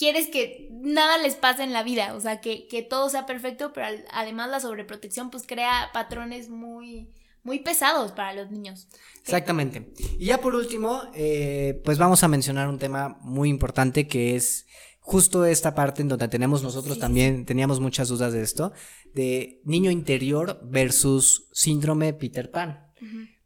quieres 0.00 0.28
que 0.28 0.70
nada 0.72 1.18
les 1.18 1.34
pase 1.34 1.62
en 1.62 1.74
la 1.74 1.82
vida, 1.82 2.14
o 2.14 2.20
sea, 2.20 2.40
que, 2.40 2.86
todo 2.88 3.10
sea 3.10 3.26
perfecto, 3.26 3.74
pero 3.74 3.86
además 4.10 4.48
la 4.48 4.58
sobreprotección 4.58 5.30
pues 5.30 5.46
crea 5.46 5.90
patrones 5.92 6.48
muy, 6.48 7.10
muy 7.42 7.58
pesados 7.58 8.12
para 8.12 8.32
los 8.32 8.50
niños. 8.50 8.88
Exactamente. 9.20 9.92
Y 10.18 10.24
ya 10.24 10.40
por 10.40 10.54
último, 10.54 11.02
eh, 11.12 11.82
pues 11.84 11.98
vamos 11.98 12.24
a 12.24 12.28
mencionar 12.28 12.68
un 12.68 12.78
tema 12.78 13.18
muy 13.20 13.50
importante 13.50 14.08
que 14.08 14.36
es 14.36 14.66
justo 15.10 15.44
esta 15.44 15.74
parte 15.74 16.02
en 16.02 16.08
donde 16.08 16.28
tenemos 16.28 16.62
nosotros 16.62 17.00
también, 17.00 17.44
teníamos 17.44 17.80
muchas 17.80 18.08
dudas 18.08 18.32
de 18.32 18.42
esto, 18.42 18.72
de 19.12 19.60
niño 19.64 19.90
interior 19.90 20.60
versus 20.62 21.48
síndrome 21.52 22.12
Peter 22.12 22.48
Pan. 22.48 22.86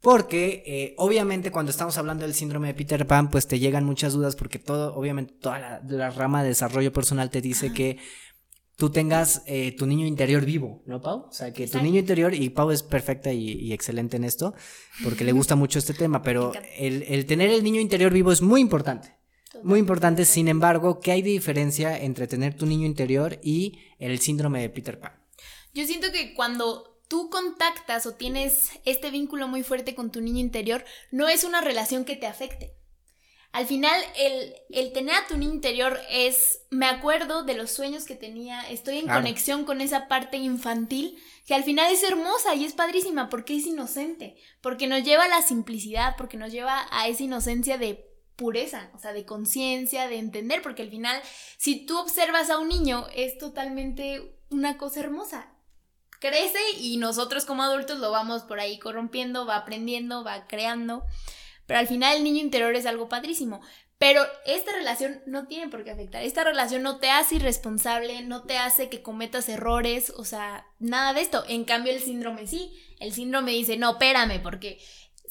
Porque 0.02 0.62
eh, 0.66 0.94
obviamente 0.98 1.50
cuando 1.50 1.70
estamos 1.70 1.96
hablando 1.96 2.26
del 2.26 2.34
síndrome 2.34 2.66
de 2.66 2.74
Peter 2.74 3.06
Pan, 3.06 3.30
pues 3.30 3.46
te 3.46 3.58
llegan 3.58 3.86
muchas 3.86 4.12
dudas 4.12 4.36
porque 4.36 4.58
todo, 4.58 4.94
obviamente 4.94 5.32
toda 5.40 5.80
la, 5.88 6.10
rama 6.10 6.42
de 6.42 6.50
desarrollo 6.50 6.92
personal 6.92 7.30
te 7.30 7.40
dice 7.40 7.72
que 7.72 7.96
tú 8.76 8.90
tengas 8.90 9.42
eh, 9.46 9.74
tu 9.74 9.86
niño 9.86 10.06
interior 10.06 10.44
vivo, 10.44 10.82
¿no, 10.84 11.00
Pau? 11.00 11.28
O 11.30 11.32
sea, 11.32 11.54
que 11.54 11.66
tu 11.66 11.80
niño 11.80 11.98
interior, 11.98 12.34
y 12.34 12.50
Pau 12.50 12.72
es 12.72 12.82
perfecta 12.82 13.32
y, 13.32 13.72
excelente 13.72 14.18
en 14.18 14.24
esto, 14.24 14.52
porque 15.02 15.24
le 15.24 15.32
gusta 15.38 15.56
mucho 15.56 15.78
este 15.78 15.94
tema, 15.94 16.22
pero 16.22 16.52
el, 16.76 17.04
el 17.04 17.24
tener 17.24 17.48
el 17.48 17.64
niño 17.64 17.80
interior 17.80 18.12
vivo 18.12 18.32
es 18.32 18.42
muy 18.42 18.60
importante. 18.60 19.23
Muy 19.62 19.78
importante, 19.78 20.24
sin 20.24 20.48
embargo, 20.48 21.00
¿qué 21.00 21.12
hay 21.12 21.22
de 21.22 21.30
diferencia 21.30 21.98
entre 21.98 22.26
tener 22.26 22.56
tu 22.56 22.66
niño 22.66 22.86
interior 22.86 23.38
y 23.42 23.78
el 23.98 24.18
síndrome 24.20 24.60
de 24.60 24.70
Peter 24.70 24.98
Pan? 24.98 25.12
Yo 25.72 25.86
siento 25.86 26.12
que 26.12 26.34
cuando 26.34 27.00
tú 27.08 27.30
contactas 27.30 28.06
o 28.06 28.14
tienes 28.14 28.70
este 28.84 29.10
vínculo 29.10 29.48
muy 29.48 29.62
fuerte 29.62 29.94
con 29.94 30.10
tu 30.10 30.20
niño 30.20 30.40
interior, 30.40 30.84
no 31.10 31.28
es 31.28 31.44
una 31.44 31.60
relación 31.60 32.04
que 32.04 32.16
te 32.16 32.26
afecte. 32.26 32.74
Al 33.52 33.66
final, 33.66 34.00
el, 34.16 34.92
tener 34.92 35.14
a 35.14 35.28
tu 35.28 35.36
niño 35.36 35.54
interior 35.54 36.00
es, 36.10 36.62
me 36.70 36.86
acuerdo 36.86 37.44
de 37.44 37.54
los 37.54 37.70
sueños 37.70 38.04
que 38.04 38.16
tenía, 38.16 38.68
estoy 38.68 38.98
en 38.98 39.06
conexión 39.06 39.64
con 39.64 39.80
esa 39.80 40.08
parte 40.08 40.38
infantil, 40.38 41.16
que 41.46 41.54
al 41.54 41.62
final 41.62 41.92
es 41.92 42.02
hermosa 42.02 42.56
y 42.56 42.64
es 42.64 42.72
padrísima 42.72 43.28
porque 43.28 43.56
es 43.56 43.66
inocente, 43.66 44.34
porque 44.60 44.88
nos 44.88 45.04
lleva 45.04 45.26
a 45.26 45.28
la 45.28 45.40
simplicidad, 45.40 46.16
porque 46.18 46.36
nos 46.36 46.50
lleva 46.50 46.88
a 46.90 47.06
esa 47.06 47.22
inocencia 47.22 47.78
de 47.78 48.13
pureza, 48.36 48.90
o 48.94 48.98
sea, 48.98 49.12
de 49.12 49.24
conciencia, 49.24 50.08
de 50.08 50.18
entender, 50.18 50.62
porque 50.62 50.82
al 50.82 50.90
final, 50.90 51.20
si 51.56 51.86
tú 51.86 51.98
observas 51.98 52.50
a 52.50 52.58
un 52.58 52.68
niño, 52.68 53.06
es 53.14 53.38
totalmente 53.38 54.38
una 54.50 54.76
cosa 54.76 55.00
hermosa. 55.00 55.50
Crece 56.20 56.58
y 56.78 56.96
nosotros 56.96 57.44
como 57.44 57.62
adultos 57.62 57.98
lo 57.98 58.10
vamos 58.10 58.42
por 58.42 58.60
ahí 58.60 58.78
corrompiendo, 58.78 59.46
va 59.46 59.56
aprendiendo, 59.56 60.24
va 60.24 60.46
creando, 60.46 61.04
pero 61.66 61.80
al 61.80 61.86
final 61.86 62.16
el 62.16 62.24
niño 62.24 62.40
interior 62.40 62.74
es 62.74 62.86
algo 62.86 63.08
padrísimo. 63.08 63.60
Pero 63.98 64.22
esta 64.44 64.72
relación 64.72 65.22
no 65.24 65.46
tiene 65.46 65.68
por 65.68 65.84
qué 65.84 65.92
afectar. 65.92 66.22
Esta 66.22 66.44
relación 66.44 66.82
no 66.82 66.98
te 66.98 67.10
hace 67.10 67.36
irresponsable, 67.36 68.22
no 68.22 68.42
te 68.42 68.58
hace 68.58 68.88
que 68.88 69.02
cometas 69.02 69.48
errores, 69.48 70.12
o 70.16 70.24
sea, 70.24 70.66
nada 70.78 71.14
de 71.14 71.20
esto. 71.20 71.44
En 71.48 71.64
cambio, 71.64 71.92
el 71.92 72.00
síndrome 72.00 72.46
sí. 72.46 72.72
El 72.98 73.12
síndrome 73.12 73.52
dice, 73.52 73.76
no, 73.76 73.92
espérame, 73.92 74.42
porque 74.42 74.78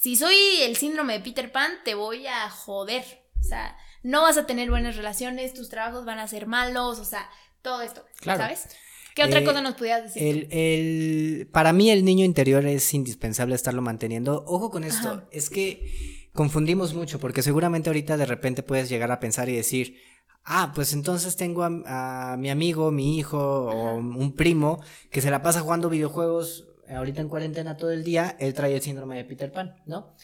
si 0.04 0.18
soy 0.18 0.36
el 0.64 0.76
síndrome 0.76 1.14
de 1.14 1.20
Peter 1.22 1.50
Pan, 1.50 1.72
te 1.86 1.96
voy 1.96 2.28
a 2.28 2.50
joder. 2.50 3.06
O 3.40 3.44
sea, 3.44 3.78
no 4.04 4.24
vas 4.24 4.36
a 4.38 4.46
tener 4.46 4.70
buenas 4.70 4.98
relaciones, 4.98 5.54
tus 5.54 5.70
trabajos 5.70 6.04
van 6.04 6.20
a 6.20 6.28
ser 6.28 6.46
malos, 6.46 7.00
o 7.00 7.06
sea, 7.06 7.30
todo 7.62 7.82
esto, 7.82 8.04
¿sabes? 8.22 8.68
¿Qué 9.16 9.24
otra 9.24 9.40
eh, 9.40 9.46
cosa 9.46 9.62
nos 9.62 9.76
pudieras 9.76 10.04
decir? 10.04 10.50
El, 10.52 11.48
para 11.54 11.72
mí 11.72 11.90
el 11.90 12.04
niño 12.04 12.26
interior 12.26 12.66
es 12.66 12.94
indispensable 12.94 13.56
estarlo 13.56 13.82
manteniendo. 13.82 14.44
Ojo 14.46 14.72
con 14.72 14.84
esto, 14.84 15.24
es 15.32 15.50
que 15.50 16.28
confundimos 16.34 16.94
mucho 16.94 17.18
porque 17.18 17.42
seguramente 17.42 17.90
ahorita 17.90 18.18
de 18.18 18.26
repente 18.26 18.62
puedes 18.62 18.90
llegar 18.90 19.10
a 19.10 19.22
pensar 19.22 19.48
y 19.48 19.56
decir, 19.56 20.02
ah, 20.44 20.74
pues 20.76 20.92
entonces 20.92 21.38
tengo 21.38 21.64
a, 21.64 22.36
mi 22.38 22.50
amigo, 22.50 22.92
mi 22.92 23.18
hijo 23.18 23.40
o 23.40 23.96
un 23.96 24.36
primo 24.36 24.84
que 25.10 25.22
se 25.22 25.32
la 25.32 25.42
pasa 25.42 25.62
jugando 25.62 25.90
videojuegos 25.90 26.73
ahorita 26.90 27.22
en 27.22 27.30
cuarentena 27.30 27.78
todo 27.78 27.92
el 27.92 28.04
día, 28.04 28.36
él 28.40 28.54
trae 28.54 28.76
el 28.76 28.82
síndrome 28.82 29.18
de 29.18 29.26
Peter 29.26 29.52
Pan, 29.52 29.76
¿no? 29.86 30.16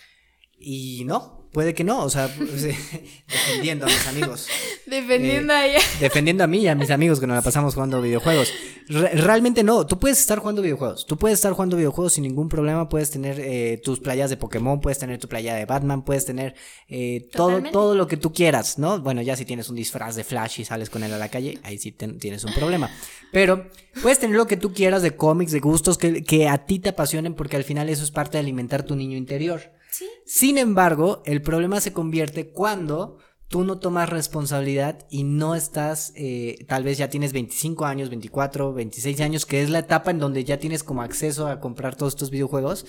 Y 0.58 1.04
no, 1.06 1.39
puede 1.52 1.74
que 1.74 1.84
no, 1.84 2.04
o 2.04 2.10
sea, 2.10 2.28
pues, 2.36 2.64
defendiendo 3.28 3.86
a 3.86 3.90
mis 3.90 4.08
amigos. 4.08 4.48
Defendiendo 4.86 5.54
a 5.54 5.66
ella. 5.66 5.80
Defendiendo 6.00 6.44
a 6.44 6.48
mí 6.48 6.60
y 6.60 6.68
a 6.68 6.76
mis 6.76 6.92
amigos 6.92 7.20
que 7.20 7.28
nos 7.28 7.36
la 7.36 7.42
pasamos 7.42 7.74
jugando 7.74 8.02
videojuegos. 8.02 8.54
realmente 8.88 9.64
no, 9.64 9.86
tú 9.86 10.00
puedes 10.00 10.20
estar 10.20 10.40
jugando 10.40 10.62
videojuegos, 10.62 11.06
tú 11.06 11.18
puedes 11.18 11.38
estar 11.38 11.54
jugando 11.54 11.78
videojuegos 11.78 12.14
sin 12.14 12.24
ningún 12.24 12.50
problema, 12.50 12.90
puedes 12.90 13.12
tener 13.12 13.40
eh, 13.40 13.80
tus 13.84 14.00
playas 14.00 14.30
de 14.30 14.38
Pokémon, 14.38 14.82
puedes 14.82 15.00
tener 15.00 15.20
tu 15.20 15.28
playa 15.28 15.56
de 15.56 15.66
Batman, 15.66 16.04
puedes 16.04 16.26
tener 16.26 16.56
eh, 16.88 17.28
todo, 17.32 17.62
todo 17.72 17.96
lo 17.96 18.08
que 18.08 18.18
tú 18.18 18.34
quieras, 18.34 18.80
¿no? 18.80 19.00
Bueno, 19.00 19.22
ya 19.22 19.36
si 19.36 19.46
tienes 19.46 19.70
un 19.70 19.76
disfraz 19.76 20.16
de 20.16 20.24
Flash 20.24 20.62
y 20.62 20.66
sales 20.66 20.90
con 20.90 21.04
él 21.04 21.14
a 21.14 21.18
la 21.18 21.30
calle, 21.30 21.60
ahí 21.64 21.78
sí 21.78 21.92
tienes 21.92 22.44
un 22.44 22.54
problema. 22.54 22.90
Pero 23.32 23.68
puedes 24.02 24.20
tener 24.20 24.36
lo 24.36 24.48
que 24.48 24.58
tú 24.58 24.74
quieras 24.74 25.02
de 25.02 25.16
cómics, 25.16 25.52
de 25.52 25.60
gustos 25.60 25.98
que, 25.98 26.24
que 26.24 26.48
a 26.48 26.66
ti 26.66 26.80
te 26.80 26.90
apasionen, 26.90 27.36
porque 27.36 27.58
al 27.58 27.64
final 27.64 27.90
eso 27.90 28.04
es 28.04 28.12
parte 28.12 28.38
de 28.38 28.40
alimentar 28.40 28.84
tu 28.84 28.96
niño 28.96 29.18
interior. 29.18 29.79
Sin 30.26 30.58
embargo, 30.58 31.22
el 31.26 31.42
problema 31.42 31.82
se 31.82 31.94
convierte 31.94 32.52
cuando 32.52 33.18
tú 33.48 33.64
no 33.64 33.80
tomas 33.80 34.10
responsabilidad 34.10 35.06
y 35.10 35.24
no 35.24 35.56
estás, 35.56 36.14
eh, 36.16 36.66
tal 36.68 36.84
vez 36.84 36.98
ya 36.98 37.10
tienes 37.10 37.34
25 37.34 37.86
años, 37.86 38.10
24, 38.10 38.74
26 38.74 39.20
años, 39.22 39.46
que 39.46 39.62
es 39.62 39.70
la 39.70 39.80
etapa 39.80 40.12
en 40.12 40.20
donde 40.20 40.44
ya 40.44 40.60
tienes 40.60 40.84
como 40.84 41.02
acceso 41.02 41.48
a 41.48 41.60
comprar 41.60 41.96
todos 41.96 42.14
estos 42.14 42.30
videojuegos, 42.30 42.86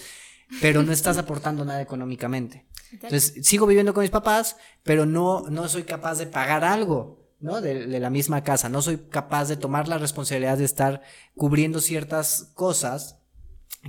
pero 0.61 0.83
no 0.83 0.93
estás 0.93 1.17
aportando 1.17 1.65
nada 1.65 1.81
económicamente. 1.81 2.67
Entonces, 2.93 3.35
sigo 3.43 3.67
viviendo 3.67 3.95
con 3.95 4.03
mis 4.03 4.11
papás, 4.11 4.57
pero 4.83 5.07
no, 5.07 5.49
no 5.49 5.69
soy 5.69 5.85
capaz 5.85 6.19
de 6.19 6.27
pagar 6.27 6.65
algo. 6.65 7.19
¿no? 7.41 7.63
De, 7.63 7.87
de, 7.87 8.01
la 8.01 8.11
misma 8.11 8.45
casa. 8.45 8.69
No 8.69 8.83
soy 8.83 8.99
capaz 8.99 9.49
de 9.49 9.57
tomar 9.57 9.89
la 9.89 9.97
responsabilidad 9.97 10.59
de 10.59 10.67
estar 10.67 11.01
cubriendo 11.35 11.81
ciertas 11.81 12.53
cosas 12.55 13.17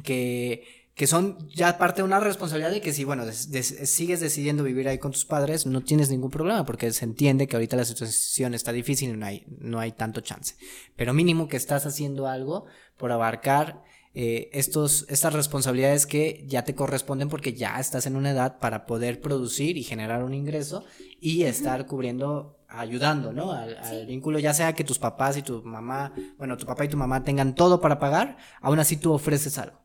que, 0.05 0.80
que 1.01 1.07
son 1.07 1.49
ya 1.49 1.79
parte 1.79 2.03
de 2.03 2.05
una 2.05 2.19
responsabilidad 2.19 2.69
de 2.69 2.79
que 2.79 2.93
si, 2.93 3.05
bueno, 3.05 3.23
sigues 3.31 4.19
decidiendo 4.19 4.63
vivir 4.63 4.87
ahí 4.87 4.99
con 4.99 5.11
tus 5.11 5.25
padres, 5.25 5.65
no 5.65 5.81
tienes 5.81 6.11
ningún 6.11 6.29
problema 6.29 6.63
porque 6.63 6.93
se 6.93 7.05
entiende 7.05 7.47
que 7.47 7.55
ahorita 7.55 7.75
la 7.75 7.85
situación 7.85 8.53
está 8.53 8.71
difícil 8.71 9.09
y 9.09 9.17
no 9.17 9.25
hay, 9.25 9.43
no 9.47 9.79
hay 9.79 9.93
tanto 9.93 10.21
chance. 10.21 10.57
Pero 10.95 11.11
mínimo 11.11 11.47
que 11.47 11.57
estás 11.57 11.87
haciendo 11.87 12.27
algo 12.27 12.67
por 12.97 13.11
abarcar 13.11 13.83
eh, 14.13 14.51
estos, 14.53 15.07
estas 15.09 15.33
responsabilidades 15.33 16.05
que 16.05 16.45
ya 16.47 16.65
te 16.65 16.75
corresponden 16.75 17.29
porque 17.29 17.53
ya 17.53 17.79
estás 17.79 18.05
en 18.05 18.15
una 18.15 18.29
edad 18.29 18.59
para 18.59 18.85
poder 18.85 19.21
producir 19.21 19.77
y 19.77 19.83
generar 19.83 20.23
un 20.23 20.35
ingreso 20.35 20.85
y 21.19 21.45
estar 21.45 21.87
cubriendo 21.87 22.59
ayudando, 22.67 23.33
¿no? 23.33 23.53
Al, 23.53 23.75
al, 23.77 24.05
vínculo, 24.05 24.37
ya 24.37 24.53
sea 24.53 24.73
que 24.73 24.83
tus 24.83 24.99
papás 24.99 25.35
y 25.35 25.41
tu 25.41 25.63
mamá, 25.63 26.13
bueno, 26.37 26.57
tu 26.57 26.67
papá 26.67 26.85
y 26.85 26.89
tu 26.89 26.95
mamá 26.95 27.23
tengan 27.23 27.55
todo 27.55 27.81
para 27.81 27.97
pagar, 27.97 28.37
aún 28.61 28.79
así 28.79 28.97
tú 28.97 29.11
ofreces 29.13 29.57
algo. 29.57 29.81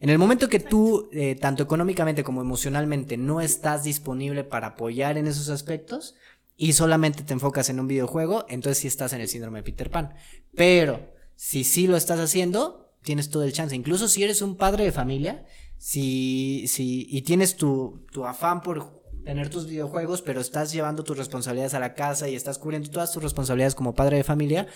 En 0.00 0.10
el 0.10 0.18
momento 0.18 0.48
que 0.48 0.60
tú, 0.60 1.08
eh, 1.12 1.34
tanto 1.34 1.62
económicamente 1.62 2.22
como 2.22 2.40
emocionalmente, 2.40 3.16
no 3.16 3.40
estás 3.40 3.82
disponible 3.82 4.44
para 4.44 4.68
apoyar 4.68 5.18
en 5.18 5.26
esos 5.26 5.48
aspectos 5.48 6.14
y 6.56 6.74
solamente 6.74 7.24
te 7.24 7.32
enfocas 7.32 7.68
en 7.68 7.80
un 7.80 7.88
videojuego, 7.88 8.46
entonces 8.48 8.78
sí 8.78 8.88
estás 8.88 9.12
en 9.12 9.20
el 9.20 9.28
síndrome 9.28 9.58
de 9.58 9.64
Peter 9.64 9.90
Pan. 9.90 10.14
Pero 10.54 11.12
si 11.34 11.64
sí 11.64 11.86
lo 11.86 11.96
estás 11.96 12.20
haciendo, 12.20 12.94
tienes 13.02 13.30
todo 13.30 13.42
el 13.42 13.52
chance. 13.52 13.74
Incluso 13.74 14.06
si 14.06 14.22
eres 14.22 14.40
un 14.40 14.56
padre 14.56 14.84
de 14.84 14.92
familia, 14.92 15.46
si, 15.78 16.66
si, 16.68 17.06
y 17.08 17.22
tienes 17.22 17.56
tu, 17.56 18.06
tu 18.12 18.24
afán 18.24 18.60
por 18.60 19.02
tener 19.24 19.50
tus 19.50 19.66
videojuegos, 19.66 20.22
pero 20.22 20.40
estás 20.40 20.72
llevando 20.72 21.04
tus 21.04 21.18
responsabilidades 21.18 21.74
a 21.74 21.80
la 21.80 21.94
casa 21.94 22.28
y 22.28 22.36
estás 22.36 22.58
cubriendo 22.58 22.90
todas 22.90 23.12
tus 23.12 23.22
responsabilidades 23.22 23.74
como 23.74 23.94
padre 23.94 24.16
de 24.16 24.24
familia, 24.24 24.68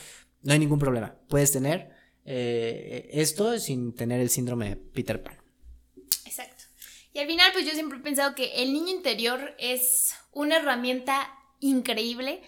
no 0.43 0.53
hay 0.53 0.59
ningún 0.59 0.79
problema. 0.79 1.17
Puedes 1.29 1.53
tener 1.53 1.91
eh, 2.25 3.09
esto 3.13 3.59
sin 3.59 3.95
tener 3.95 4.21
el 4.21 4.31
síndrome 4.31 4.71
de 4.71 4.77
Peter 4.77 5.23
Pan. 5.23 5.37
Exacto. 6.25 6.65
Y 7.13 7.19
al 7.19 7.27
final, 7.27 7.51
pues 7.53 7.67
yo 7.67 7.73
siempre 7.73 7.99
he 7.99 8.03
pensado 8.03 8.35
que 8.35 8.63
el 8.63 8.73
niño 8.73 8.91
interior 8.91 9.55
es 9.59 10.15
una 10.33 10.57
herramienta 10.57 11.29
increíble 11.61 12.43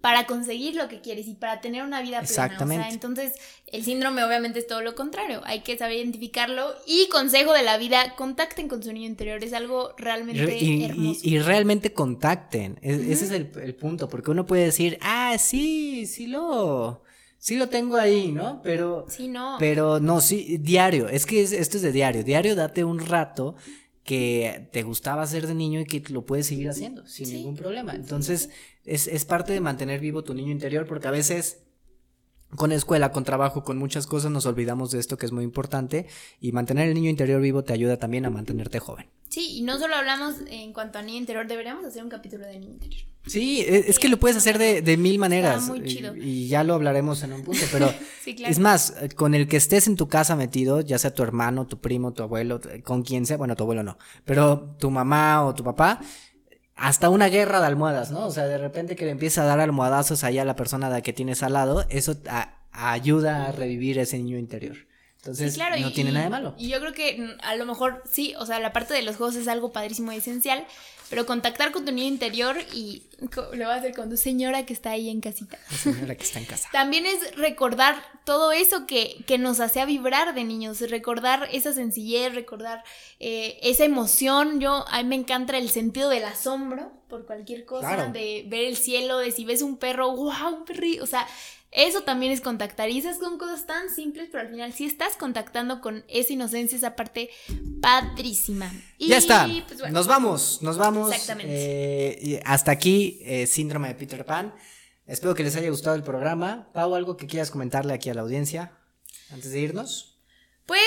para 0.00 0.26
conseguir 0.26 0.76
lo 0.76 0.88
que 0.88 1.00
quieres 1.00 1.26
y 1.26 1.34
para 1.34 1.60
tener 1.60 1.82
una 1.82 2.02
vida 2.02 2.20
plena. 2.20 2.24
Exactamente. 2.24 2.82
O 2.82 2.84
sea, 2.84 2.92
entonces, 2.92 3.32
el 3.66 3.82
síndrome 3.82 4.22
obviamente 4.22 4.58
es 4.58 4.66
todo 4.66 4.82
lo 4.82 4.94
contrario. 4.94 5.40
Hay 5.44 5.60
que 5.60 5.78
saber 5.78 5.96
identificarlo. 5.96 6.74
Y 6.86 7.08
consejo 7.08 7.52
de 7.52 7.62
la 7.62 7.78
vida, 7.78 8.14
contacten 8.16 8.68
con 8.68 8.82
su 8.82 8.92
niño 8.92 9.06
interior. 9.06 9.42
Es 9.42 9.54
algo 9.54 9.94
realmente 9.96 10.58
y, 10.58 10.84
hermoso. 10.84 11.20
Y, 11.22 11.38
realmente 11.38 11.92
contacten. 11.92 12.78
Ese 12.82 13.12
es 13.12 13.30
el, 13.30 13.50
el 13.62 13.74
punto. 13.74 14.08
Porque 14.08 14.30
uno 14.30 14.44
puede 14.44 14.64
decir, 14.64 14.98
ah, 15.00 15.36
sí, 15.38 16.06
sí 16.06 16.26
lo 16.26 17.02
sí 17.40 17.56
lo 17.56 17.68
tengo 17.68 17.96
ahí, 17.96 18.30
¿no? 18.30 18.60
Pero. 18.62 19.06
Sí, 19.08 19.26
no. 19.26 19.56
Pero 19.58 19.98
no, 19.98 20.20
sí, 20.20 20.58
diario. 20.58 21.08
Es 21.08 21.26
que 21.26 21.42
esto 21.42 21.76
es 21.76 21.82
de 21.82 21.90
diario. 21.90 22.22
Diario 22.22 22.54
date 22.54 22.84
un 22.84 23.00
rato 23.00 23.56
que 24.04 24.68
te 24.72 24.82
gustaba 24.82 25.22
hacer 25.22 25.46
de 25.46 25.54
niño 25.54 25.80
y 25.80 25.86
que 25.86 26.02
lo 26.12 26.24
puedes 26.24 26.46
seguir 26.46 26.68
haciendo 26.68 27.06
sin 27.06 27.32
ningún 27.32 27.56
problema. 27.56 27.94
Entonces, 27.94 28.50
es, 28.84 29.08
es 29.08 29.24
parte 29.24 29.52
de 29.52 29.60
mantener 29.60 30.00
vivo 30.00 30.22
tu 30.22 30.34
niño 30.34 30.52
interior 30.52 30.86
porque 30.86 31.08
a 31.08 31.12
veces 31.12 31.64
con 32.56 32.72
escuela, 32.72 33.12
con 33.12 33.24
trabajo, 33.24 33.62
con 33.62 33.78
muchas 33.78 34.06
cosas 34.06 34.30
nos 34.30 34.46
olvidamos 34.46 34.90
de 34.90 34.98
esto 34.98 35.16
que 35.16 35.26
es 35.26 35.32
muy 35.32 35.44
importante 35.44 36.06
y 36.40 36.52
mantener 36.52 36.88
el 36.88 36.94
niño 36.94 37.10
interior 37.10 37.40
vivo 37.40 37.64
te 37.64 37.72
ayuda 37.72 37.96
también 37.96 38.26
a 38.26 38.30
mantenerte 38.30 38.78
joven. 38.78 39.06
Sí, 39.28 39.58
y 39.58 39.62
no 39.62 39.78
solo 39.78 39.94
hablamos 39.94 40.36
en 40.48 40.72
cuanto 40.72 40.98
a 40.98 41.02
niño 41.02 41.18
interior, 41.18 41.46
deberíamos 41.46 41.84
hacer 41.84 42.02
un 42.02 42.08
capítulo 42.08 42.44
de 42.46 42.58
niño 42.58 42.72
interior. 42.72 43.02
Sí, 43.26 43.60
e, 43.60 43.84
es, 43.88 44.00
que 44.00 44.08
lo 44.08 44.18
puedes 44.18 44.36
hacer 44.36 44.58
de, 44.58 44.82
de 44.82 44.96
mil 44.96 45.20
maneras. 45.20 45.68
muy 45.68 45.84
chido. 45.84 46.16
Y, 46.16 46.48
ya 46.48 46.64
lo 46.64 46.74
hablaremos 46.74 47.22
en 47.22 47.34
un 47.34 47.42
punto, 47.42 47.64
pero 47.70 47.94
es 48.26 48.58
más, 48.58 48.94
con 49.14 49.34
el 49.34 49.46
que 49.46 49.56
estés 49.56 49.86
en 49.86 49.94
tu 49.94 50.08
casa 50.08 50.34
metido, 50.34 50.80
ya 50.80 50.98
sea 50.98 51.14
tu 51.14 51.22
hermano, 51.22 51.66
tu 51.66 51.80
primo, 51.80 52.12
tu 52.12 52.24
abuelo, 52.24 52.60
con 52.82 53.02
quien 53.02 53.24
sea, 53.24 53.36
bueno, 53.36 53.54
tu 53.54 53.62
abuelo 53.62 53.84
no, 53.84 53.98
pero 54.24 54.74
tu 54.80 54.90
mamá 54.90 55.44
o 55.44 55.54
tu 55.54 55.62
papá, 55.62 56.00
hasta 56.80 57.10
una 57.10 57.28
guerra 57.28 57.60
de 57.60 57.66
almohadas, 57.66 58.10
¿no? 58.10 58.26
O 58.26 58.30
sea, 58.30 58.46
de 58.46 58.56
repente 58.56 58.96
que 58.96 59.04
le 59.04 59.10
empieza 59.10 59.42
a 59.42 59.44
dar 59.44 59.60
almohadazos 59.60 60.24
allá 60.24 60.42
a 60.42 60.46
la 60.46 60.56
persona 60.56 60.88
de 60.88 61.02
que 61.02 61.12
tienes 61.12 61.42
al 61.42 61.52
lado, 61.52 61.84
eso 61.90 62.16
ayuda 62.72 63.46
a 63.46 63.52
revivir 63.52 63.98
ese 63.98 64.16
niño 64.16 64.38
interior. 64.38 64.76
Entonces, 65.22 65.58
no 65.58 65.92
tiene 65.92 66.12
nada 66.12 66.24
de 66.24 66.30
malo. 66.30 66.54
Y 66.56 66.68
yo 66.68 66.80
creo 66.80 66.94
que 66.94 67.36
a 67.42 67.54
lo 67.54 67.66
mejor 67.66 68.02
sí, 68.10 68.34
o 68.38 68.46
sea, 68.46 68.58
la 68.58 68.72
parte 68.72 68.94
de 68.94 69.02
los 69.02 69.16
juegos 69.16 69.36
es 69.36 69.48
algo 69.48 69.70
padrísimo 69.70 70.12
y 70.12 70.16
esencial, 70.16 70.66
pero 71.10 71.26
contactar 71.26 71.72
con 71.72 71.84
tu 71.84 71.92
niño 71.92 72.08
interior 72.08 72.56
y 72.72 73.02
lo 73.52 73.66
vas 73.66 73.76
a 73.76 73.80
hacer 73.80 73.94
con 73.94 74.08
tu 74.08 74.16
señora 74.16 74.64
que 74.64 74.72
está 74.72 74.92
ahí 74.92 75.10
en 75.10 75.20
casita. 75.20 75.58
La 75.70 75.76
señora 75.76 76.14
que 76.14 76.22
está 76.22 76.38
en 76.38 76.46
casa. 76.46 76.68
También 76.72 77.04
es 77.04 77.36
recordar 77.36 77.96
todo 78.24 78.52
eso 78.52 78.86
que, 78.86 79.22
que 79.26 79.36
nos 79.36 79.60
hacía 79.60 79.84
vibrar 79.84 80.34
de 80.34 80.44
niños, 80.44 80.80
recordar 80.88 81.48
esa 81.52 81.74
sencillez, 81.74 82.34
recordar 82.34 82.82
eh, 83.18 83.58
esa 83.62 83.84
emoción. 83.84 84.58
Yo, 84.58 84.86
a 84.88 85.02
mí 85.02 85.08
me 85.10 85.16
encanta 85.16 85.58
el 85.58 85.68
sentido 85.68 86.08
del 86.08 86.24
asombro 86.24 86.92
por 87.10 87.26
cualquier 87.26 87.66
cosa, 87.66 88.06
de 88.06 88.44
ver 88.46 88.64
el 88.64 88.76
cielo, 88.76 89.18
de 89.18 89.32
si 89.32 89.44
ves 89.44 89.60
un 89.60 89.76
perro, 89.76 90.12
wow, 90.12 90.60
un 90.60 90.64
perrillo, 90.64 91.02
o 91.02 91.06
sea, 91.06 91.26
eso 91.72 92.02
también 92.02 92.32
es 92.32 92.40
contactar. 92.40 92.90
Y 92.90 92.98
esas 92.98 93.18
son 93.18 93.38
cosas 93.38 93.66
tan 93.66 93.90
simples, 93.90 94.28
pero 94.30 94.42
al 94.42 94.50
final 94.50 94.72
sí 94.72 94.86
estás 94.86 95.16
contactando 95.16 95.80
con 95.80 96.04
esa 96.08 96.32
inocencia, 96.32 96.76
esa 96.76 96.96
parte 96.96 97.30
padrísima. 97.80 98.72
Y, 98.98 99.08
ya 99.08 99.18
está. 99.18 99.48
Pues, 99.66 99.92
nos 99.92 100.06
vamos, 100.06 100.62
nos 100.62 100.78
vamos. 100.78 101.12
Exactamente. 101.12 101.52
Eh, 101.54 102.42
hasta 102.44 102.72
aquí, 102.72 103.20
eh, 103.22 103.46
Síndrome 103.46 103.88
de 103.88 103.94
Peter 103.94 104.24
Pan. 104.24 104.54
Espero 105.06 105.34
que 105.34 105.42
les 105.42 105.56
haya 105.56 105.70
gustado 105.70 105.96
el 105.96 106.02
programa. 106.02 106.70
Pau, 106.72 106.94
¿algo 106.94 107.16
que 107.16 107.26
quieras 107.26 107.50
comentarle 107.50 107.92
aquí 107.92 108.10
a 108.10 108.14
la 108.14 108.22
audiencia 108.22 108.72
antes 109.30 109.50
de 109.52 109.60
irnos? 109.60 110.18
Pues 110.66 110.82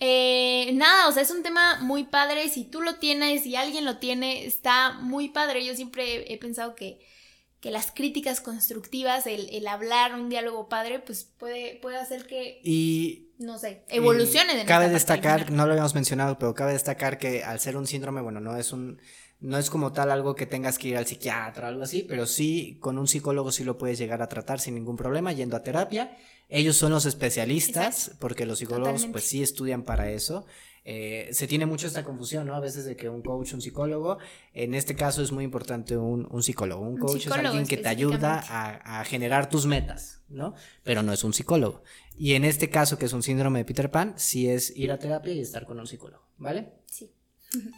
eh, 0.00 0.70
nada, 0.72 1.08
o 1.08 1.12
sea, 1.12 1.22
es 1.22 1.30
un 1.30 1.42
tema 1.42 1.78
muy 1.82 2.04
padre. 2.04 2.48
Si 2.48 2.64
tú 2.64 2.80
lo 2.80 2.96
tienes, 2.96 3.42
si 3.42 3.54
alguien 3.54 3.84
lo 3.84 3.98
tiene, 3.98 4.46
está 4.46 4.92
muy 4.92 5.28
padre. 5.28 5.64
Yo 5.64 5.74
siempre 5.74 6.32
he 6.32 6.38
pensado 6.38 6.74
que 6.74 7.06
que 7.60 7.70
las 7.70 7.90
críticas 7.90 8.40
constructivas, 8.40 9.26
el, 9.26 9.66
hablar 9.66 10.14
un 10.14 10.28
diálogo 10.28 10.68
padre, 10.68 10.98
pues 10.98 11.24
puede, 11.38 11.78
puede 11.80 11.96
hacer 11.96 12.26
que, 12.26 12.60
y, 12.62 13.30
no 13.38 13.58
sé, 13.58 13.82
evolucione. 13.88 14.54
de 14.54 14.64
cabe 14.64 14.88
destacar, 14.88 15.50
no 15.50 15.66
lo 15.66 15.72
habíamos 15.72 15.94
mencionado, 15.94 16.38
pero 16.38 16.54
cabe 16.54 16.72
destacar 16.72 17.18
que 17.18 17.42
al 17.44 17.60
ser 17.60 17.76
un 17.76 17.86
síndrome, 17.86 18.20
bueno, 18.20 18.40
no 18.40 18.56
es 18.56 18.72
un, 18.72 19.00
no 19.40 19.58
es 19.58 19.70
como 19.70 19.92
tal 19.92 20.10
algo 20.10 20.34
que 20.34 20.46
tengas 20.46 20.78
que 20.78 20.88
ir 20.88 20.96
al 20.96 21.06
psiquiatra 21.06 21.66
o 21.66 21.68
algo 21.68 21.82
así, 21.82 22.04
pero 22.08 22.26
sí 22.26 22.78
con 22.80 22.98
un 22.98 23.06
psicólogo 23.06 23.52
sí 23.52 23.64
lo 23.64 23.78
puedes 23.78 23.98
llegar 23.98 24.22
a 24.22 24.28
tratar 24.28 24.60
sin 24.60 24.74
ningún 24.74 24.96
problema 24.96 25.32
yendo 25.32 25.56
a 25.56 25.62
terapia. 25.62 26.16
Ellos 26.48 26.76
son 26.76 26.92
los 26.92 27.06
especialistas, 27.06 28.12
porque 28.20 28.46
los 28.46 28.60
psicólogos 28.60 29.06
pues 29.06 29.24
sí 29.24 29.42
estudian 29.42 29.82
para 29.82 30.10
eso. 30.10 30.46
Eh, 30.88 31.30
se 31.32 31.48
tiene 31.48 31.66
mucho 31.66 31.88
esta 31.88 32.04
confusión, 32.04 32.46
¿no? 32.46 32.54
A 32.54 32.60
veces 32.60 32.84
de 32.84 32.94
que 32.94 33.08
un 33.08 33.20
coach, 33.20 33.54
un 33.54 33.60
psicólogo, 33.60 34.18
en 34.54 34.72
este 34.72 34.94
caso 34.94 35.20
es 35.20 35.32
muy 35.32 35.42
importante 35.42 35.96
un, 35.96 36.28
un 36.30 36.44
psicólogo. 36.44 36.80
Un 36.80 36.96
coach 36.96 37.26
es 37.26 37.32
alguien 37.32 37.66
que 37.66 37.76
te 37.76 37.88
ayuda 37.88 38.38
a, 38.48 39.00
a, 39.00 39.04
generar 39.04 39.48
tus 39.48 39.66
metas, 39.66 40.22
¿no? 40.28 40.54
Pero 40.84 41.02
no 41.02 41.12
es 41.12 41.24
un 41.24 41.32
psicólogo. 41.32 41.82
Y 42.16 42.34
en 42.34 42.44
este 42.44 42.70
caso, 42.70 42.98
que 42.98 43.06
es 43.06 43.12
un 43.12 43.24
síndrome 43.24 43.58
de 43.58 43.64
Peter 43.64 43.90
Pan, 43.90 44.14
sí 44.16 44.48
es 44.48 44.76
ir 44.76 44.92
a 44.92 44.98
terapia 45.00 45.32
y 45.32 45.40
estar 45.40 45.66
con 45.66 45.80
un 45.80 45.88
psicólogo, 45.88 46.22
¿vale? 46.38 46.74
Sí. 46.86 47.10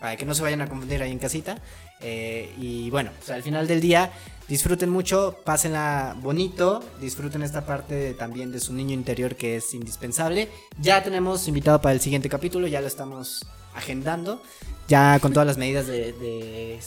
Para 0.01 0.17
que 0.17 0.25
no 0.25 0.35
se 0.35 0.43
vayan 0.43 0.61
a 0.61 0.69
confundir 0.69 1.03
ahí 1.03 1.13
en 1.13 1.19
casita. 1.19 1.59
Eh, 2.01 2.53
y 2.59 2.91
bueno, 2.91 3.11
pues 3.19 3.31
al 3.31 3.43
final 3.43 3.67
del 3.67 3.81
día, 3.81 4.11
disfruten 4.49 4.91
mucho, 4.91 5.39
pásenla 5.45 6.17
bonito, 6.21 6.83
disfruten 7.01 7.43
esta 7.43 7.67
parte 7.67 8.15
también 8.15 8.51
de 8.53 8.61
su 8.61 8.73
niño 8.73 8.95
interior 8.95 9.37
que 9.37 9.57
es 9.57 9.75
indispensable. 9.75 10.49
Ya 10.81 11.03
tenemos 11.03 11.47
invitado 11.49 11.81
para 11.81 11.95
el 11.95 12.01
siguiente 12.01 12.29
capítulo, 12.29 12.67
ya 12.67 12.81
lo 12.81 12.87
estamos 12.87 13.47
agendando, 13.75 14.43
ya 14.89 15.19
con 15.21 15.33
todas 15.33 15.47
las 15.47 15.59
medidas 15.59 15.87
de, 15.87 16.81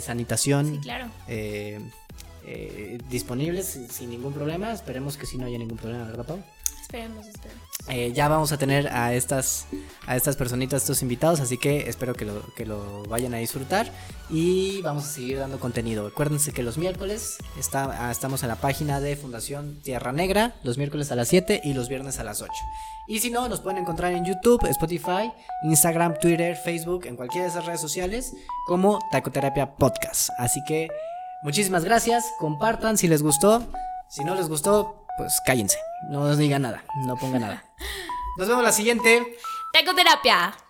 sanitación. 0.00 0.80
Eh, 1.28 1.80
eh, 2.48 2.98
disponibles 3.10 3.78
sin, 3.90 4.10
ningún 4.10 4.32
problema. 4.32 4.72
Esperemos 4.72 5.16
que 5.16 5.26
sí 5.26 5.36
no 5.36 5.46
haya 5.46 5.58
ningún 5.58 5.78
problema, 5.78 6.04
¿verdad, 6.04 6.24
Pau? 6.24 6.42
Esperemos, 6.86 7.26
esperemos. 7.26 7.62
Eh, 7.88 8.12
ya 8.14 8.28
vamos 8.28 8.52
a 8.52 8.58
tener 8.58 8.86
a 8.88 9.12
estas, 9.12 9.66
a 10.06 10.14
estas 10.14 10.36
personitas, 10.36 10.82
estos 10.82 11.02
invitados, 11.02 11.40
así 11.40 11.58
que 11.58 11.88
espero 11.88 12.14
que 12.14 12.24
lo, 12.24 12.54
que 12.54 12.64
lo 12.64 13.02
vayan 13.08 13.34
a 13.34 13.38
disfrutar 13.38 13.90
y 14.30 14.82
vamos 14.82 15.04
a 15.04 15.08
seguir 15.08 15.40
dando 15.40 15.58
contenido. 15.58 16.06
Acuérdense 16.06 16.52
que 16.52 16.62
los 16.62 16.78
miércoles 16.78 17.38
está, 17.58 18.06
ah, 18.06 18.12
estamos 18.12 18.44
en 18.44 18.50
la 18.50 18.54
página 18.54 19.00
de 19.00 19.16
Fundación 19.16 19.80
Tierra 19.82 20.12
Negra, 20.12 20.54
los 20.62 20.78
miércoles 20.78 21.10
a 21.10 21.16
las 21.16 21.26
7 21.26 21.62
y 21.64 21.74
los 21.74 21.88
viernes 21.88 22.20
a 22.20 22.24
las 22.24 22.40
8. 22.40 22.52
Y 23.08 23.18
si 23.18 23.30
no, 23.30 23.48
nos 23.48 23.60
pueden 23.60 23.78
encontrar 23.78 24.12
en 24.12 24.24
YouTube, 24.24 24.64
Spotify, 24.66 25.32
Instagram, 25.64 26.20
Twitter, 26.20 26.54
Facebook, 26.54 27.06
en 27.06 27.16
cualquiera 27.16 27.46
de 27.46 27.50
esas 27.50 27.66
redes 27.66 27.80
sociales 27.80 28.32
como 28.68 29.00
Tacoterapia 29.10 29.74
Podcast. 29.74 30.30
Así 30.38 30.62
que 30.68 30.86
muchísimas 31.42 31.84
gracias, 31.84 32.24
compartan 32.38 32.96
si 32.96 33.08
les 33.08 33.24
gustó, 33.24 33.64
si 34.08 34.22
no 34.22 34.36
les 34.36 34.48
gustó, 34.48 35.04
pues 35.16 35.40
cállense, 35.46 35.78
no 36.10 36.22
os 36.22 36.38
digan 36.38 36.62
nada, 36.62 36.84
no 37.06 37.16
pongan 37.16 37.40
nada. 37.42 37.64
Nos 38.38 38.48
vemos 38.48 38.62
la 38.62 38.72
siguiente. 38.72 39.38
Tacoterapia. 39.72 40.65